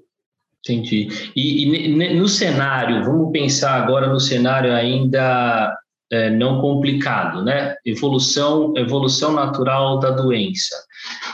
Entendi. 0.58 1.08
E, 1.34 1.88
e, 1.88 2.14
no 2.14 2.28
cenário, 2.28 3.04
vamos 3.04 3.32
pensar 3.32 3.80
agora 3.82 4.08
no 4.08 4.20
cenário 4.20 4.72
ainda 4.72 5.76
é, 6.12 6.28
não 6.28 6.60
complicado, 6.60 7.42
né? 7.42 7.74
Evolução, 7.86 8.74
evolução 8.76 9.32
natural 9.32 9.98
da 9.98 10.10
doença. 10.10 10.76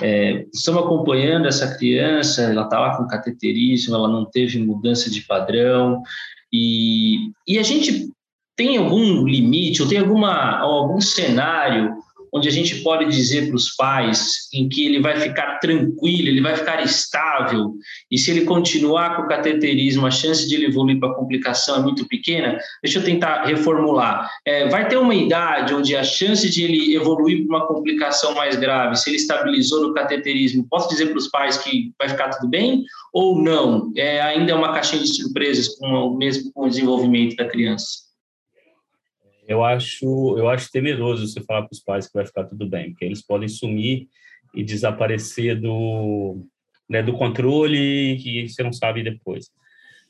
É, 0.00 0.46
estamos 0.54 0.84
acompanhando 0.84 1.48
essa 1.48 1.76
criança, 1.76 2.42
ela 2.42 2.62
está 2.62 2.78
lá 2.78 2.96
com 2.96 3.08
cateterismo, 3.08 3.96
ela 3.96 4.06
não 4.06 4.24
teve 4.24 4.56
mudança 4.58 5.10
de 5.10 5.22
padrão, 5.22 6.00
e, 6.52 7.30
e 7.46 7.58
a 7.58 7.62
gente 7.64 8.08
tem 8.56 8.76
algum 8.76 9.26
limite 9.26 9.82
ou 9.82 9.88
tem 9.88 9.98
alguma, 9.98 10.58
algum 10.58 11.00
cenário 11.00 11.96
onde 12.32 12.48
a 12.48 12.52
gente 12.52 12.76
pode 12.82 13.06
dizer 13.06 13.46
para 13.46 13.56
os 13.56 13.74
pais 13.74 14.48
em 14.52 14.68
que 14.68 14.86
ele 14.86 15.00
vai 15.00 15.18
ficar 15.18 15.58
tranquilo, 15.58 16.28
ele 16.28 16.40
vai 16.40 16.56
ficar 16.56 16.82
estável, 16.82 17.74
e 18.10 18.18
se 18.18 18.30
ele 18.30 18.42
continuar 18.42 19.16
com 19.16 19.22
o 19.22 19.28
cateterismo, 19.28 20.06
a 20.06 20.10
chance 20.10 20.48
de 20.48 20.54
ele 20.54 20.66
evoluir 20.66 20.98
para 20.98 21.14
complicação 21.14 21.76
é 21.76 21.80
muito 21.80 22.06
pequena? 22.06 22.58
Deixa 22.82 22.98
eu 22.98 23.04
tentar 23.04 23.44
reformular. 23.44 24.30
É, 24.44 24.68
vai 24.68 24.88
ter 24.88 24.96
uma 24.96 25.14
idade 25.14 25.74
onde 25.74 25.94
a 25.94 26.02
chance 26.02 26.48
de 26.48 26.64
ele 26.64 26.94
evoluir 26.94 27.46
para 27.46 27.56
uma 27.56 27.66
complicação 27.66 28.34
mais 28.34 28.56
grave, 28.56 28.96
se 28.96 29.10
ele 29.10 29.16
estabilizou 29.16 29.82
no 29.82 29.94
cateterismo, 29.94 30.66
posso 30.68 30.88
dizer 30.88 31.06
para 31.06 31.18
os 31.18 31.28
pais 31.28 31.58
que 31.58 31.92
vai 31.98 32.08
ficar 32.08 32.30
tudo 32.30 32.48
bem? 32.48 32.84
Ou 33.12 33.40
não? 33.40 33.92
É, 33.96 34.20
ainda 34.20 34.52
é 34.52 34.54
uma 34.54 34.72
caixinha 34.72 35.02
de 35.02 35.14
surpresas 35.14 35.68
com, 35.76 36.16
mesmo 36.16 36.52
com 36.52 36.66
o 36.66 36.68
desenvolvimento 36.68 37.36
da 37.36 37.46
criança? 37.46 38.07
Eu 39.48 39.64
acho, 39.64 40.36
eu 40.38 40.48
acho 40.48 40.70
temeroso 40.70 41.26
você 41.26 41.40
falar 41.40 41.62
para 41.62 41.72
os 41.72 41.80
pais 41.80 42.06
que 42.06 42.12
vai 42.12 42.26
ficar 42.26 42.44
tudo 42.44 42.68
bem, 42.68 42.90
porque 42.90 43.06
eles 43.06 43.24
podem 43.24 43.48
sumir 43.48 44.06
e 44.54 44.62
desaparecer 44.62 45.58
do, 45.58 46.46
né, 46.88 47.02
do 47.02 47.14
controle 47.14 48.18
que 48.22 48.46
você 48.46 48.62
não 48.62 48.72
sabe 48.72 49.02
depois. 49.02 49.50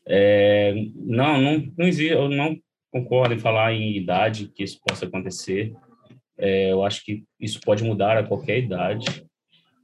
É, 0.06 0.74
não, 0.96 1.40
não, 1.40 1.72
não 1.78 1.86
existe, 1.86 2.12
eu 2.12 2.28
não 2.28 2.56
concordo 2.90 3.34
em 3.34 3.38
falar 3.38 3.72
em 3.72 3.96
idade 3.96 4.50
que 4.52 4.64
isso 4.64 4.80
possa 4.84 5.06
acontecer. 5.06 5.72
É, 6.36 6.72
eu 6.72 6.84
acho 6.84 7.04
que 7.04 7.24
isso 7.38 7.60
pode 7.60 7.84
mudar 7.84 8.16
a 8.16 8.24
qualquer 8.24 8.58
idade, 8.58 9.24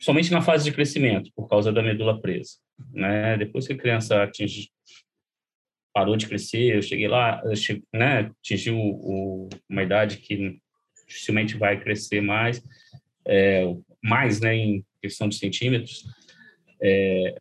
somente 0.01 0.33
na 0.33 0.43
fase 0.43 0.65
de 0.65 0.73
crescimento, 0.73 1.31
por 1.35 1.49
causa 1.49 1.73
da 1.73 1.83
medula 1.83 2.21
presa. 2.21 2.55
Né? 2.93 3.37
Depois 3.37 3.67
que 3.67 3.73
a 3.73 3.79
criança 3.79 4.23
atinge 4.23 4.69
parou 5.95 6.17
de 6.17 6.27
crescer, 6.27 6.75
eu 6.75 6.83
cheguei 6.83 7.07
lá, 7.07 7.41
eu 7.45 7.55
cheguei, 7.55 7.85
né, 7.95 8.31
atingiu 8.41 8.77
o, 8.77 9.49
uma 9.71 9.83
idade 9.83 10.19
que 10.19 10.59
dificilmente 11.07 11.57
vai 11.57 11.81
crescer 11.81 12.21
mais, 12.21 12.61
é, 13.27 13.65
mais, 14.03 14.41
né, 14.41 14.57
em 14.57 14.85
questão 15.01 15.29
de 15.29 15.37
centímetros, 15.37 16.05
é, 16.83 17.37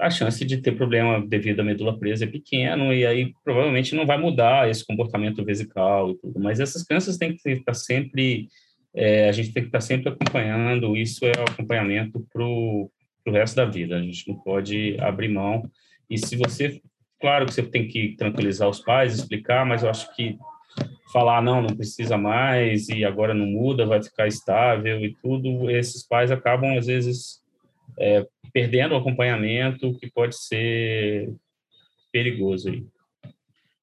a 0.00 0.10
chance 0.10 0.44
de 0.44 0.58
ter 0.58 0.72
problema 0.72 1.24
devido 1.26 1.60
à 1.60 1.64
medula 1.64 1.98
presa 1.98 2.24
é 2.24 2.28
pequeno 2.28 2.92
e 2.92 3.06
aí 3.06 3.32
provavelmente 3.44 3.94
não 3.94 4.06
vai 4.06 4.18
mudar 4.18 4.68
esse 4.68 4.84
comportamento 4.84 5.44
vesical 5.44 6.10
e 6.10 6.18
tudo. 6.18 6.40
Mas 6.40 6.58
essas 6.58 6.82
crianças 6.82 7.18
têm 7.18 7.36
que 7.36 7.50
estar 7.50 7.74
sempre, 7.74 8.48
é, 8.94 9.28
a 9.28 9.32
gente 9.32 9.52
tem 9.52 9.62
que 9.62 9.68
estar 9.68 9.80
sempre 9.80 10.08
acompanhando. 10.08 10.96
Isso 10.96 11.26
é 11.26 11.32
acompanhamento 11.32 12.26
para 12.32 12.42
o 12.42 12.90
resto 13.26 13.56
da 13.56 13.66
vida. 13.66 13.96
A 13.96 14.02
gente 14.02 14.26
não 14.26 14.36
pode 14.36 14.96
abrir 14.98 15.28
mão. 15.28 15.70
E 16.08 16.18
se 16.18 16.34
você 16.34 16.80
Claro 17.20 17.46
que 17.46 17.52
você 17.52 17.62
tem 17.62 17.86
que 17.86 18.16
tranquilizar 18.16 18.68
os 18.68 18.80
pais, 18.80 19.14
explicar, 19.14 19.66
mas 19.66 19.82
eu 19.82 19.90
acho 19.90 20.14
que 20.14 20.38
falar 21.12 21.42
não, 21.42 21.60
não 21.60 21.76
precisa 21.76 22.16
mais 22.16 22.88
e 22.88 23.04
agora 23.04 23.34
não 23.34 23.46
muda, 23.46 23.84
vai 23.84 24.02
ficar 24.02 24.26
estável 24.26 25.04
e 25.04 25.14
tudo, 25.20 25.70
esses 25.70 26.06
pais 26.06 26.30
acabam 26.30 26.78
às 26.78 26.86
vezes 26.86 27.40
é, 27.98 28.26
perdendo 28.52 28.94
o 28.94 28.98
acompanhamento, 28.98 29.98
que 29.98 30.10
pode 30.10 30.36
ser 30.36 31.32
perigoso 32.12 32.68
aí. 32.68 32.86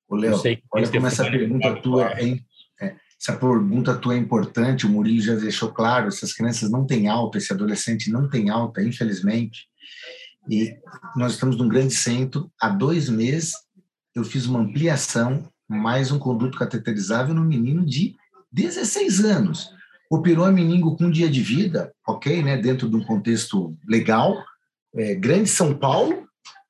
Ô, 0.09 0.15
Léo, 0.15 0.41
olha 0.71 0.89
como 0.89 1.07
essa 1.07 1.29
pergunta 1.29 1.75
tua 1.75 2.13
é, 2.13 2.39
é, 2.81 2.95
essa 3.19 3.35
pergunta 3.35 3.95
tua 3.97 4.15
é 4.15 4.17
importante, 4.17 4.85
o 4.85 4.89
Murilo 4.89 5.21
já 5.21 5.35
deixou 5.35 5.71
claro, 5.71 6.07
essas 6.07 6.33
crianças 6.33 6.71
não 6.71 6.85
têm 6.85 7.07
alta, 7.07 7.37
esse 7.37 7.51
adolescente 7.51 8.09
não 8.09 8.29
tem 8.29 8.49
alta, 8.49 8.81
infelizmente, 8.81 9.67
e 10.49 10.77
nós 11.15 11.33
estamos 11.33 11.57
num 11.57 11.67
grande 11.67 11.93
centro. 11.93 12.51
Há 12.59 12.69
dois 12.69 13.09
meses, 13.09 13.53
eu 14.15 14.23
fiz 14.23 14.45
uma 14.45 14.59
ampliação, 14.59 15.47
mais 15.67 16.11
um 16.11 16.19
conduto 16.19 16.57
cateterizável 16.57 17.33
no 17.35 17.43
menino 17.43 17.85
de 17.85 18.15
16 18.51 19.25
anos. 19.25 19.69
Operou 20.09 20.45
a 20.45 20.51
meningo 20.51 20.95
com 20.95 21.05
um 21.05 21.11
dia 21.11 21.29
de 21.29 21.41
vida, 21.41 21.93
ok, 22.07 22.41
né, 22.41 22.57
dentro 22.57 22.89
de 22.89 22.95
um 22.95 23.03
contexto 23.03 23.77
legal, 23.87 24.41
é, 24.95 25.15
grande 25.15 25.49
São 25.49 25.77
Paulo, 25.77 26.27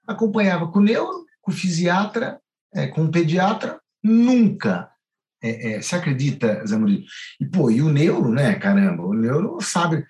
acompanhava 0.08 0.68
com 0.68 0.80
neuro, 0.80 1.26
com 1.42 1.52
fisiatra, 1.52 2.40
é, 2.74 2.88
com 2.88 3.12
pediatra, 3.12 3.80
nunca. 4.04 4.90
É, 5.42 5.74
é, 5.74 5.82
você 5.82 5.96
acredita, 5.96 6.66
Zé 6.66 6.76
Murilo? 6.76 7.04
E, 7.40 7.46
pô, 7.46 7.70
e 7.70 7.82
o 7.82 7.90
neuro, 7.90 8.30
né, 8.32 8.56
caramba, 8.56 9.04
o 9.04 9.14
neuro 9.14 9.60
sabe, 9.62 10.04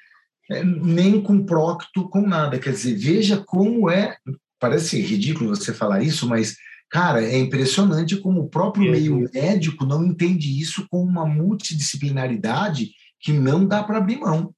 nem 0.50 1.22
com 1.22 1.46
procto, 1.46 2.10
com 2.10 2.22
nada. 2.22 2.60
Quer 2.60 2.72
dizer, 2.72 2.96
veja 2.96 3.38
como 3.38 3.90
é. 3.90 4.18
Parece 4.60 5.02
ridículo 5.02 5.50
você 5.50 5.74
falar 5.74 6.02
isso, 6.02 6.28
mas, 6.28 6.56
cara, 6.90 7.24
é 7.24 7.38
impressionante 7.38 8.18
como 8.18 8.42
o 8.42 8.50
próprio 8.50 8.92
meio 8.92 9.30
médico 9.34 9.86
não 9.86 10.04
entende 10.06 10.60
isso 10.60 10.88
com 10.90 11.04
uma 11.04 11.26
multidisciplinaridade 11.26 12.92
que 13.20 13.32
não 13.32 13.68
dá 13.68 13.84
para 13.84 13.98
abrir 13.98 14.18
mão. 14.18 14.54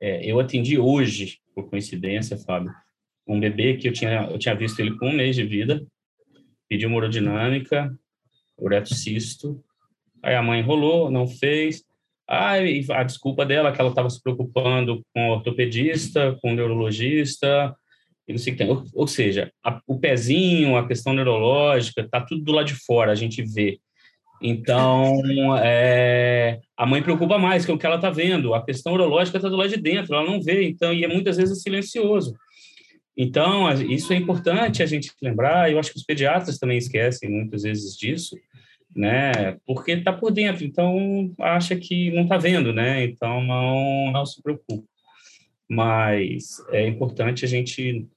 É, 0.00 0.24
eu 0.30 0.38
atendi 0.38 0.78
hoje, 0.78 1.38
por 1.54 1.68
coincidência, 1.68 2.36
Fábio, 2.36 2.72
um 3.26 3.40
bebê 3.40 3.76
que 3.76 3.88
eu 3.88 3.92
tinha, 3.92 4.28
eu 4.30 4.38
tinha 4.38 4.54
visto 4.54 4.78
ele 4.80 4.96
com 4.96 5.08
um 5.08 5.16
mês 5.16 5.36
de 5.36 5.44
vida, 5.44 5.84
pediu 6.68 6.88
uma 6.88 6.98
urodinâmica, 6.98 7.94
uretocisto, 8.56 9.62
aí 10.22 10.34
a 10.34 10.42
mãe 10.42 10.60
enrolou, 10.60 11.10
não 11.10 11.26
fez, 11.26 11.84
ah, 12.28 12.54
a 12.90 13.02
desculpa 13.04 13.46
dela 13.46 13.68
é 13.68 13.72
que 13.72 13.80
ela 13.80 13.90
estava 13.90 14.10
se 14.10 14.20
preocupando 14.22 15.02
com 15.14 15.30
ortopedista, 15.30 16.36
com 16.42 16.54
neurologista, 16.54 17.74
e 18.26 18.32
não 18.32 18.38
sei 18.38 18.52
o 18.52 18.56
que 18.56 18.64
tem. 18.64 18.72
Ou, 18.72 18.84
ou 18.92 19.06
seja, 19.06 19.52
a, 19.64 19.80
o 19.86 19.98
pezinho, 19.98 20.76
a 20.76 20.86
questão 20.86 21.12
neurológica, 21.12 22.00
está 22.00 22.20
tudo 22.20 22.42
do 22.42 22.52
lado 22.52 22.66
de 22.66 22.74
fora, 22.74 23.12
a 23.12 23.14
gente 23.14 23.42
vê. 23.42 23.78
Então, 24.42 25.56
é, 25.58 26.60
a 26.76 26.84
mãe 26.84 27.02
preocupa 27.02 27.38
mais 27.38 27.64
que 27.64 27.72
o 27.72 27.78
que 27.78 27.86
ela 27.86 27.96
está 27.96 28.10
vendo. 28.10 28.54
A 28.54 28.64
questão 28.64 28.92
neurológica 28.92 29.38
está 29.38 29.48
do 29.48 29.56
lado 29.56 29.70
de 29.70 29.76
dentro, 29.76 30.14
ela 30.14 30.28
não 30.28 30.42
vê, 30.42 30.68
então, 30.68 30.92
e 30.92 31.04
é 31.04 31.08
muitas 31.08 31.36
vezes 31.36 31.62
silencioso. 31.62 32.34
Então, 33.16 33.72
isso 33.72 34.12
é 34.12 34.16
importante 34.16 34.82
a 34.82 34.86
gente 34.86 35.10
lembrar, 35.22 35.72
eu 35.72 35.78
acho 35.78 35.90
que 35.90 35.98
os 35.98 36.04
pediatras 36.04 36.58
também 36.58 36.76
esquecem 36.76 37.30
muitas 37.30 37.62
vezes 37.62 37.96
disso, 37.96 38.36
né? 38.96 39.58
Porque 39.66 39.92
está 39.92 40.12
por 40.12 40.32
dentro, 40.32 40.64
então 40.64 41.32
acha 41.38 41.76
que 41.76 42.10
não 42.12 42.22
está 42.22 42.38
vendo, 42.38 42.72
né? 42.72 43.04
Então 43.04 43.42
não, 43.44 44.10
não 44.10 44.24
se 44.24 44.42
preocupe. 44.42 44.88
Mas 45.68 46.64
é 46.70 46.86
importante 46.86 47.44
a 47.44 47.48
gente 47.48 48.08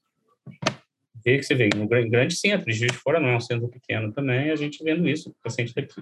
ver 1.23 1.39
que 1.39 1.43
você 1.43 1.53
vê 1.53 1.69
no 1.75 1.87
grande 1.87 2.35
centro, 2.35 2.71
de 2.71 2.93
Fora 2.93 3.19
não 3.19 3.29
é 3.29 3.35
um 3.35 3.41
centro 3.41 3.67
pequeno 3.67 4.13
também, 4.13 4.51
a 4.51 4.55
gente 4.55 4.83
vendo 4.83 5.07
isso, 5.07 5.29
o 5.29 5.35
paciente 5.43 5.73
daqui. 5.75 6.01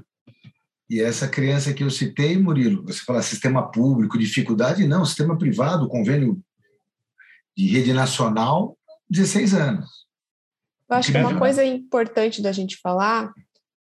E 0.90 1.02
essa 1.02 1.28
criança 1.28 1.74
que 1.74 1.84
eu 1.84 1.90
citei, 1.90 2.38
Murilo, 2.38 2.84
você 2.84 3.00
fala 3.04 3.22
sistema 3.22 3.70
público, 3.70 4.18
dificuldade, 4.18 4.88
não, 4.88 5.04
sistema 5.04 5.38
privado, 5.38 5.88
convênio 5.90 6.40
de 7.58 7.68
rede 7.68 7.92
nacional, 7.92 8.78
16 9.10 9.54
anos. 9.54 10.08
Eu 10.90 10.96
acho 10.96 11.12
que 11.12 11.18
uma 11.18 11.38
coisa 11.38 11.66
importante 11.66 12.42
da 12.42 12.52
gente 12.52 12.78
falar 12.78 13.34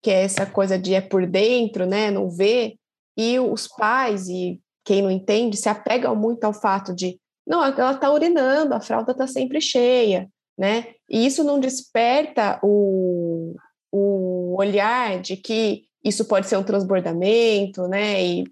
que 0.01 0.09
é 0.09 0.23
essa 0.23 0.45
coisa 0.45 0.77
de 0.77 0.93
é 0.93 1.01
por 1.01 1.25
dentro, 1.25 1.85
né, 1.85 2.09
não 2.09 2.29
vê, 2.29 2.75
e 3.17 3.39
os 3.39 3.67
pais 3.67 4.27
e 4.27 4.59
quem 4.83 5.01
não 5.01 5.11
entende 5.11 5.57
se 5.57 5.69
apegam 5.69 6.15
muito 6.15 6.43
ao 6.43 6.53
fato 6.53 6.93
de 6.93 7.19
não, 7.45 7.63
ela 7.63 7.91
está 7.91 8.11
urinando, 8.11 8.73
a 8.73 8.81
fralda 8.81 9.11
está 9.11 9.27
sempre 9.27 9.59
cheia, 9.59 10.29
né? 10.57 10.93
E 11.09 11.25
isso 11.25 11.43
não 11.43 11.59
desperta 11.59 12.59
o, 12.63 13.55
o 13.91 14.55
olhar 14.57 15.19
de 15.19 15.35
que 15.35 15.83
isso 16.03 16.25
pode 16.25 16.47
ser 16.47 16.57
um 16.57 16.63
transbordamento, 16.63 17.87
né? 17.87 18.23
E 18.23 18.43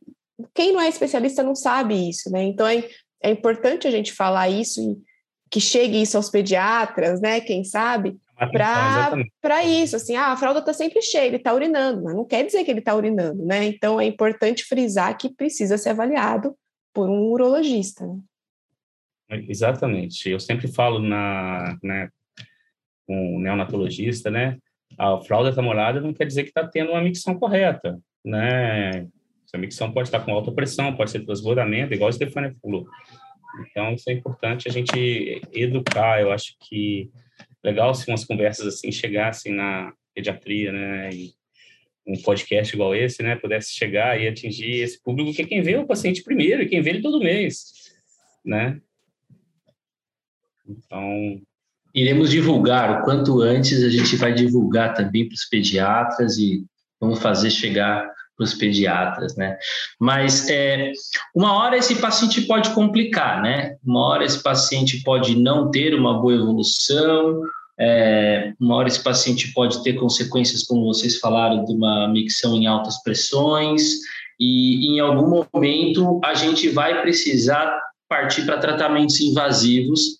quem 0.54 0.74
não 0.74 0.82
é 0.82 0.90
especialista 0.90 1.44
não 1.44 1.56
sabe 1.56 2.10
isso, 2.10 2.30
né? 2.32 2.44
Então 2.44 2.68
é, 2.68 2.84
é 3.22 3.30
importante 3.32 3.88
a 3.88 3.92
gente 3.92 4.12
falar 4.12 4.50
isso 4.50 4.82
e 4.82 4.98
que 5.52 5.60
chegue 5.60 6.02
isso 6.02 6.18
aos 6.18 6.30
pediatras, 6.30 7.22
né? 7.22 7.40
Quem 7.42 7.64
sabe, 7.64 8.18
para 9.42 9.64
isso, 9.64 9.96
assim, 9.96 10.16
ah, 10.16 10.32
a 10.32 10.38
fralda 10.38 10.60
está 10.60 10.74
sempre 10.74 11.02
cheia, 11.02 11.28
ele 11.28 11.36
está 11.38 11.54
urinando, 11.54 12.04
mas 12.04 12.16
não 12.16 12.26
quer 12.26 12.46
dizer 12.46 12.64
que 12.64 12.72
ele 12.72 12.80
está 12.80 12.96
urinando, 12.96 13.46
né? 13.46 13.66
Então 13.66 14.00
é 14.00 14.06
importante 14.06 14.64
frisar 14.64 15.18
que 15.18 15.34
precisa 15.34 15.78
ser 15.78 15.90
avaliado 15.90 16.56
por 16.94 17.10
um 17.10 17.30
urologista. 17.32 18.06
Né? 18.06 19.46
Exatamente. 19.48 20.30
Eu 20.30 20.40
sempre 20.40 20.68
falo 20.68 21.00
na, 21.00 21.78
né, 21.84 22.10
com 23.06 23.36
um 23.36 23.40
neonatologista, 23.40 24.32
né? 24.32 24.58
A 24.98 25.20
fralda 25.22 25.50
está 25.50 25.62
molhada 25.62 26.02
não 26.02 26.14
quer 26.14 26.26
dizer 26.26 26.44
que 26.44 26.50
está 26.50 26.68
tendo 26.68 26.92
uma 26.92 27.02
micção 27.02 27.38
correta, 27.38 28.00
né? 28.24 29.08
Essa 29.46 29.58
micção 29.58 29.92
pode 29.92 30.08
estar 30.08 30.20
com 30.20 30.32
alta 30.32 30.52
pressão, 30.52 30.96
pode 30.96 31.12
ser 31.12 31.26
transbordamento, 31.26 31.94
igual 31.94 32.10
a 32.10 32.14
Stefania 32.14 32.56
falou. 32.62 32.88
Então, 33.62 33.94
isso 33.94 34.10
é 34.10 34.14
importante 34.14 34.68
a 34.68 34.72
gente 34.72 35.42
educar. 35.52 36.22
Eu 36.22 36.32
acho 36.32 36.56
que 36.60 37.10
legal 37.64 37.94
se 37.94 38.08
umas 38.08 38.26
conversas 38.26 38.68
assim 38.68 38.92
chegassem 38.92 39.54
na 39.54 39.94
pediatria, 40.14 40.72
né? 40.72 41.10
E 41.14 41.34
um 42.08 42.22
podcast 42.22 42.74
igual 42.74 42.96
esse, 42.96 43.22
né? 43.22 43.36
Pudesse 43.36 43.72
chegar 43.74 44.20
e 44.20 44.28
atingir 44.28 44.82
esse 44.82 45.02
público 45.02 45.34
que 45.34 45.42
é 45.42 45.46
quem 45.46 45.62
vê 45.62 45.78
o 45.78 45.86
paciente 45.86 46.24
primeiro 46.24 46.64
e 46.64 46.68
quem 46.68 46.82
vê 46.82 46.92
ele 46.92 47.02
todo 47.02 47.20
mês, 47.20 47.66
né? 48.44 48.80
Então. 50.68 51.42
Iremos 51.94 52.30
divulgar 52.30 53.02
o 53.02 53.04
quanto 53.04 53.42
antes, 53.42 53.84
a 53.84 53.90
gente 53.90 54.16
vai 54.16 54.32
divulgar 54.32 54.94
também 54.94 55.28
para 55.28 55.34
os 55.34 55.46
pediatras 55.46 56.38
e 56.38 56.64
vamos 57.02 57.20
fazer 57.20 57.50
chegar 57.50 58.08
para 58.40 58.46
os 58.46 58.54
pediatras, 58.54 59.36
né? 59.36 59.58
Mas 60.00 60.50
é, 60.50 60.94
uma 61.36 61.54
hora 61.58 61.76
esse 61.76 61.96
paciente 61.96 62.42
pode 62.44 62.70
complicar, 62.70 63.42
né? 63.42 63.76
Uma 63.86 64.08
hora 64.08 64.24
esse 64.24 64.42
paciente 64.42 65.04
pode 65.04 65.38
não 65.38 65.70
ter 65.70 65.94
uma 65.94 66.22
boa 66.22 66.34
evolução, 66.34 67.42
é, 67.78 68.54
uma 68.58 68.76
hora 68.76 68.88
esse 68.88 69.04
paciente 69.04 69.52
pode 69.54 69.84
ter 69.84 69.94
consequências, 69.94 70.64
como 70.64 70.86
vocês 70.86 71.20
falaram, 71.20 71.66
de 71.66 71.74
uma 71.74 72.08
micção 72.08 72.56
em 72.56 72.66
altas 72.66 73.04
pressões, 73.04 73.82
e 74.40 74.96
em 74.96 75.02
algum 75.02 75.46
momento 75.54 76.22
a 76.24 76.34
gente 76.34 76.70
vai 76.70 77.02
precisar 77.02 77.78
partir 78.08 78.46
para 78.46 78.58
tratamentos 78.58 79.20
invasivos. 79.20 80.18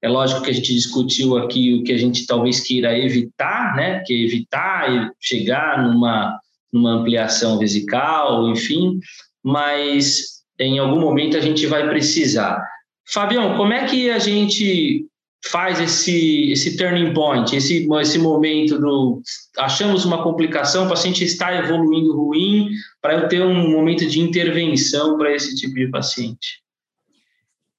É 0.00 0.08
lógico 0.08 0.42
que 0.42 0.50
a 0.50 0.54
gente 0.54 0.72
discutiu 0.72 1.36
aqui 1.36 1.74
o 1.74 1.84
que 1.84 1.92
a 1.92 1.98
gente 1.98 2.24
talvez 2.24 2.60
queira 2.60 2.96
evitar, 2.98 3.76
né? 3.76 4.02
Que 4.06 4.14
é 4.14 4.24
evitar 4.24 5.10
chegar 5.20 5.82
numa 5.82 6.38
numa 6.72 6.92
ampliação 6.92 7.58
vesical, 7.58 8.48
enfim, 8.50 8.98
mas 9.42 10.38
em 10.58 10.78
algum 10.78 11.00
momento 11.00 11.36
a 11.36 11.40
gente 11.40 11.66
vai 11.66 11.88
precisar. 11.88 12.62
Fabião, 13.06 13.56
como 13.56 13.72
é 13.72 13.86
que 13.86 14.10
a 14.10 14.18
gente 14.18 15.06
faz 15.46 15.80
esse, 15.80 16.50
esse 16.50 16.76
turning 16.76 17.14
point, 17.14 17.54
esse, 17.56 17.88
esse 18.00 18.18
momento 18.18 18.78
do 18.78 19.22
achamos 19.56 20.04
uma 20.04 20.22
complicação, 20.22 20.86
o 20.86 20.88
paciente 20.88 21.24
está 21.24 21.54
evoluindo 21.54 22.14
ruim, 22.14 22.70
para 23.00 23.14
eu 23.14 23.28
ter 23.28 23.42
um 23.42 23.70
momento 23.70 24.06
de 24.06 24.20
intervenção 24.20 25.16
para 25.16 25.34
esse 25.34 25.54
tipo 25.54 25.74
de 25.74 25.88
paciente? 25.88 26.62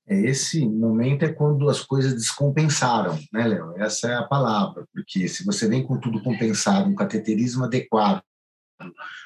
É, 0.08 0.20
esse 0.22 0.66
momento 0.68 1.24
é 1.24 1.32
quando 1.32 1.70
as 1.70 1.82
coisas 1.82 2.16
descompensaram, 2.16 3.20
né, 3.32 3.48
Léo? 3.48 3.74
Essa 3.78 4.08
é 4.08 4.16
a 4.16 4.24
palavra, 4.24 4.88
porque 4.92 5.28
se 5.28 5.46
você 5.46 5.68
vem 5.68 5.84
com 5.84 6.00
tudo 6.00 6.24
compensado, 6.24 6.90
um 6.90 6.96
cateterismo 6.96 7.66
adequado, 7.66 8.24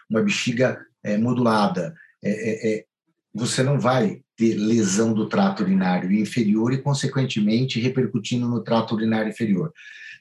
uma 0.10 0.22
bexiga 0.22 0.80
é, 1.04 1.18
modulada, 1.18 1.94
é, 2.24 2.30
é, 2.32 2.74
é, 2.74 2.86
você 3.34 3.64
não 3.64 3.80
vai 3.80 4.22
ter 4.36 4.56
lesão 4.56 5.14
do 5.14 5.28
trato 5.28 5.64
urinário 5.64 6.12
inferior 6.12 6.74
e, 6.74 6.82
consequentemente, 6.82 7.80
repercutindo 7.80 8.48
no 8.48 8.64
trato 8.64 8.96
urinário 8.96 9.30
inferior. 9.30 9.72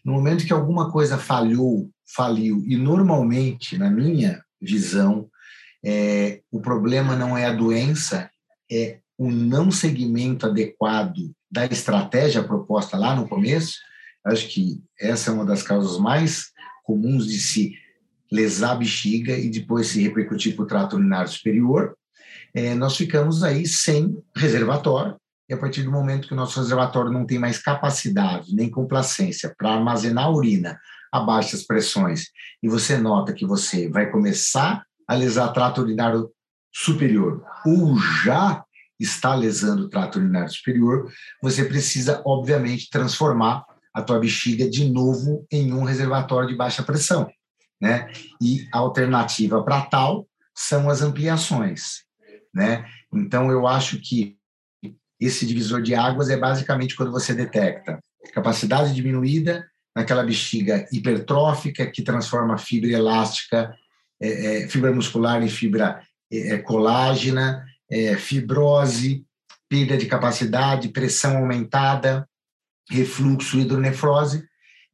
No 0.04 0.12
momento 0.12 0.44
que 0.44 0.52
alguma 0.52 0.90
coisa 0.90 1.16
falhou, 1.16 1.90
faliu, 2.06 2.64
e 2.66 2.76
normalmente, 2.76 3.78
na 3.78 3.90
minha 3.90 4.42
visão, 4.60 5.28
é, 5.84 6.40
o 6.50 6.60
problema 6.60 7.16
não 7.16 7.36
é 7.36 7.46
a 7.46 7.52
doença, 7.52 8.30
é 8.70 8.98
o 9.16 9.30
não 9.30 9.70
segmento 9.70 10.46
adequado 10.46 11.32
da 11.50 11.66
estratégia 11.66 12.42
proposta 12.42 12.96
lá 12.96 13.14
no 13.14 13.28
começo. 13.28 13.78
Acho 14.24 14.48
que 14.48 14.82
essa 14.98 15.30
é 15.30 15.34
uma 15.34 15.44
das 15.44 15.62
causas 15.62 15.98
mais 15.98 16.50
comuns 16.84 17.26
de 17.26 17.38
se 17.38 17.74
lesar 18.32 18.72
a 18.72 18.76
bexiga 18.76 19.36
e 19.36 19.50
depois 19.50 19.88
se 19.88 20.02
repercutir 20.02 20.56
para 20.56 20.64
o 20.64 20.66
trato 20.66 20.96
urinário 20.96 21.30
superior, 21.30 21.94
é, 22.54 22.74
nós 22.74 22.96
ficamos 22.96 23.42
aí 23.42 23.66
sem 23.66 24.16
reservatório, 24.34 25.16
e 25.48 25.52
a 25.52 25.58
partir 25.58 25.82
do 25.82 25.90
momento 25.90 26.26
que 26.26 26.32
o 26.32 26.36
nosso 26.36 26.58
reservatório 26.58 27.12
não 27.12 27.26
tem 27.26 27.38
mais 27.38 27.58
capacidade 27.58 28.54
nem 28.54 28.70
complacência 28.70 29.54
para 29.56 29.74
armazenar 29.74 30.24
a 30.24 30.30
urina 30.30 30.80
a 31.12 31.20
baixas 31.20 31.62
pressões, 31.62 32.28
e 32.62 32.68
você 32.68 32.96
nota 32.96 33.34
que 33.34 33.44
você 33.44 33.86
vai 33.90 34.10
começar 34.10 34.82
a 35.06 35.14
lesar 35.14 35.52
trato 35.52 35.82
urinário 35.82 36.30
superior, 36.72 37.44
ou 37.66 37.98
já 38.24 38.64
está 38.98 39.34
lesando 39.34 39.84
o 39.84 39.88
trato 39.90 40.18
urinário 40.18 40.50
superior, 40.50 41.12
você 41.42 41.66
precisa, 41.66 42.22
obviamente, 42.24 42.88
transformar 42.88 43.62
a 43.92 44.00
tua 44.00 44.18
bexiga 44.18 44.70
de 44.70 44.88
novo 44.88 45.46
em 45.52 45.74
um 45.74 45.84
reservatório 45.84 46.48
de 46.48 46.56
baixa 46.56 46.82
pressão 46.82 47.30
né? 47.82 48.08
E 48.40 48.68
a 48.72 48.78
alternativa 48.78 49.60
para 49.64 49.82
tal 49.82 50.28
são 50.54 50.88
as 50.88 51.02
ampliações, 51.02 52.04
né? 52.54 52.86
Então 53.12 53.50
eu 53.50 53.66
acho 53.66 54.00
que 54.00 54.36
esse 55.20 55.44
divisor 55.44 55.82
de 55.82 55.92
águas 55.92 56.30
é 56.30 56.36
basicamente 56.36 56.94
quando 56.94 57.10
você 57.10 57.34
detecta 57.34 57.98
capacidade 58.32 58.94
diminuída 58.94 59.66
naquela 59.96 60.22
bexiga 60.22 60.86
hipertrófica 60.92 61.90
que 61.90 62.02
transforma 62.02 62.56
fibra 62.56 62.92
elástica, 62.92 63.74
é, 64.20 64.62
é, 64.62 64.68
fibra 64.68 64.92
muscular 64.92 65.42
em 65.42 65.48
fibra 65.48 66.00
é, 66.32 66.54
é 66.54 66.58
colágena, 66.58 67.64
é, 67.90 68.16
fibrose, 68.16 69.26
perda 69.68 69.96
de 69.96 70.06
capacidade, 70.06 70.88
pressão 70.90 71.38
aumentada, 71.38 72.28
refluxo, 72.88 73.58
hidronefrose. 73.58 74.44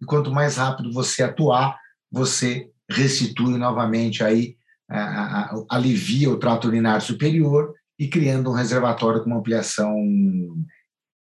E 0.01 0.07
quanto 0.07 0.33
mais 0.33 0.57
rápido 0.57 0.93
você 0.93 1.23
atuar, 1.23 1.79
você 2.11 2.71
restitui 2.91 3.59
novamente 3.59 4.25
aí, 4.25 4.57
a, 4.89 5.55
a, 5.55 5.65
alivia 5.71 6.31
o 6.31 6.39
trato 6.39 6.69
urinário 6.69 7.03
superior 7.03 7.75
e 7.99 8.09
criando 8.09 8.51
um 8.51 8.55
reservatório 8.55 9.23
com 9.23 9.31
uma 9.31 9.39
ampliação 9.39 9.95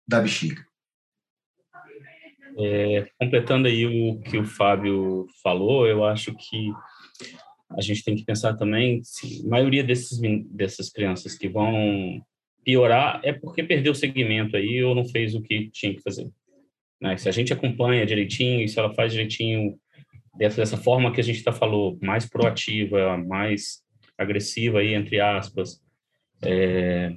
da 0.08 0.20
bexiga. 0.20 0.64
É, 2.58 3.06
completando 3.18 3.68
aí 3.68 3.86
o 3.86 4.20
que 4.20 4.38
o 4.38 4.44
Fábio 4.44 5.26
falou, 5.42 5.86
eu 5.86 6.04
acho 6.04 6.34
que 6.34 6.72
a 7.70 7.80
gente 7.80 8.02
tem 8.02 8.16
que 8.16 8.24
pensar 8.24 8.56
também 8.56 9.02
se 9.04 9.42
a 9.46 9.48
maioria 9.48 9.84
desses, 9.84 10.18
dessas 10.50 10.90
crianças 10.90 11.36
que 11.36 11.48
vão 11.48 12.20
piorar 12.64 13.20
é 13.22 13.32
porque 13.32 13.62
perdeu 13.62 13.92
o 13.92 13.94
segmento 13.94 14.56
aí 14.56 14.82
ou 14.82 14.94
não 14.94 15.04
fez 15.04 15.34
o 15.34 15.42
que 15.42 15.70
tinha 15.70 15.94
que 15.94 16.02
fazer. 16.02 16.28
Né? 17.00 17.16
Se 17.16 17.28
a 17.28 17.32
gente 17.32 17.52
acompanha 17.52 18.04
direitinho, 18.04 18.68
se 18.68 18.78
ela 18.78 18.92
faz 18.92 19.12
direitinho 19.12 19.78
dessa, 20.36 20.56
dessa 20.56 20.76
forma 20.76 21.12
que 21.12 21.20
a 21.20 21.24
gente 21.24 21.38
está 21.38 21.52
falou, 21.52 21.98
mais 22.00 22.28
proativa, 22.28 23.16
mais 23.16 23.82
agressiva 24.16 24.80
aí, 24.80 24.94
entre 24.94 25.20
aspas. 25.20 25.80
É, 26.42 27.12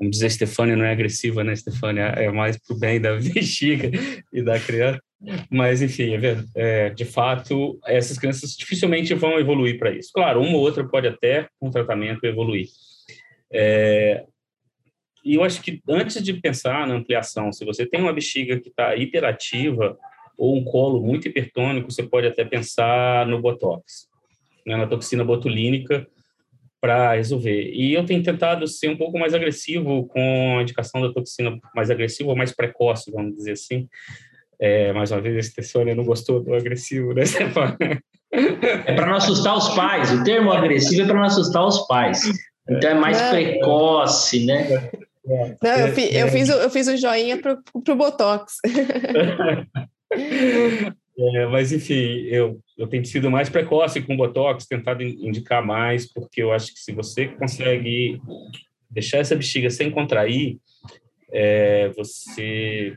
dizer, 0.00 0.30
Stefânia 0.30 0.76
não 0.76 0.84
é 0.84 0.92
agressiva, 0.92 1.44
né, 1.44 1.54
Stefânia? 1.54 2.02
É 2.02 2.30
mais 2.30 2.58
pro 2.58 2.78
bem 2.78 3.00
da 3.00 3.14
bexiga 3.16 3.90
e 4.32 4.42
da 4.42 4.58
criança. 4.58 5.00
Mas, 5.48 5.80
enfim, 5.82 6.14
é, 6.16 6.44
é, 6.56 6.90
de 6.90 7.04
fato, 7.04 7.78
essas 7.86 8.18
crianças 8.18 8.56
dificilmente 8.56 9.14
vão 9.14 9.38
evoluir 9.38 9.78
para 9.78 9.92
isso. 9.92 10.10
Claro, 10.12 10.40
uma 10.40 10.56
ou 10.56 10.62
outra 10.62 10.86
pode 10.86 11.06
até, 11.06 11.48
com 11.60 11.70
tratamento, 11.70 12.24
evoluir. 12.24 12.66
É, 13.52 14.24
e 15.24 15.34
eu 15.34 15.44
acho 15.44 15.62
que 15.62 15.80
antes 15.88 16.20
de 16.22 16.34
pensar 16.34 16.86
na 16.86 16.94
ampliação, 16.94 17.52
se 17.52 17.64
você 17.64 17.86
tem 17.86 18.00
uma 18.00 18.12
bexiga 18.12 18.58
que 18.58 18.68
está 18.68 18.96
hiperativa, 18.96 19.96
ou 20.36 20.56
um 20.56 20.64
colo 20.64 21.00
muito 21.00 21.28
hipertônico, 21.28 21.90
você 21.90 22.02
pode 22.02 22.26
até 22.26 22.44
pensar 22.44 23.26
no 23.26 23.40
Botox, 23.40 24.08
né, 24.66 24.76
na 24.76 24.86
toxina 24.86 25.24
botulínica, 25.24 26.06
para 26.80 27.14
resolver. 27.14 27.70
E 27.72 27.94
eu 27.94 28.04
tenho 28.04 28.22
tentado 28.22 28.66
ser 28.66 28.88
um 28.88 28.96
pouco 28.96 29.18
mais 29.18 29.34
agressivo 29.34 30.06
com 30.08 30.58
a 30.58 30.62
indicação 30.62 31.00
da 31.00 31.12
toxina 31.12 31.56
mais 31.74 31.90
agressiva 31.90 32.30
ou 32.30 32.36
mais 32.36 32.52
precoce, 32.52 33.10
vamos 33.12 33.36
dizer 33.36 33.52
assim. 33.52 33.88
É, 34.60 34.92
mais 34.92 35.10
uma 35.10 35.20
vez, 35.20 35.48
a 35.48 35.54
Tessônia 35.54 35.94
não 35.94 36.04
gostou 36.04 36.42
do 36.42 36.54
agressivo, 36.54 37.14
né, 37.14 37.22
É 38.32 38.94
para 38.94 39.06
não 39.06 39.16
assustar 39.16 39.56
os 39.56 39.68
pais. 39.74 40.10
O 40.10 40.24
termo 40.24 40.50
agressivo 40.52 41.02
é 41.02 41.04
para 41.04 41.16
não 41.16 41.24
assustar 41.24 41.66
os 41.66 41.86
pais. 41.86 42.22
Então 42.68 42.90
é 42.90 42.94
mais 42.94 43.20
precoce, 43.20 44.46
né? 44.46 44.90
Não, 45.62 45.70
eu, 45.70 45.92
fi, 45.92 46.14
eu, 46.14 46.28
fiz, 46.28 46.48
eu 46.48 46.70
fiz 46.70 46.88
o 46.88 46.96
joinha 46.96 47.38
pro, 47.40 47.62
pro 47.84 47.94
Botox. 47.94 48.56
É, 51.18 51.46
mas, 51.46 51.72
enfim, 51.72 52.22
eu, 52.22 52.58
eu 52.76 52.86
tenho 52.86 53.04
sido 53.04 53.30
mais 53.30 53.50
precoce 53.50 54.00
com 54.00 54.16
Botox, 54.16 54.66
tentado 54.66 55.02
indicar 55.02 55.64
mais, 55.64 56.10
porque 56.10 56.42
eu 56.42 56.52
acho 56.52 56.72
que 56.72 56.80
se 56.80 56.90
você 56.90 57.28
consegue 57.28 58.18
deixar 58.90 59.18
essa 59.18 59.36
bexiga 59.36 59.68
sem 59.68 59.90
contrair, 59.90 60.58
é, 61.30 61.90
você 61.90 62.96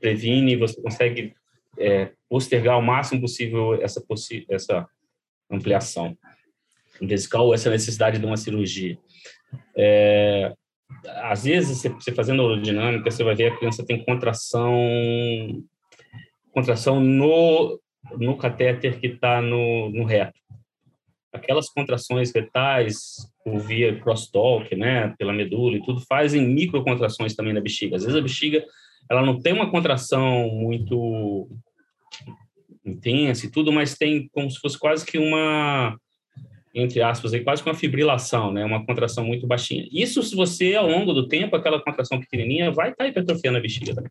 previne, 0.00 0.56
você 0.56 0.80
consegue 0.80 1.34
é, 1.76 2.12
postergar 2.28 2.78
o 2.78 2.82
máximo 2.82 3.20
possível 3.20 3.74
essa, 3.82 4.02
essa 4.48 4.86
ampliação 5.50 6.16
ou 7.34 7.54
essa 7.54 7.68
necessidade 7.68 8.18
de 8.18 8.24
uma 8.24 8.36
cirurgia. 8.36 8.98
É, 9.76 10.52
às 11.04 11.44
vezes, 11.44 11.82
você 11.82 12.12
fazendo 12.12 12.42
aerodinâmica, 12.42 13.10
você 13.10 13.22
vai 13.22 13.34
ver 13.34 13.52
a 13.52 13.56
criança 13.56 13.84
tem 13.84 14.04
contração 14.04 15.62
contração 16.56 17.00
no, 17.00 17.78
no 18.18 18.38
catéter 18.38 18.98
que 18.98 19.08
está 19.08 19.42
no, 19.42 19.90
no 19.90 20.04
reto. 20.04 20.40
Aquelas 21.30 21.68
contrações 21.68 22.32
retais 22.34 23.30
por 23.44 23.58
via 23.58 24.00
crosstalk, 24.00 24.74
né, 24.74 25.14
pela 25.18 25.34
medula 25.34 25.76
e 25.76 25.82
tudo, 25.82 26.00
fazem 26.00 26.48
microcontrações 26.48 27.34
também 27.34 27.52
na 27.52 27.60
bexiga. 27.60 27.96
Às 27.96 28.04
vezes 28.04 28.18
a 28.18 28.22
bexiga 28.22 28.64
ela 29.10 29.20
não 29.20 29.38
tem 29.38 29.52
uma 29.52 29.70
contração 29.70 30.48
muito 30.48 31.46
intensa 32.82 33.44
e 33.44 33.50
tudo, 33.50 33.70
mas 33.70 33.98
tem 33.98 34.26
como 34.32 34.50
se 34.50 34.58
fosse 34.58 34.78
quase 34.78 35.04
que 35.04 35.18
uma 35.18 35.94
entre 36.74 37.00
aspas, 37.00 37.32
aí, 37.32 37.42
quase 37.42 37.62
que 37.62 37.68
uma 37.70 37.74
fibrilação, 37.74 38.52
né? 38.52 38.62
uma 38.62 38.84
contração 38.84 39.24
muito 39.24 39.46
baixinha. 39.46 39.88
Isso, 39.90 40.22
se 40.22 40.36
você, 40.36 40.74
ao 40.74 40.86
longo 40.86 41.14
do 41.14 41.26
tempo, 41.26 41.56
aquela 41.56 41.80
contração 41.80 42.20
pequenininha 42.20 42.70
vai 42.70 42.90
estar 42.90 43.04
tá 43.04 43.08
hipertrofiando 43.08 43.56
a 43.56 43.62
bexiga 43.62 43.94
também. 43.94 44.10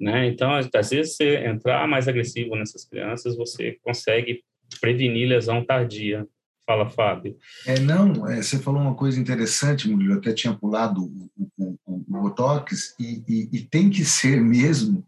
Então, 0.00 0.52
às 0.52 0.90
vezes, 0.90 1.16
você 1.16 1.36
entrar 1.46 1.86
mais 1.86 2.08
agressivo 2.08 2.56
nessas 2.56 2.84
crianças, 2.84 3.36
você 3.36 3.78
consegue 3.82 4.42
prevenir 4.80 5.28
lesão 5.28 5.64
tardia. 5.64 6.26
Fala, 6.66 6.88
Fábio. 6.88 7.36
É, 7.66 7.78
não, 7.78 8.26
é, 8.26 8.42
você 8.42 8.58
falou 8.58 8.80
uma 8.80 8.94
coisa 8.94 9.20
interessante, 9.20 9.88
Murilo, 9.88 10.14
eu 10.14 10.18
até 10.18 10.32
tinha 10.32 10.54
pulado 10.54 11.04
o, 11.04 11.30
o, 11.58 11.78
o, 11.86 11.94
o 11.94 12.04
Botox, 12.08 12.94
e, 12.98 13.22
e, 13.28 13.48
e, 13.52 13.60
tem 13.60 13.90
que 13.90 14.02
ser 14.02 14.40
mesmo 14.40 15.06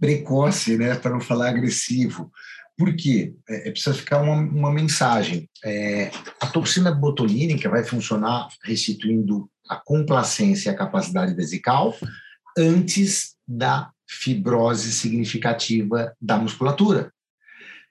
precoce, 0.00 0.76
né, 0.76 0.96
para 0.96 1.12
não 1.12 1.20
falar 1.20 1.50
agressivo. 1.50 2.30
Por 2.76 2.94
quê? 2.96 3.34
É, 3.48 3.68
é 3.68 3.70
precisa 3.70 3.94
ficar 3.94 4.20
uma, 4.20 4.34
uma 4.34 4.72
mensagem. 4.72 5.48
É, 5.64 6.10
a 6.40 6.46
toxina 6.48 6.90
botulínica 6.90 7.70
vai 7.70 7.84
funcionar 7.84 8.48
restituindo 8.64 9.48
a 9.68 9.76
complacência 9.76 10.70
e 10.70 10.72
a 10.72 10.76
capacidade 10.76 11.34
vesical 11.34 11.96
antes 12.58 13.36
da 13.46 13.90
fibrose 14.06 14.92
significativa 14.92 16.14
da 16.20 16.36
musculatura. 16.38 17.12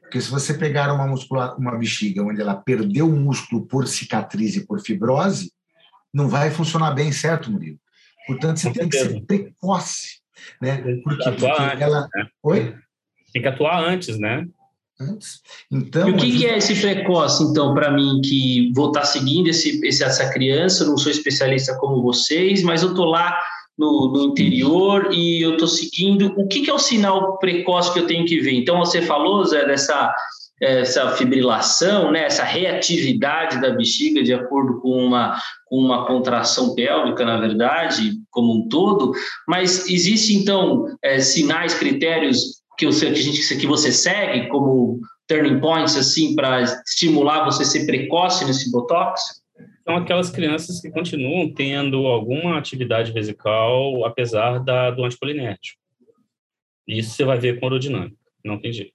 Porque 0.01 0.21
se 0.21 0.29
você 0.29 0.53
pegar 0.53 0.93
uma, 0.93 1.07
muscula, 1.07 1.55
uma 1.55 1.77
bexiga 1.77 2.23
onde 2.23 2.39
ela 2.39 2.55
perdeu 2.55 3.09
músculo 3.09 3.65
por 3.65 3.87
cicatriz 3.87 4.55
e 4.55 4.65
por 4.65 4.79
fibrose, 4.79 5.51
não 6.13 6.29
vai 6.29 6.51
funcionar 6.51 6.91
bem, 6.91 7.11
certo, 7.11 7.51
Murilo? 7.51 7.77
Portanto, 8.27 8.57
você 8.57 8.67
Com 8.67 8.73
tem 8.73 8.91
certeza. 8.91 9.07
que 9.07 9.13
ser 9.13 9.25
precoce. 9.25 10.19
Né? 10.61 10.77
Por 11.03 11.17
quê? 11.17 11.31
Porque 11.31 11.83
ela. 11.83 12.07
Né? 12.15 12.27
Oi? 12.43 12.75
Tem 13.33 13.41
que 13.41 13.47
atuar 13.47 13.83
antes, 13.83 14.17
né? 14.17 14.47
Antes. 14.99 15.41
Então, 15.69 16.07
e 16.07 16.11
o 16.11 16.15
que, 16.15 16.31
gente... 16.31 16.37
que 16.37 16.45
é 16.45 16.57
esse 16.57 16.79
precoce, 16.79 17.43
então, 17.43 17.73
para 17.73 17.91
mim, 17.91 18.21
que 18.23 18.71
vou 18.73 18.87
estar 18.87 19.01
tá 19.01 19.05
seguindo 19.05 19.47
esse, 19.47 19.85
esse, 19.85 20.03
essa 20.03 20.29
criança? 20.29 20.83
Eu 20.83 20.89
não 20.89 20.97
sou 20.97 21.11
especialista 21.11 21.75
como 21.77 22.01
vocês, 22.01 22.63
mas 22.63 22.81
eu 22.81 22.89
estou 22.89 23.05
lá 23.05 23.37
no, 23.77 24.11
no, 24.11 24.23
interior 24.25 25.09
e 25.11 25.41
eu 25.41 25.53
estou 25.53 25.67
seguindo. 25.67 26.33
O 26.37 26.47
que, 26.47 26.61
que, 26.61 26.69
é 26.69 26.73
o 26.73 26.79
sinal 26.79 27.37
precoce 27.39 27.91
que 27.91 27.99
eu 27.99 28.07
tenho 28.07 28.25
que 28.25 28.39
ver? 28.39 28.53
Então, 28.53 28.79
você 28.79 29.01
falou, 29.01 29.43
Zé, 29.45 29.65
dessa 29.65 30.13
essa 30.61 31.11
fibrilação, 31.11 32.11
né, 32.11 32.23
essa 32.23 32.43
reatividade 32.43 33.59
da 33.59 33.71
bexiga 33.71 34.23
de 34.23 34.33
acordo 34.33 34.79
com 34.79 35.05
uma, 35.05 35.37
com 35.65 35.77
uma 35.77 36.05
contração 36.05 36.73
pélvica, 36.73 37.25
na 37.25 37.37
verdade, 37.39 38.13
como 38.31 38.53
um 38.53 38.69
todo, 38.69 39.11
mas 39.47 39.89
existe 39.89 40.33
então 40.33 40.85
é, 41.03 41.19
sinais, 41.19 41.73
critérios 41.73 42.61
que, 42.77 42.85
você, 42.85 43.11
que, 43.11 43.19
a 43.19 43.23
gente, 43.23 43.57
que 43.57 43.67
você 43.67 43.91
segue 43.91 44.47
como 44.47 44.99
turning 45.27 45.59
points 45.59 45.97
assim 45.97 46.35
para 46.35 46.61
estimular 46.61 47.43
você 47.43 47.65
ser 47.65 47.85
precoce 47.85 48.45
nesse 48.45 48.71
botox? 48.71 49.21
São 49.85 49.97
aquelas 49.97 50.31
crianças 50.31 50.81
que 50.81 50.89
continuam 50.89 51.53
tendo 51.53 52.07
alguma 52.07 52.57
atividade 52.57 53.11
vesical 53.11 54.03
apesar 54.03 54.59
da, 54.59 54.89
do 54.89 55.05
anticolinérgico. 55.05 55.79
Isso 56.87 57.11
você 57.11 57.23
vai 57.23 57.37
ver 57.37 57.59
com 57.59 57.67
aerodinâmica, 57.67 58.17
não 58.43 58.59
tem 58.59 58.73
jeito. 58.73 58.93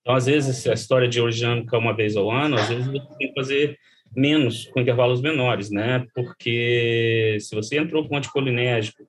Então, 0.00 0.14
às 0.14 0.26
vezes, 0.26 0.66
a 0.66 0.74
história 0.74 1.08
de 1.08 1.18
aerodinâmica 1.18 1.78
uma 1.78 1.94
vez 1.94 2.16
ao 2.16 2.30
ano, 2.30 2.56
às 2.56 2.68
vezes 2.68 2.86
você 2.86 3.16
tem 3.18 3.28
que 3.28 3.34
fazer 3.34 3.78
menos, 4.14 4.66
com 4.66 4.80
intervalos 4.80 5.22
menores, 5.22 5.70
né? 5.70 6.04
Porque 6.14 7.38
se 7.40 7.54
você 7.54 7.78
entrou 7.78 8.06
com 8.06 8.16
anticolinérgico, 8.16 9.04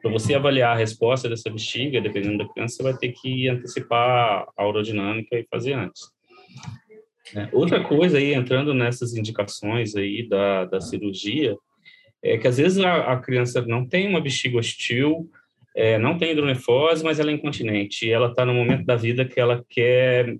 para 0.00 0.10
você 0.10 0.34
avaliar 0.34 0.74
a 0.74 0.78
resposta 0.78 1.28
dessa 1.28 1.50
bexiga, 1.50 2.00
dependendo 2.00 2.38
da 2.38 2.48
criança, 2.48 2.76
você 2.76 2.82
vai 2.82 2.96
ter 2.96 3.12
que 3.12 3.48
antecipar 3.48 4.46
a 4.56 4.62
aerodinâmica 4.62 5.36
e 5.36 5.46
fazer 5.50 5.74
antes. 5.74 6.02
É, 7.34 7.48
outra 7.52 7.82
coisa 7.82 8.18
aí, 8.18 8.34
entrando 8.34 8.72
nessas 8.72 9.14
indicações 9.14 9.94
aí 9.94 10.28
da, 10.28 10.64
da 10.64 10.80
cirurgia, 10.80 11.56
é 12.22 12.36
que 12.36 12.48
às 12.48 12.58
vezes 12.58 12.78
a, 12.78 13.12
a 13.12 13.16
criança 13.18 13.62
não 13.62 13.86
tem 13.86 14.08
uma 14.08 14.20
bexiga 14.20 14.58
hostil, 14.58 15.30
é, 15.76 15.98
não 15.98 16.18
tem 16.18 16.32
hidronefose, 16.32 17.04
mas 17.04 17.20
ela 17.20 17.30
é 17.30 17.34
incontinente. 17.34 18.06
E 18.06 18.10
ela 18.10 18.28
está 18.28 18.44
no 18.44 18.54
momento 18.54 18.84
da 18.84 18.96
vida 18.96 19.24
que 19.24 19.38
ela 19.38 19.64
quer 19.68 20.36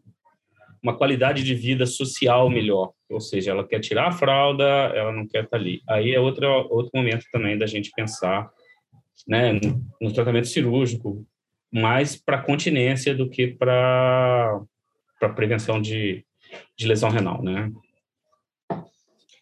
uma 0.83 0.97
qualidade 0.97 1.43
de 1.43 1.55
vida 1.55 1.87
social 1.87 2.49
melhor. 2.49 2.93
Ou 3.09 3.21
seja, 3.21 3.51
ela 3.51 3.67
quer 3.67 3.81
tirar 3.81 4.09
a 4.09 4.13
fralda, 4.13 4.65
ela 4.65 5.13
não 5.13 5.27
quer 5.27 5.45
estar 5.45 5.51
tá 5.51 5.57
ali. 5.57 5.81
Aí 5.89 6.13
é 6.13 6.21
outro, 6.21 6.47
outro 6.71 6.91
momento 6.95 7.25
também 7.33 7.57
da 7.57 7.67
gente 7.67 7.91
pensar 7.95 8.49
né, 9.27 9.53
no, 9.53 9.85
no 10.01 10.13
tratamento 10.13 10.49
cirúrgico, 10.49 11.25
mais 11.73 12.17
para 12.17 12.43
continência 12.43 13.15
do 13.15 13.29
que 13.29 13.47
para 13.49 14.61
prevenção 15.37 15.81
de, 15.81 16.25
de 16.77 16.87
lesão 16.87 17.11
renal, 17.11 17.43
né? 17.43 17.71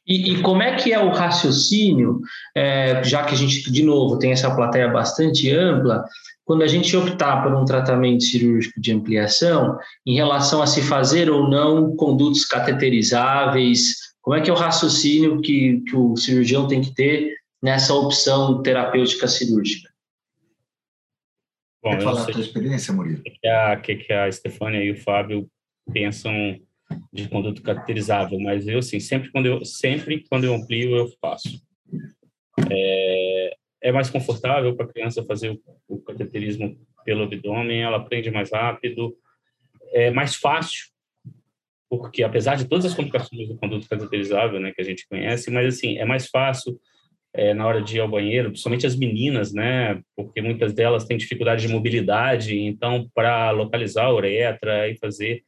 E, 0.06 0.34
e, 0.34 0.42
como 0.42 0.62
é 0.62 0.76
que 0.76 0.92
é 0.92 1.00
o 1.00 1.10
raciocínio, 1.10 2.20
é, 2.54 3.02
já 3.02 3.24
que 3.24 3.34
a 3.34 3.36
gente, 3.36 3.70
de 3.70 3.82
novo, 3.82 4.18
tem 4.18 4.30
essa 4.30 4.54
plateia 4.54 4.88
bastante 4.88 5.50
ampla, 5.50 6.04
quando 6.44 6.62
a 6.62 6.68
gente 6.68 6.96
optar 6.96 7.42
por 7.42 7.52
um 7.52 7.64
tratamento 7.64 8.22
cirúrgico 8.22 8.80
de 8.80 8.92
ampliação, 8.92 9.76
em 10.06 10.14
relação 10.14 10.62
a 10.62 10.66
se 10.66 10.80
fazer 10.80 11.28
ou 11.28 11.50
não 11.50 11.96
condutos 11.96 12.44
cateterizáveis, 12.44 13.96
como 14.22 14.36
é 14.36 14.40
que 14.40 14.48
é 14.48 14.52
o 14.52 14.56
raciocínio 14.56 15.40
que, 15.40 15.80
que 15.80 15.96
o 15.96 16.16
cirurgião 16.16 16.68
tem 16.68 16.80
que 16.80 16.94
ter 16.94 17.34
nessa 17.60 17.92
opção 17.92 18.62
terapêutica 18.62 19.26
cirúrgica? 19.26 19.90
Bom, 21.82 21.90
Quer 21.90 22.02
falar 22.02 22.22
a 22.22 22.26
tua 22.26 22.40
experiência, 22.40 22.94
Murilo? 22.94 23.20
O 23.20 23.22
que 23.22 23.48
a, 23.48 23.76
que 23.76 24.12
a 24.12 24.30
Stefânia 24.30 24.82
e 24.84 24.92
o 24.92 24.96
Fábio 24.96 25.48
pensam 25.92 26.32
de 27.12 27.28
conduto 27.28 27.62
cateterizável, 27.62 28.38
mas 28.38 28.68
eu 28.68 28.78
assim 28.78 29.00
sempre 29.00 29.30
quando 29.30 29.46
eu 29.46 29.64
sempre 29.64 30.24
quando 30.28 30.44
eu 30.44 30.54
amplio 30.54 30.96
eu 30.96 31.08
faço. 31.20 31.60
É, 32.70 33.56
é 33.82 33.92
mais 33.92 34.10
confortável 34.10 34.74
para 34.74 34.86
a 34.86 34.88
criança 34.88 35.24
fazer 35.24 35.50
o, 35.50 35.60
o 35.88 36.00
cateterismo 36.00 36.78
pelo 37.04 37.24
abdômen, 37.24 37.82
ela 37.82 37.98
aprende 37.98 38.30
mais 38.30 38.50
rápido, 38.52 39.16
é 39.92 40.10
mais 40.10 40.34
fácil, 40.34 40.86
porque 41.88 42.22
apesar 42.22 42.56
de 42.56 42.66
todas 42.66 42.84
as 42.84 42.94
complicações 42.94 43.48
do 43.48 43.56
conduto 43.56 43.88
cateterizável, 43.88 44.58
né, 44.58 44.72
que 44.72 44.82
a 44.82 44.84
gente 44.84 45.06
conhece, 45.08 45.50
mas 45.50 45.74
assim 45.74 45.98
é 45.98 46.04
mais 46.04 46.28
fácil 46.28 46.78
é, 47.32 47.54
na 47.54 47.66
hora 47.66 47.80
de 47.80 47.96
ir 47.96 48.00
ao 48.00 48.08
banheiro, 48.08 48.50
principalmente 48.50 48.86
as 48.86 48.96
meninas, 48.96 49.52
né, 49.52 50.00
porque 50.16 50.42
muitas 50.42 50.72
delas 50.72 51.04
têm 51.04 51.16
dificuldade 51.16 51.66
de 51.66 51.72
mobilidade, 51.72 52.58
então 52.58 53.08
para 53.14 53.50
localizar 53.52 54.06
a 54.06 54.14
uretra 54.14 54.88
e 54.88 54.96
fazer 54.98 55.42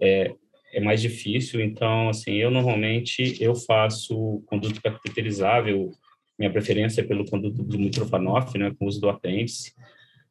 é, 0.00 0.34
é 0.72 0.80
mais 0.80 1.00
difícil. 1.00 1.60
Então, 1.60 2.08
assim, 2.08 2.32
eu 2.32 2.50
normalmente 2.50 3.36
eu 3.42 3.54
faço 3.54 4.42
conduto 4.46 4.80
cateterizável. 4.82 5.92
Minha 6.38 6.52
preferência 6.52 7.00
é 7.00 7.04
pelo 7.04 7.24
conduto 7.24 7.62
do 7.62 7.78
Mitrofanoff, 7.78 8.56
né, 8.58 8.74
com 8.78 8.86
uso 8.86 9.00
do 9.00 9.08
apêndice. 9.08 9.74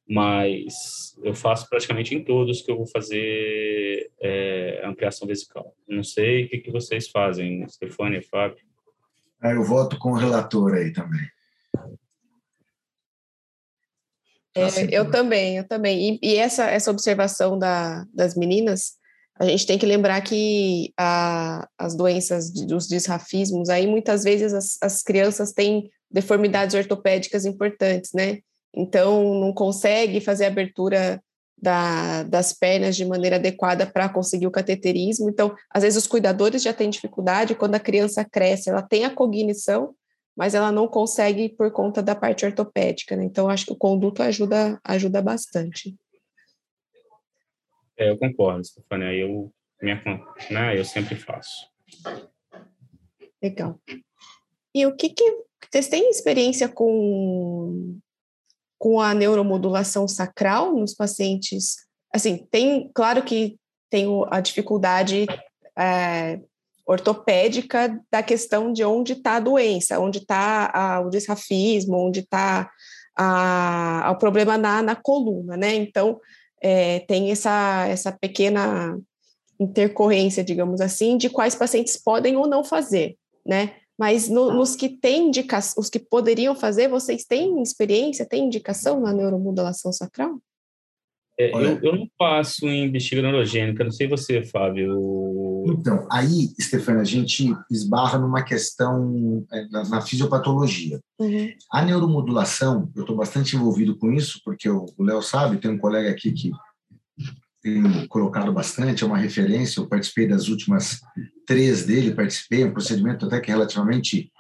Mas 0.07 1.15
eu 1.23 1.35
faço 1.35 1.69
praticamente 1.69 2.15
em 2.15 2.23
todos 2.23 2.61
que 2.61 2.71
eu 2.71 2.77
vou 2.77 2.87
fazer 2.87 4.09
é, 4.19 4.81
ampliação 4.83 5.27
vesical. 5.27 5.75
Não 5.87 6.03
sei 6.03 6.45
o 6.45 6.49
que, 6.49 6.57
que 6.57 6.71
vocês 6.71 7.07
fazem, 7.09 7.67
Stefania, 7.69 8.21
Fábio. 8.23 8.65
Ah, 9.39 9.51
eu 9.51 9.63
voto 9.63 9.99
com 9.99 10.11
o 10.11 10.15
relator 10.15 10.73
aí 10.73 10.91
também. 10.91 11.27
É, 14.55 14.97
eu 14.97 15.09
também, 15.09 15.57
eu 15.57 15.67
também. 15.67 16.19
E, 16.21 16.33
e, 16.33 16.35
essa, 16.35 16.65
essa 16.65 16.91
observação 16.91 17.57
da, 17.57 18.05
das 18.13 18.35
meninas, 18.35 18.98
a 19.39 19.45
gente 19.45 19.65
tem 19.65 19.77
que 19.77 19.85
lembrar 19.85 20.19
que 20.21 20.91
a, 20.97 21.67
as 21.77 21.95
doenças 21.95 22.51
dos 22.51 22.87
disrafismos, 22.87 23.69
aí 23.69 23.87
muitas 23.87 24.23
vezes 24.23 24.53
as, 24.53 24.77
as 24.81 25.01
crianças 25.01 25.53
têm 25.53 25.89
deformidades 26.11 26.75
ortopédicas 26.75 27.45
importantes, 27.45 28.11
né? 28.13 28.39
Então, 28.75 29.33
não 29.39 29.53
consegue 29.53 30.19
fazer 30.19 30.45
abertura 30.45 31.21
da, 31.61 32.23
das 32.23 32.53
pernas 32.53 32.95
de 32.95 33.05
maneira 33.05 33.37
adequada 33.37 33.85
para 33.85 34.09
conseguir 34.09 34.47
o 34.47 34.51
cateterismo. 34.51 35.29
Então, 35.29 35.55
às 35.73 35.83
vezes 35.83 35.97
os 35.97 36.07
cuidadores 36.07 36.61
já 36.61 36.73
têm 36.73 36.89
dificuldade, 36.89 37.55
quando 37.55 37.75
a 37.75 37.79
criança 37.79 38.25
cresce, 38.25 38.69
ela 38.69 38.81
tem 38.81 39.05
a 39.05 39.09
cognição, 39.09 39.93
mas 40.35 40.53
ela 40.53 40.71
não 40.71 40.87
consegue 40.87 41.49
por 41.49 41.71
conta 41.71 42.01
da 42.01 42.15
parte 42.15 42.45
ortopédica, 42.45 43.15
né? 43.15 43.23
Então, 43.23 43.49
acho 43.49 43.65
que 43.65 43.73
o 43.73 43.77
conduto 43.77 44.21
ajuda, 44.21 44.79
ajuda 44.83 45.21
bastante. 45.21 45.95
É, 47.99 48.09
eu 48.09 48.17
concordo, 48.17 48.63
Stefania. 48.63 49.13
Eu, 49.13 49.51
minha, 49.81 50.01
né, 50.49 50.79
eu 50.79 50.85
sempre 50.85 51.15
faço. 51.15 51.67
Legal. 53.43 53.77
E 54.73 54.85
o 54.85 54.95
que, 54.95 55.09
que 55.09 55.43
vocês 55.69 55.89
têm 55.89 56.09
experiência 56.09 56.69
com 56.69 57.99
com 58.81 59.01
a 59.01 59.13
neuromodulação 59.13 60.07
sacral 60.07 60.73
nos 60.73 60.93
pacientes? 60.93 61.75
Assim, 62.13 62.47
tem, 62.49 62.89
claro 62.93 63.21
que 63.23 63.59
tem 63.89 64.07
a 64.31 64.39
dificuldade 64.39 65.27
é, 65.77 66.39
ortopédica 66.87 67.99
da 68.09 68.23
questão 68.23 68.71
de 68.71 68.85
onde 68.85 69.13
está 69.13 69.35
a 69.35 69.39
doença, 69.41 69.99
onde 69.99 70.19
está 70.19 71.01
o 71.05 71.09
disrafismo, 71.09 71.97
onde 71.97 72.21
está 72.21 72.71
o 74.09 74.15
problema 74.15 74.57
na, 74.57 74.81
na 74.81 74.95
coluna, 74.95 75.57
né? 75.57 75.75
Então, 75.75 76.21
é, 76.61 76.99
tem 77.01 77.31
essa, 77.31 77.87
essa 77.87 78.11
pequena 78.11 78.99
intercorrência, 79.59 80.43
digamos 80.43 80.81
assim, 80.81 81.17
de 81.17 81.29
quais 81.29 81.55
pacientes 81.55 81.97
podem 81.97 82.37
ou 82.37 82.47
não 82.47 82.63
fazer, 82.63 83.15
né? 83.45 83.75
Mas 83.97 84.29
no, 84.29 84.53
nos 84.53 84.77
que 84.77 84.87
têm 84.87 85.27
indicação, 85.27 85.81
os 85.81 85.89
que 85.89 85.99
poderiam 85.99 86.55
fazer, 86.55 86.87
vocês 86.87 87.25
têm 87.25 87.61
experiência, 87.61 88.25
têm 88.25 88.45
indicação 88.45 89.01
na 89.01 89.11
neuromodulação 89.11 89.91
sacral? 89.91 90.39
É, 91.37 91.51
eu, 91.53 91.79
eu, 91.81 91.95
não 91.95 92.09
passo 92.17 92.67
em 92.67 92.89
bexiga 92.89 93.21
neurogênica, 93.21 93.83
não 93.83 93.91
sei 93.91 94.07
você, 94.07 94.43
Fábio. 94.43 94.93
Então, 95.73 96.07
aí, 96.11 96.49
Stefania, 96.59 97.01
a 97.01 97.05
gente 97.05 97.55
esbarra 97.69 98.17
numa 98.17 98.43
questão 98.43 99.45
é, 99.51 99.67
na, 99.69 99.89
na 99.89 100.01
fisiopatologia. 100.01 100.99
Uhum. 101.19 101.49
A 101.71 101.81
neuromodulação, 101.83 102.91
eu 102.95 103.01
estou 103.01 103.15
bastante 103.15 103.55
envolvido 103.55 103.97
com 103.97 104.11
isso, 104.11 104.41
porque 104.43 104.69
o 104.69 104.85
Léo 104.99 105.21
sabe, 105.21 105.57
tem 105.57 105.71
um 105.71 105.77
colega 105.77 106.09
aqui 106.09 106.31
que 106.31 106.51
tenho 107.61 108.07
colocado 108.07 108.51
bastante, 108.53 109.03
é 109.03 109.07
uma 109.07 109.17
referência, 109.17 109.79
eu 109.79 109.87
participei 109.87 110.27
das 110.27 110.47
últimas 110.47 111.01
três 111.45 111.85
dele, 111.85 112.15
participei, 112.15 112.63
é 112.63 112.65
um 112.65 112.71
procedimento 112.71 113.25
até 113.25 113.39
que 113.39 113.51
é 113.51 113.53
relativamente 113.53 114.31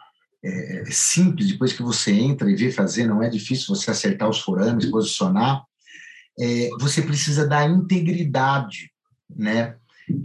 é, 0.43 0.85
simples, 0.89 1.51
depois 1.51 1.73
que 1.73 1.83
você 1.83 2.11
entra 2.11 2.49
e 2.49 2.55
vê 2.55 2.71
fazer, 2.71 3.05
não 3.05 3.21
é 3.21 3.29
difícil 3.29 3.75
você 3.75 3.91
acertar 3.91 4.29
os 4.29 4.39
forames, 4.39 4.85
posicionar, 4.85 5.63
é, 6.39 6.69
você 6.79 7.01
precisa 7.01 7.45
da 7.45 7.65
integridade, 7.65 8.91
né, 9.29 9.75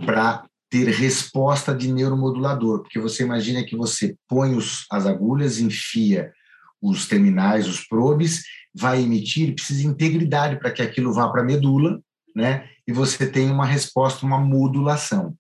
para 0.05 0.45
ter 0.75 0.89
resposta 0.89 1.73
de 1.73 1.93
neuromodulador, 1.93 2.81
porque 2.81 2.99
você 2.99 3.23
imagina 3.23 3.63
que 3.63 3.77
você 3.77 4.17
põe 4.27 4.57
os, 4.57 4.87
as 4.91 5.07
agulhas, 5.07 5.61
enfia 5.61 6.33
os 6.83 7.07
terminais, 7.07 7.69
os 7.69 7.87
probes, 7.87 8.43
vai 8.75 9.01
emitir, 9.01 9.55
precisa 9.55 9.83
de 9.83 9.87
integridade 9.87 10.59
para 10.59 10.73
que 10.73 10.83
aquilo 10.83 11.13
vá 11.13 11.29
para 11.29 11.43
a 11.43 11.45
medula, 11.45 12.01
né? 12.35 12.69
E 12.89 12.93
você 12.93 13.25
tem 13.25 13.53
uma 13.53 13.65
resposta, 13.65 14.27
uma 14.27 14.41
modulação. 14.41 15.37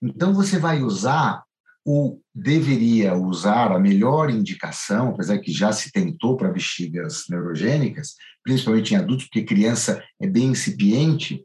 Então 0.00 0.32
você 0.32 0.60
vai 0.60 0.80
usar 0.80 1.42
o 1.84 2.20
deveria 2.32 3.16
usar 3.16 3.72
a 3.72 3.80
melhor 3.80 4.30
indicação, 4.30 5.08
apesar 5.08 5.38
que 5.38 5.50
já 5.50 5.72
se 5.72 5.90
tentou 5.90 6.36
para 6.36 6.52
bexigas 6.52 7.24
neurogênicas, 7.28 8.14
principalmente 8.44 8.94
em 8.94 8.96
adultos, 8.96 9.26
porque 9.26 9.42
criança 9.42 10.00
é 10.22 10.28
bem 10.28 10.50
incipiente, 10.50 11.44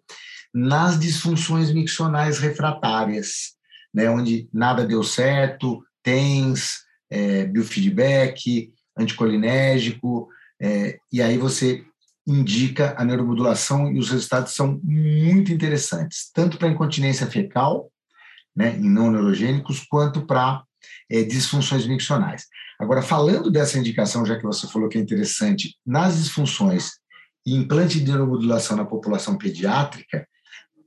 nas 0.53 0.99
disfunções 0.99 1.73
miccionais 1.73 2.39
refratárias, 2.39 3.53
né, 3.93 4.09
onde 4.09 4.47
nada 4.53 4.85
deu 4.85 5.03
certo, 5.03 5.83
TENS, 6.03 6.83
é, 7.09 7.45
biofeedback, 7.45 8.71
anticolinérgico, 8.97 10.27
é, 10.61 10.97
e 11.11 11.21
aí 11.21 11.37
você 11.37 11.83
indica 12.25 12.95
a 12.97 13.03
neuromodulação 13.03 13.91
e 13.91 13.99
os 13.99 14.09
resultados 14.09 14.53
são 14.53 14.79
muito 14.83 15.51
interessantes, 15.51 16.31
tanto 16.33 16.57
para 16.57 16.69
incontinência 16.69 17.27
fecal, 17.27 17.91
né, 18.55 18.75
em 18.77 18.89
não 18.89 19.11
neurogênicos, 19.11 19.81
quanto 19.89 20.25
para 20.25 20.63
é, 21.09 21.23
disfunções 21.23 21.85
miccionais. 21.87 22.45
Agora, 22.79 23.01
falando 23.01 23.51
dessa 23.51 23.77
indicação, 23.77 24.25
já 24.25 24.37
que 24.37 24.43
você 24.43 24.67
falou 24.67 24.89
que 24.89 24.97
é 24.97 25.01
interessante, 25.01 25.75
nas 25.85 26.17
disfunções 26.17 26.91
e 27.45 27.55
implante 27.55 27.99
de 27.99 28.05
neuromodulação 28.05 28.77
na 28.77 28.85
população 28.85 29.37
pediátrica, 29.37 30.27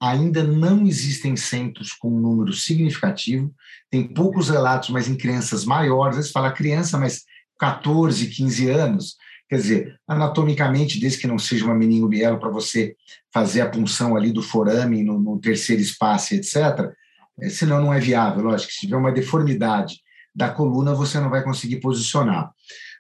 ainda 0.01 0.43
não 0.43 0.87
existem 0.87 1.37
centros 1.37 1.93
com 1.93 2.09
um 2.09 2.21
número 2.21 2.53
significativo, 2.53 3.55
tem 3.91 4.07
poucos 4.07 4.49
relatos, 4.49 4.91
mas 4.91 5.09
em 5.09 5.17
crianças 5.17 5.65
maiores, 5.65 6.11
às 6.11 6.17
vezes 6.17 6.33
fala 6.33 6.53
criança, 6.53 6.99
mas 6.99 7.25
14, 7.59 8.27
15 8.27 8.71
anos, 8.71 9.17
Quer 9.49 9.57
dizer, 9.57 10.01
anatomicamente, 10.09 10.99
desde 10.99 11.21
que 11.21 11.27
não 11.27 11.39
seja 11.39 11.65
uma 11.65 11.75
meningomielo 11.75 12.39
para 12.39 12.51
você 12.51 12.97
fazer 13.33 13.61
a 13.61 13.71
punção 13.71 14.17
ali 14.17 14.33
do 14.33 14.43
forame 14.43 15.05
no, 15.05 15.21
no 15.21 15.39
terceiro 15.39 15.81
espaço, 15.81 16.35
etc., 16.35 16.93
é, 17.41 17.49
senão 17.49 17.81
não 17.81 17.95
é 17.95 18.01
viável. 18.01 18.43
Lógico, 18.43 18.73
se 18.73 18.81
tiver 18.81 18.97
uma 18.97 19.13
deformidade 19.13 20.01
da 20.35 20.51
coluna, 20.51 20.95
você 20.95 21.21
não 21.21 21.31
vai 21.31 21.45
conseguir 21.45 21.81
posicionar. 21.81 22.51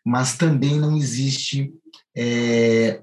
Mas 0.05 0.37
também 0.37 0.79
não 0.79 0.97
existe 0.97 1.73
é, 2.17 3.03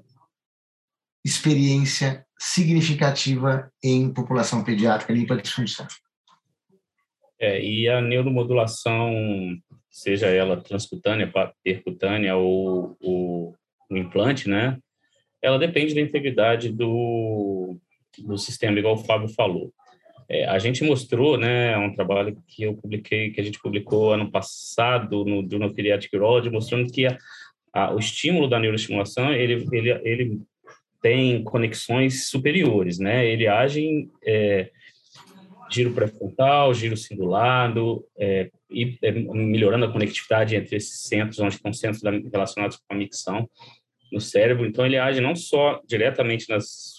experiência 1.22 2.23
significativa 2.38 3.70
em 3.82 4.12
população 4.12 4.64
pediátrica 4.64 5.12
limpa 5.12 5.36
disfunção. 5.36 5.86
É, 7.38 7.62
e 7.62 7.88
a 7.88 8.00
neuromodulação 8.00 9.12
seja 9.90 10.26
ela 10.26 10.60
transcutânea, 10.60 11.32
percutânea 11.62 12.36
ou, 12.36 12.96
o 13.00 13.54
implante, 13.90 14.48
né? 14.48 14.78
Ela 15.42 15.58
depende 15.58 15.94
da 15.94 16.00
integridade 16.00 16.70
do, 16.70 17.76
do 18.18 18.38
sistema, 18.38 18.78
igual 18.78 18.94
o 18.94 19.04
Fábio 19.04 19.28
falou. 19.28 19.72
É, 20.28 20.46
a 20.46 20.58
gente 20.58 20.82
mostrou, 20.82 21.36
né, 21.36 21.72
é 21.72 21.78
um 21.78 21.94
trabalho 21.94 22.36
que 22.48 22.62
eu 22.62 22.74
publiquei, 22.74 23.30
que 23.30 23.40
a 23.40 23.44
gente 23.44 23.60
publicou 23.60 24.12
ano 24.12 24.30
passado 24.30 25.24
no 25.24 25.48
Journal 25.48 25.72
Pediatric 25.72 26.16
Urology, 26.16 26.50
mostrando 26.50 26.90
que 26.90 27.06
a, 27.06 27.18
a, 27.72 27.94
o 27.94 27.98
estímulo 27.98 28.48
da 28.48 28.58
neuroestimulação, 28.58 29.32
ele, 29.32 29.68
ele, 29.70 29.90
ele 30.02 30.40
tem 31.04 31.44
conexões 31.44 32.30
superiores, 32.30 32.98
né? 32.98 33.26
Ele 33.26 33.46
age 33.46 34.08
é, 34.24 34.70
giro 35.70 35.92
pré-frontal, 35.92 36.72
giro 36.72 36.96
cingulado, 36.96 38.02
é, 38.18 38.50
e 38.70 38.96
é, 39.02 39.12
melhorando 39.12 39.84
a 39.84 39.92
conectividade 39.92 40.56
entre 40.56 40.76
esses 40.76 41.02
centros, 41.02 41.38
onde 41.40 41.56
estão 41.56 41.74
centros 41.74 42.00
relacionados 42.32 42.78
com 42.78 42.94
a 42.94 42.96
micção 42.96 43.46
no 44.10 44.18
cérebro. 44.18 44.64
Então, 44.64 44.86
ele 44.86 44.96
age 44.96 45.20
não 45.20 45.36
só 45.36 45.78
diretamente 45.86 46.48
nas 46.48 46.94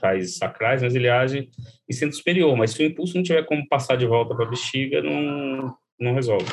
raízes 0.00 0.36
sacrais, 0.36 0.80
mas 0.80 0.94
ele 0.94 1.08
age 1.08 1.50
em 1.88 1.92
centro 1.92 2.16
superior. 2.16 2.56
Mas 2.56 2.70
se 2.70 2.84
o 2.84 2.86
impulso 2.86 3.16
não 3.16 3.24
tiver 3.24 3.44
como 3.46 3.66
passar 3.68 3.96
de 3.96 4.06
volta 4.06 4.32
para 4.32 4.46
a 4.46 4.48
bexiga, 4.48 5.02
não, 5.02 5.74
não 5.98 6.14
resolve. 6.14 6.46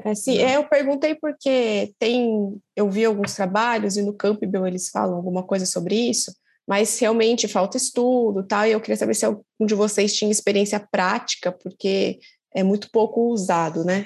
É, 0.00 0.14
sim, 0.14 0.38
é, 0.38 0.56
eu 0.56 0.64
perguntei 0.68 1.14
porque 1.14 1.94
tem, 1.98 2.60
eu 2.74 2.90
vi 2.90 3.04
alguns 3.04 3.34
trabalhos 3.34 3.96
e 3.96 4.02
no 4.02 4.12
Campbell 4.12 4.66
eles 4.66 4.88
falam 4.88 5.16
alguma 5.16 5.42
coisa 5.42 5.64
sobre 5.64 5.94
isso, 5.94 6.34
mas 6.66 6.98
realmente 6.98 7.46
falta 7.46 7.76
estudo, 7.76 8.42
tal, 8.42 8.66
e 8.66 8.72
eu 8.72 8.80
queria 8.80 8.96
saber 8.96 9.14
se 9.14 9.24
algum 9.24 9.44
de 9.64 9.74
vocês 9.74 10.14
tinha 10.14 10.30
experiência 10.30 10.80
prática, 10.80 11.52
porque 11.52 12.18
é 12.54 12.62
muito 12.62 12.90
pouco 12.90 13.32
usado, 13.32 13.84
né? 13.84 14.04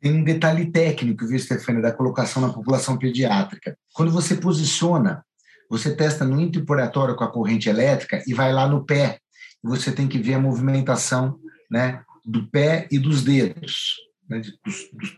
Tem 0.00 0.12
um 0.12 0.22
detalhe 0.22 0.70
técnico, 0.70 1.26
viu, 1.26 1.38
Stefania, 1.38 1.82
da 1.82 1.92
colocação 1.92 2.42
na 2.42 2.52
população 2.52 2.98
pediátrica. 2.98 3.76
Quando 3.94 4.12
você 4.12 4.36
posiciona, 4.36 5.24
você 5.70 5.94
testa 5.94 6.24
no 6.24 6.40
intraoperatório 6.40 7.16
com 7.16 7.24
a 7.24 7.32
corrente 7.32 7.68
elétrica 7.68 8.22
e 8.26 8.34
vai 8.34 8.52
lá 8.52 8.68
no 8.68 8.84
pé. 8.84 9.18
Você 9.62 9.90
tem 9.90 10.06
que 10.06 10.18
ver 10.18 10.34
a 10.34 10.38
movimentação 10.38 11.38
né, 11.70 12.02
do 12.24 12.48
pé 12.50 12.86
e 12.90 12.98
dos 12.98 13.22
dedos, 13.22 13.96
né, 14.28 14.40
de, 14.40 14.52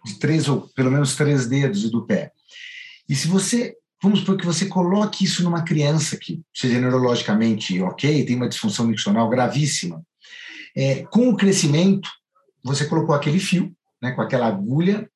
de 0.05 0.19
três 0.19 0.49
ou 0.49 0.69
pelo 0.75 0.91
menos 0.91 1.17
três 1.17 1.47
dedos 1.47 1.85
e 1.85 1.91
do 1.91 2.07
pé. 2.07 2.33
E 3.09 3.15
se 3.15 3.29
você 3.29 3.75
vamos 4.03 4.21
supor 4.21 4.37
que 4.37 4.47
você 4.47 4.67
coloque 4.67 5.25
isso 5.25 5.43
numa 5.43 5.63
criança 5.63 6.17
que 6.17 6.41
seja 6.55 6.81
neurologicamente 6.81 7.81
ok, 7.83 8.25
tem 8.25 8.37
uma 8.37 8.49
disfunção 8.49 8.87
miccional 8.87 9.29
gravíssima. 9.29 10.03
É, 10.77 11.03
com 11.05 11.29
o 11.29 11.37
crescimento, 11.37 12.09
você 12.63 12.85
colocou 12.85 13.15
aquele 13.15 13.41
fio, 13.41 13.75
né, 14.01 14.13
com 14.13 14.23
aquela 14.23 14.47
agulha, 14.47 15.09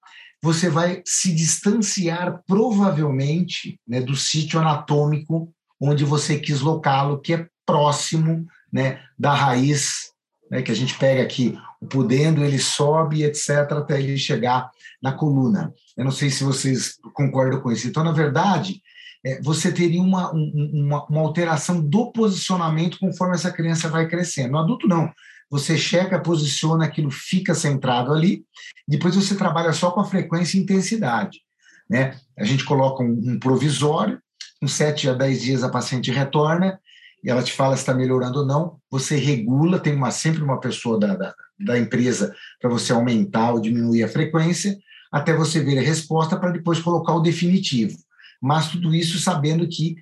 você 0.43 0.69
vai 0.69 1.03
se 1.05 1.33
distanciar 1.33 2.43
provavelmente 2.47 3.79
né, 3.87 4.01
do 4.01 4.17
sítio 4.17 4.59
anatômico 4.59 5.55
onde 5.81 6.05
você 6.05 6.39
quis 6.39 6.61
locá-lo, 6.61 7.21
que 7.21 7.35
é 7.35 7.47
próximo 7.65 8.47
né, 8.73 9.01
da 9.19 9.35
raiz, 9.35 10.12
né, 10.53 10.61
que 10.61 10.71
a 10.71 10.77
gente 10.77 10.99
pega 10.99 11.23
aqui, 11.23 11.59
o 11.81 11.87
pudendo, 11.87 12.45
ele 12.45 12.59
sobe, 12.59 13.25
etc., 13.25 13.73
até 13.73 13.99
ele 13.99 14.19
chegar 14.19 14.71
na 15.03 15.11
coluna. 15.11 15.73
Eu 15.97 16.05
não 16.05 16.11
sei 16.11 16.29
se 16.29 16.45
vocês 16.45 16.99
concordam 17.15 17.59
com 17.63 17.73
isso. 17.73 17.89
Então, 17.89 18.05
na 18.05 18.13
verdade, 18.13 18.83
é, 19.25 19.41
você 19.41 19.73
teria 19.73 20.03
uma, 20.03 20.31
uma, 20.31 21.07
uma 21.07 21.21
alteração 21.23 21.81
do 21.81 22.13
posicionamento 22.13 22.99
conforme 22.99 23.35
essa 23.35 23.51
criança 23.51 23.89
vai 23.89 24.07
crescendo. 24.07 24.53
No 24.53 24.59
adulto, 24.59 24.87
não. 24.87 25.11
Você 25.51 25.79
checa, 25.79 26.21
posiciona, 26.21 26.85
aquilo 26.85 27.11
fica 27.11 27.55
centrado 27.55 28.13
ali, 28.13 28.45
depois 28.87 29.17
você 29.17 29.35
trabalha 29.35 29.73
só 29.73 29.91
com 29.91 30.01
a 30.01 30.05
frequência 30.05 30.59
e 30.59 30.61
intensidade. 30.61 31.41
Né? 31.89 32.15
A 32.39 32.45
gente 32.45 32.65
coloca 32.65 33.03
um, 33.03 33.21
um 33.25 33.39
provisório, 33.39 34.21
com 34.61 34.69
7 34.69 35.09
a 35.09 35.15
10 35.15 35.43
dias 35.43 35.65
a 35.65 35.71
paciente 35.71 36.11
retorna, 36.11 36.79
e 37.23 37.31
ela 37.31 37.43
te 37.43 37.53
fala 37.53 37.77
se 37.77 37.83
está 37.83 37.95
melhorando 37.95 38.41
ou 38.41 38.47
não, 38.47 38.81
você 38.91 39.17
regula, 39.17 39.79
tem 39.79 39.95
uma, 39.95 40.11
sempre 40.11 40.43
uma 40.43 40.59
pessoa 40.59 40.99
da, 40.99 41.15
da, 41.15 41.35
da 41.59 41.79
empresa 41.79 42.35
para 42.61 42.69
você 42.69 42.93
aumentar 42.93 43.53
ou 43.53 43.61
diminuir 43.61 44.03
a 44.03 44.09
frequência, 44.09 44.77
até 45.11 45.35
você 45.35 45.63
ver 45.63 45.79
a 45.79 45.83
resposta 45.83 46.37
para 46.37 46.51
depois 46.51 46.81
colocar 46.81 47.15
o 47.15 47.21
definitivo. 47.21 47.97
Mas 48.41 48.71
tudo 48.71 48.95
isso 48.95 49.19
sabendo 49.19 49.69
que 49.69 49.95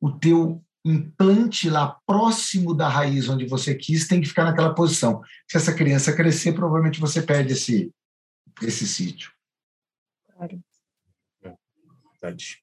o 0.00 0.12
teu 0.12 0.62
implante 0.84 1.68
lá 1.68 1.98
próximo 2.06 2.72
da 2.72 2.88
raiz 2.88 3.28
onde 3.28 3.46
você 3.46 3.74
quis 3.74 4.06
tem 4.06 4.20
que 4.20 4.28
ficar 4.28 4.44
naquela 4.44 4.74
posição. 4.74 5.20
Se 5.48 5.56
essa 5.56 5.74
criança 5.74 6.14
crescer, 6.14 6.52
provavelmente 6.52 7.00
você 7.00 7.20
perde 7.20 7.54
esse, 7.54 7.92
esse 8.62 8.86
sítio. 8.86 9.32
Claro. 10.32 10.62
É, 11.42 11.52
verdade. 12.12 12.62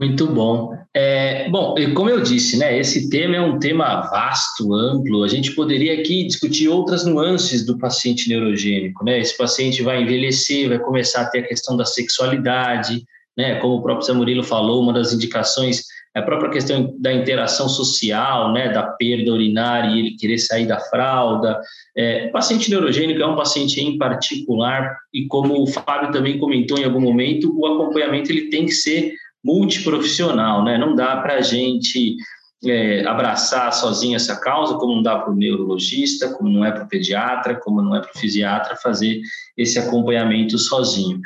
Muito 0.00 0.26
bom. 0.26 0.74
É, 0.96 1.48
bom, 1.50 1.74
como 1.94 2.08
eu 2.08 2.22
disse, 2.22 2.58
né, 2.58 2.78
esse 2.78 3.10
tema 3.10 3.36
é 3.36 3.40
um 3.40 3.58
tema 3.58 4.00
vasto, 4.00 4.72
amplo. 4.72 5.22
A 5.22 5.28
gente 5.28 5.54
poderia 5.54 6.00
aqui 6.00 6.26
discutir 6.26 6.68
outras 6.68 7.04
nuances 7.04 7.66
do 7.66 7.76
paciente 7.78 8.26
neurogênico. 8.28 9.04
Né? 9.04 9.20
Esse 9.20 9.36
paciente 9.36 9.82
vai 9.82 10.02
envelhecer, 10.02 10.70
vai 10.70 10.78
começar 10.78 11.20
a 11.20 11.26
ter 11.26 11.40
a 11.40 11.46
questão 11.48 11.76
da 11.76 11.84
sexualidade, 11.84 13.04
né? 13.36 13.56
como 13.56 13.74
o 13.74 13.82
próprio 13.82 14.06
Samurilo 14.06 14.42
falou, 14.42 14.82
uma 14.82 14.94
das 14.94 15.12
indicações 15.12 15.84
é 16.14 16.18
a 16.18 16.22
própria 16.22 16.50
questão 16.50 16.92
da 16.98 17.12
interação 17.12 17.68
social, 17.68 18.52
né, 18.52 18.72
da 18.72 18.82
perda 18.82 19.30
urinária 19.30 19.90
e 19.90 19.98
ele 20.00 20.16
querer 20.16 20.38
sair 20.38 20.66
da 20.66 20.80
fralda. 20.80 21.60
É, 21.96 22.26
o 22.26 22.32
paciente 22.32 22.68
neurogênico 22.68 23.22
é 23.22 23.26
um 23.26 23.36
paciente 23.36 23.80
em 23.80 23.96
particular 23.96 24.96
e 25.14 25.26
como 25.28 25.62
o 25.62 25.68
Fábio 25.68 26.10
também 26.10 26.36
comentou 26.38 26.78
em 26.78 26.84
algum 26.84 27.00
momento, 27.00 27.56
o 27.56 27.64
acompanhamento 27.64 28.32
ele 28.32 28.48
tem 28.48 28.66
que 28.66 28.72
ser 28.72 29.14
multiprofissional, 29.44 30.64
né? 30.64 30.78
Não 30.78 30.94
dá 30.94 31.16
para 31.16 31.34
a 31.34 31.40
gente 31.40 32.16
é, 32.64 33.04
abraçar 33.06 33.72
sozinho 33.72 34.16
essa 34.16 34.36
causa, 34.36 34.74
como 34.74 34.96
não 34.96 35.02
dá 35.02 35.18
para 35.18 35.32
o 35.32 35.36
neurologista, 35.36 36.28
como 36.28 36.50
não 36.50 36.64
é 36.64 36.70
para 36.70 36.84
o 36.84 36.88
pediatra, 36.88 37.54
como 37.54 37.80
não 37.80 37.96
é 37.96 38.00
para 38.00 38.10
o 38.14 38.18
fisiatra 38.18 38.76
fazer 38.76 39.20
esse 39.56 39.78
acompanhamento 39.78 40.58
sozinho. 40.58 41.20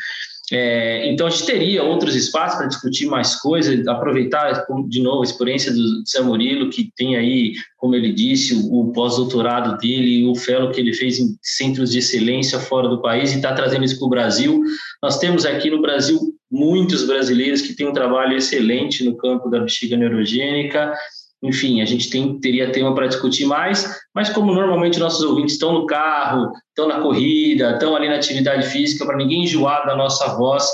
É, 0.52 1.10
então, 1.10 1.26
a 1.26 1.30
gente 1.30 1.46
teria 1.46 1.82
outros 1.82 2.14
espaços 2.14 2.58
para 2.58 2.66
discutir 2.66 3.06
mais 3.06 3.34
coisas, 3.36 3.86
aproveitar 3.88 4.66
de 4.88 5.02
novo 5.02 5.22
a 5.22 5.24
experiência 5.24 5.72
do 5.72 6.06
Sam 6.06 6.24
Murilo, 6.24 6.68
que 6.68 6.92
tem 6.94 7.16
aí, 7.16 7.54
como 7.78 7.94
ele 7.94 8.12
disse, 8.12 8.54
o, 8.54 8.80
o 8.80 8.92
pós-doutorado 8.92 9.78
dele, 9.78 10.26
o 10.26 10.34
fellow 10.34 10.70
que 10.70 10.80
ele 10.80 10.92
fez 10.92 11.18
em 11.18 11.34
centros 11.42 11.92
de 11.92 11.98
excelência 11.98 12.58
fora 12.60 12.88
do 12.88 13.00
país 13.00 13.32
e 13.32 13.36
está 13.36 13.54
trazendo 13.54 13.84
isso 13.84 13.98
para 13.98 14.06
o 14.06 14.10
Brasil. 14.10 14.62
Nós 15.02 15.18
temos 15.18 15.46
aqui 15.46 15.70
no 15.70 15.80
Brasil 15.80 16.33
muitos 16.54 17.04
brasileiros 17.04 17.60
que 17.60 17.74
têm 17.74 17.88
um 17.88 17.92
trabalho 17.92 18.36
excelente 18.36 19.04
no 19.04 19.16
campo 19.16 19.50
da 19.50 19.58
bexiga 19.58 19.96
neurogênica. 19.96 20.94
Enfim, 21.42 21.82
a 21.82 21.84
gente 21.84 22.08
tem, 22.08 22.38
teria 22.38 22.70
tema 22.70 22.94
para 22.94 23.08
discutir 23.08 23.44
mais, 23.44 24.00
mas 24.14 24.30
como 24.30 24.54
normalmente 24.54 25.00
nossos 25.00 25.22
ouvintes 25.24 25.54
estão 25.54 25.72
no 25.72 25.84
carro, 25.84 26.52
estão 26.68 26.86
na 26.86 27.00
corrida, 27.00 27.72
estão 27.72 27.96
ali 27.96 28.08
na 28.08 28.14
atividade 28.14 28.68
física, 28.68 29.04
para 29.04 29.16
ninguém 29.16 29.42
enjoar 29.42 29.84
da 29.84 29.96
nossa 29.96 30.36
voz, 30.36 30.64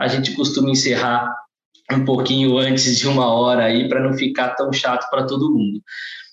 a 0.00 0.08
gente 0.08 0.32
costuma 0.32 0.70
encerrar 0.70 1.30
um 1.92 2.04
pouquinho 2.04 2.56
antes 2.56 2.98
de 2.98 3.06
uma 3.06 3.32
hora 3.32 3.64
aí, 3.64 3.88
para 3.88 4.00
não 4.00 4.14
ficar 4.14 4.50
tão 4.56 4.72
chato 4.72 5.08
para 5.10 5.26
todo 5.26 5.52
mundo. 5.52 5.80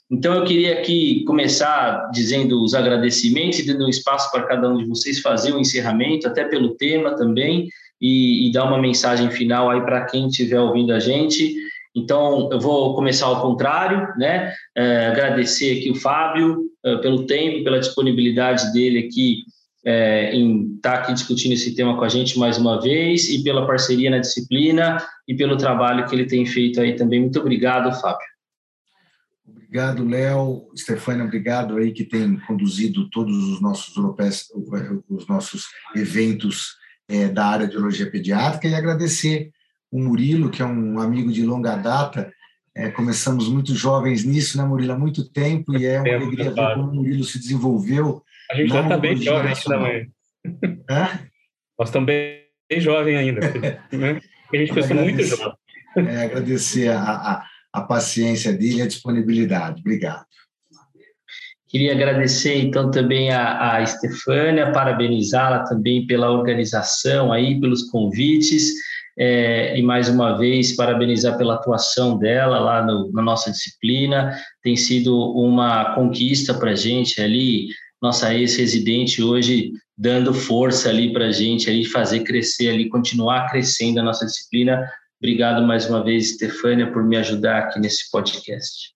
Então, 0.09 0.33
eu 0.33 0.43
queria 0.43 0.79
aqui 0.79 1.23
começar 1.25 2.09
dizendo 2.11 2.63
os 2.63 2.73
agradecimentos 2.73 3.59
e 3.59 3.67
dando 3.67 3.85
um 3.85 3.89
espaço 3.89 4.31
para 4.31 4.43
cada 4.43 4.69
um 4.69 4.77
de 4.77 4.85
vocês 4.85 5.19
fazer 5.19 5.51
o 5.51 5.57
um 5.57 5.59
encerramento, 5.59 6.27
até 6.27 6.45
pelo 6.45 6.75
tema 6.75 7.15
também, 7.15 7.67
e, 8.03 8.49
e 8.49 8.51
dar 8.51 8.65
uma 8.65 8.77
mensagem 8.77 9.31
final 9.31 9.69
aí 9.69 9.79
para 9.79 10.03
quem 10.03 10.27
estiver 10.27 10.59
ouvindo 10.59 10.91
a 10.93 10.99
gente. 10.99 11.55
Então, 11.95 12.49
eu 12.51 12.59
vou 12.59 12.93
começar 12.95 13.27
ao 13.27 13.41
contrário, 13.41 14.09
né? 14.17 14.51
É, 14.75 15.07
agradecer 15.07 15.79
aqui 15.79 15.89
o 15.89 15.95
Fábio 15.95 16.63
é, 16.83 16.97
pelo 16.97 17.25
tempo, 17.25 17.63
pela 17.63 17.79
disponibilidade 17.79 18.73
dele 18.73 19.07
aqui 19.07 19.37
é, 19.85 20.35
em 20.35 20.75
estar 20.75 20.91
tá 20.91 20.97
aqui 20.99 21.13
discutindo 21.13 21.53
esse 21.53 21.73
tema 21.75 21.95
com 21.95 22.03
a 22.03 22.09
gente 22.09 22.37
mais 22.37 22.57
uma 22.57 22.81
vez 22.81 23.29
e 23.29 23.41
pela 23.41 23.65
parceria 23.65 24.09
na 24.09 24.19
disciplina 24.19 24.97
e 25.25 25.33
pelo 25.33 25.55
trabalho 25.55 26.05
que 26.05 26.13
ele 26.13 26.25
tem 26.25 26.45
feito 26.45 26.81
aí 26.81 26.97
também. 26.97 27.21
Muito 27.21 27.39
obrigado, 27.39 27.93
Fábio. 28.01 28.27
Obrigado, 29.47 30.05
Léo. 30.05 30.67
Stefania, 30.75 31.23
obrigado 31.23 31.77
aí 31.77 31.93
que 31.93 32.03
tem 32.03 32.37
conduzido 32.47 33.09
todos 33.09 33.35
os 33.49 33.61
nossos 33.61 33.95
europeus, 33.95 34.47
os 35.09 35.27
nossos 35.27 35.67
eventos 35.95 36.82
é, 37.14 37.28
da 37.28 37.45
área 37.45 37.68
de 37.68 37.76
urologia 37.76 38.09
pediátrica 38.09 38.68
e 38.68 38.74
agradecer 38.74 39.51
o 39.91 39.99
Murilo, 39.99 40.49
que 40.49 40.61
é 40.61 40.66
um 40.66 40.99
amigo 40.99 41.32
de 41.32 41.45
longa 41.45 41.76
data. 41.76 42.34
É, 42.76 42.89
começamos 42.89 43.47
muito 43.47 43.76
jovens 43.76 44.24
nisso, 44.24 44.57
né, 44.57 44.64
Murilo? 44.64 44.93
Há 44.93 44.97
muito 44.97 45.30
tempo 45.30 45.78
e 45.78 45.86
é 45.86 46.01
uma 46.01 46.16
alegria 46.16 46.51
ver 46.51 46.74
como 46.74 46.89
o 46.89 46.95
Murilo 46.95 47.24
se 47.24 47.38
desenvolveu. 47.38 48.24
A 48.49 48.55
gente 48.55 48.70
já 48.70 48.82
está 48.82 48.97
bem 48.97 49.16
jovem 49.16 49.53
ainda, 49.53 49.80
mãe. 49.80 50.07
Nós 51.78 51.89
estamos 51.89 52.07
bem, 52.07 52.41
bem 52.68 52.82
jovem 52.82 53.16
ainda. 53.16 53.41
né? 53.91 54.20
A 54.51 54.57
gente 54.57 54.93
muito 54.93 55.24
jovem. 55.24 55.53
É, 55.95 56.24
agradecer 56.24 56.89
a, 56.89 56.99
a, 56.99 57.45
a 57.72 57.82
paciência 57.82 58.51
dele 58.51 58.78
e 58.78 58.82
a 58.82 58.88
disponibilidade. 58.88 59.82
Obrigado. 59.82 60.26
Queria 61.74 61.93
agradecer 61.93 62.59
então 62.61 62.91
também 62.91 63.32
a, 63.32 63.78
a 63.78 63.82
Estefânia, 63.82 64.71
parabenizá-la 64.71 65.63
também 65.63 66.05
pela 66.05 66.30
organização 66.30 67.34
aí, 67.34 67.59
pelos 67.59 67.89
convites, 67.89 68.74
é, 69.17 69.76
e 69.76 69.82
mais 69.82 70.07
uma 70.07 70.38
vez 70.38 70.76
parabenizar 70.76 71.36
pela 71.36 71.55
atuação 71.55 72.15
dela 72.19 72.59
lá 72.59 72.86
no, 72.86 73.11
na 73.11 73.24
nossa 73.24 73.49
disciplina. 73.49 74.39
Tem 74.61 74.76
sido 74.76 75.17
uma 75.32 75.95
conquista 75.95 76.53
para 76.53 76.69
a 76.69 76.76
gente 76.76 77.19
ali, 77.19 77.69
nossa 77.99 78.32
ex-residente 78.32 79.24
hoje 79.24 79.71
dando 79.97 80.32
força 80.32 80.89
ali 80.89 81.11
para 81.11 81.26
a 81.26 81.32
gente 81.32 81.71
ali 81.71 81.86
fazer 81.86 82.19
crescer 82.19 82.69
ali, 82.69 82.88
continuar 82.88 83.49
crescendo 83.49 83.99
a 83.99 84.03
nossa 84.03 84.28
disciplina. 84.28 84.88
Obrigado 85.19 85.65
mais 85.65 85.89
uma 85.89 86.03
vez, 86.03 86.34
Estefânia, 86.34 86.91
por 86.91 87.03
me 87.03 87.17
ajudar 87.17 87.57
aqui 87.57 87.80
nesse 87.80 88.11
podcast. 88.11 88.93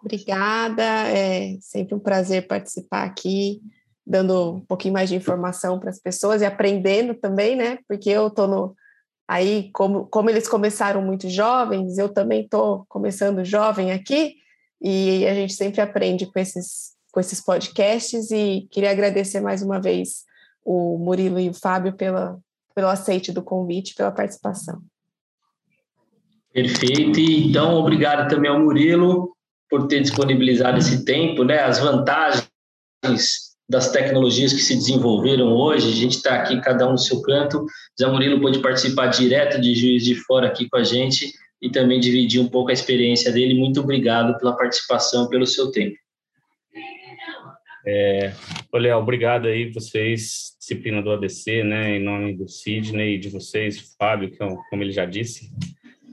Obrigada, 0.00 0.82
é 0.82 1.56
sempre 1.60 1.94
um 1.94 1.98
prazer 1.98 2.46
participar 2.46 3.04
aqui, 3.04 3.60
dando 4.06 4.54
um 4.54 4.60
pouquinho 4.60 4.94
mais 4.94 5.08
de 5.08 5.16
informação 5.16 5.78
para 5.78 5.90
as 5.90 6.00
pessoas 6.00 6.42
e 6.42 6.44
aprendendo 6.44 7.14
também, 7.14 7.56
né? 7.56 7.78
Porque 7.88 8.10
eu 8.10 8.28
estou. 8.28 8.74
Aí, 9.28 9.70
como, 9.72 10.06
como 10.06 10.28
eles 10.28 10.48
começaram 10.48 11.02
muito 11.02 11.28
jovens, 11.28 11.98
eu 11.98 12.08
também 12.08 12.42
estou 12.42 12.84
começando 12.88 13.44
jovem 13.44 13.92
aqui, 13.92 14.36
e 14.80 15.26
a 15.26 15.34
gente 15.34 15.52
sempre 15.52 15.80
aprende 15.80 16.26
com 16.26 16.38
esses, 16.38 16.92
com 17.12 17.20
esses 17.20 17.40
podcasts, 17.40 18.30
e 18.30 18.66
queria 18.72 18.90
agradecer 18.90 19.40
mais 19.40 19.62
uma 19.62 19.80
vez 19.80 20.24
o 20.64 20.98
Murilo 20.98 21.38
e 21.38 21.48
o 21.48 21.54
Fábio 21.54 21.92
pela, 21.96 22.38
pelo 22.74 22.88
aceite 22.88 23.30
do 23.30 23.42
convite, 23.42 23.94
pela 23.94 24.10
participação. 24.10 24.82
Perfeito. 26.52 27.20
Então, 27.20 27.74
obrigado 27.74 28.28
também 28.28 28.50
ao 28.50 28.58
Murilo 28.58 29.30
por 29.68 29.86
ter 29.86 30.00
disponibilizado 30.00 30.78
esse 30.78 31.04
tempo, 31.04 31.44
né? 31.44 31.60
As 31.60 31.78
vantagens 31.78 32.50
das 33.68 33.92
tecnologias 33.92 34.52
que 34.52 34.60
se 34.60 34.74
desenvolveram 34.74 35.52
hoje. 35.52 35.88
A 35.88 35.94
gente 35.94 36.16
está 36.16 36.34
aqui, 36.34 36.60
cada 36.60 36.88
um 36.88 36.92
no 36.92 36.98
seu 36.98 37.22
canto. 37.22 37.64
Zé 37.98 38.06
Murilo 38.08 38.40
pôde 38.40 38.58
participar 38.58 39.06
direto 39.06 39.60
de 39.60 39.74
Juiz 39.76 40.04
de 40.04 40.16
Fora 40.16 40.48
aqui 40.48 40.68
com 40.68 40.76
a 40.76 40.82
gente 40.82 41.32
e 41.62 41.70
também 41.70 42.00
dividir 42.00 42.40
um 42.40 42.48
pouco 42.48 42.70
a 42.70 42.72
experiência 42.72 43.30
dele. 43.30 43.54
Muito 43.54 43.80
obrigado 43.80 44.36
pela 44.38 44.56
participação, 44.56 45.28
pelo 45.28 45.46
seu 45.46 45.70
tempo. 45.70 45.96
É, 47.86 48.32
Léo, 48.74 48.98
obrigado 48.98 49.46
aí 49.46 49.70
vocês, 49.70 50.54
disciplina 50.58 51.00
do 51.00 51.10
ABC, 51.10 51.64
né, 51.64 51.96
em 51.96 52.02
nome 52.02 52.36
do 52.36 52.46
Sidney 52.46 53.14
e 53.14 53.18
de 53.18 53.30
vocês, 53.30 53.94
Fábio, 53.98 54.30
que 54.30 54.42
é 54.42 54.48
como 54.68 54.82
ele 54.82 54.92
já 54.92 55.06
disse, 55.06 55.50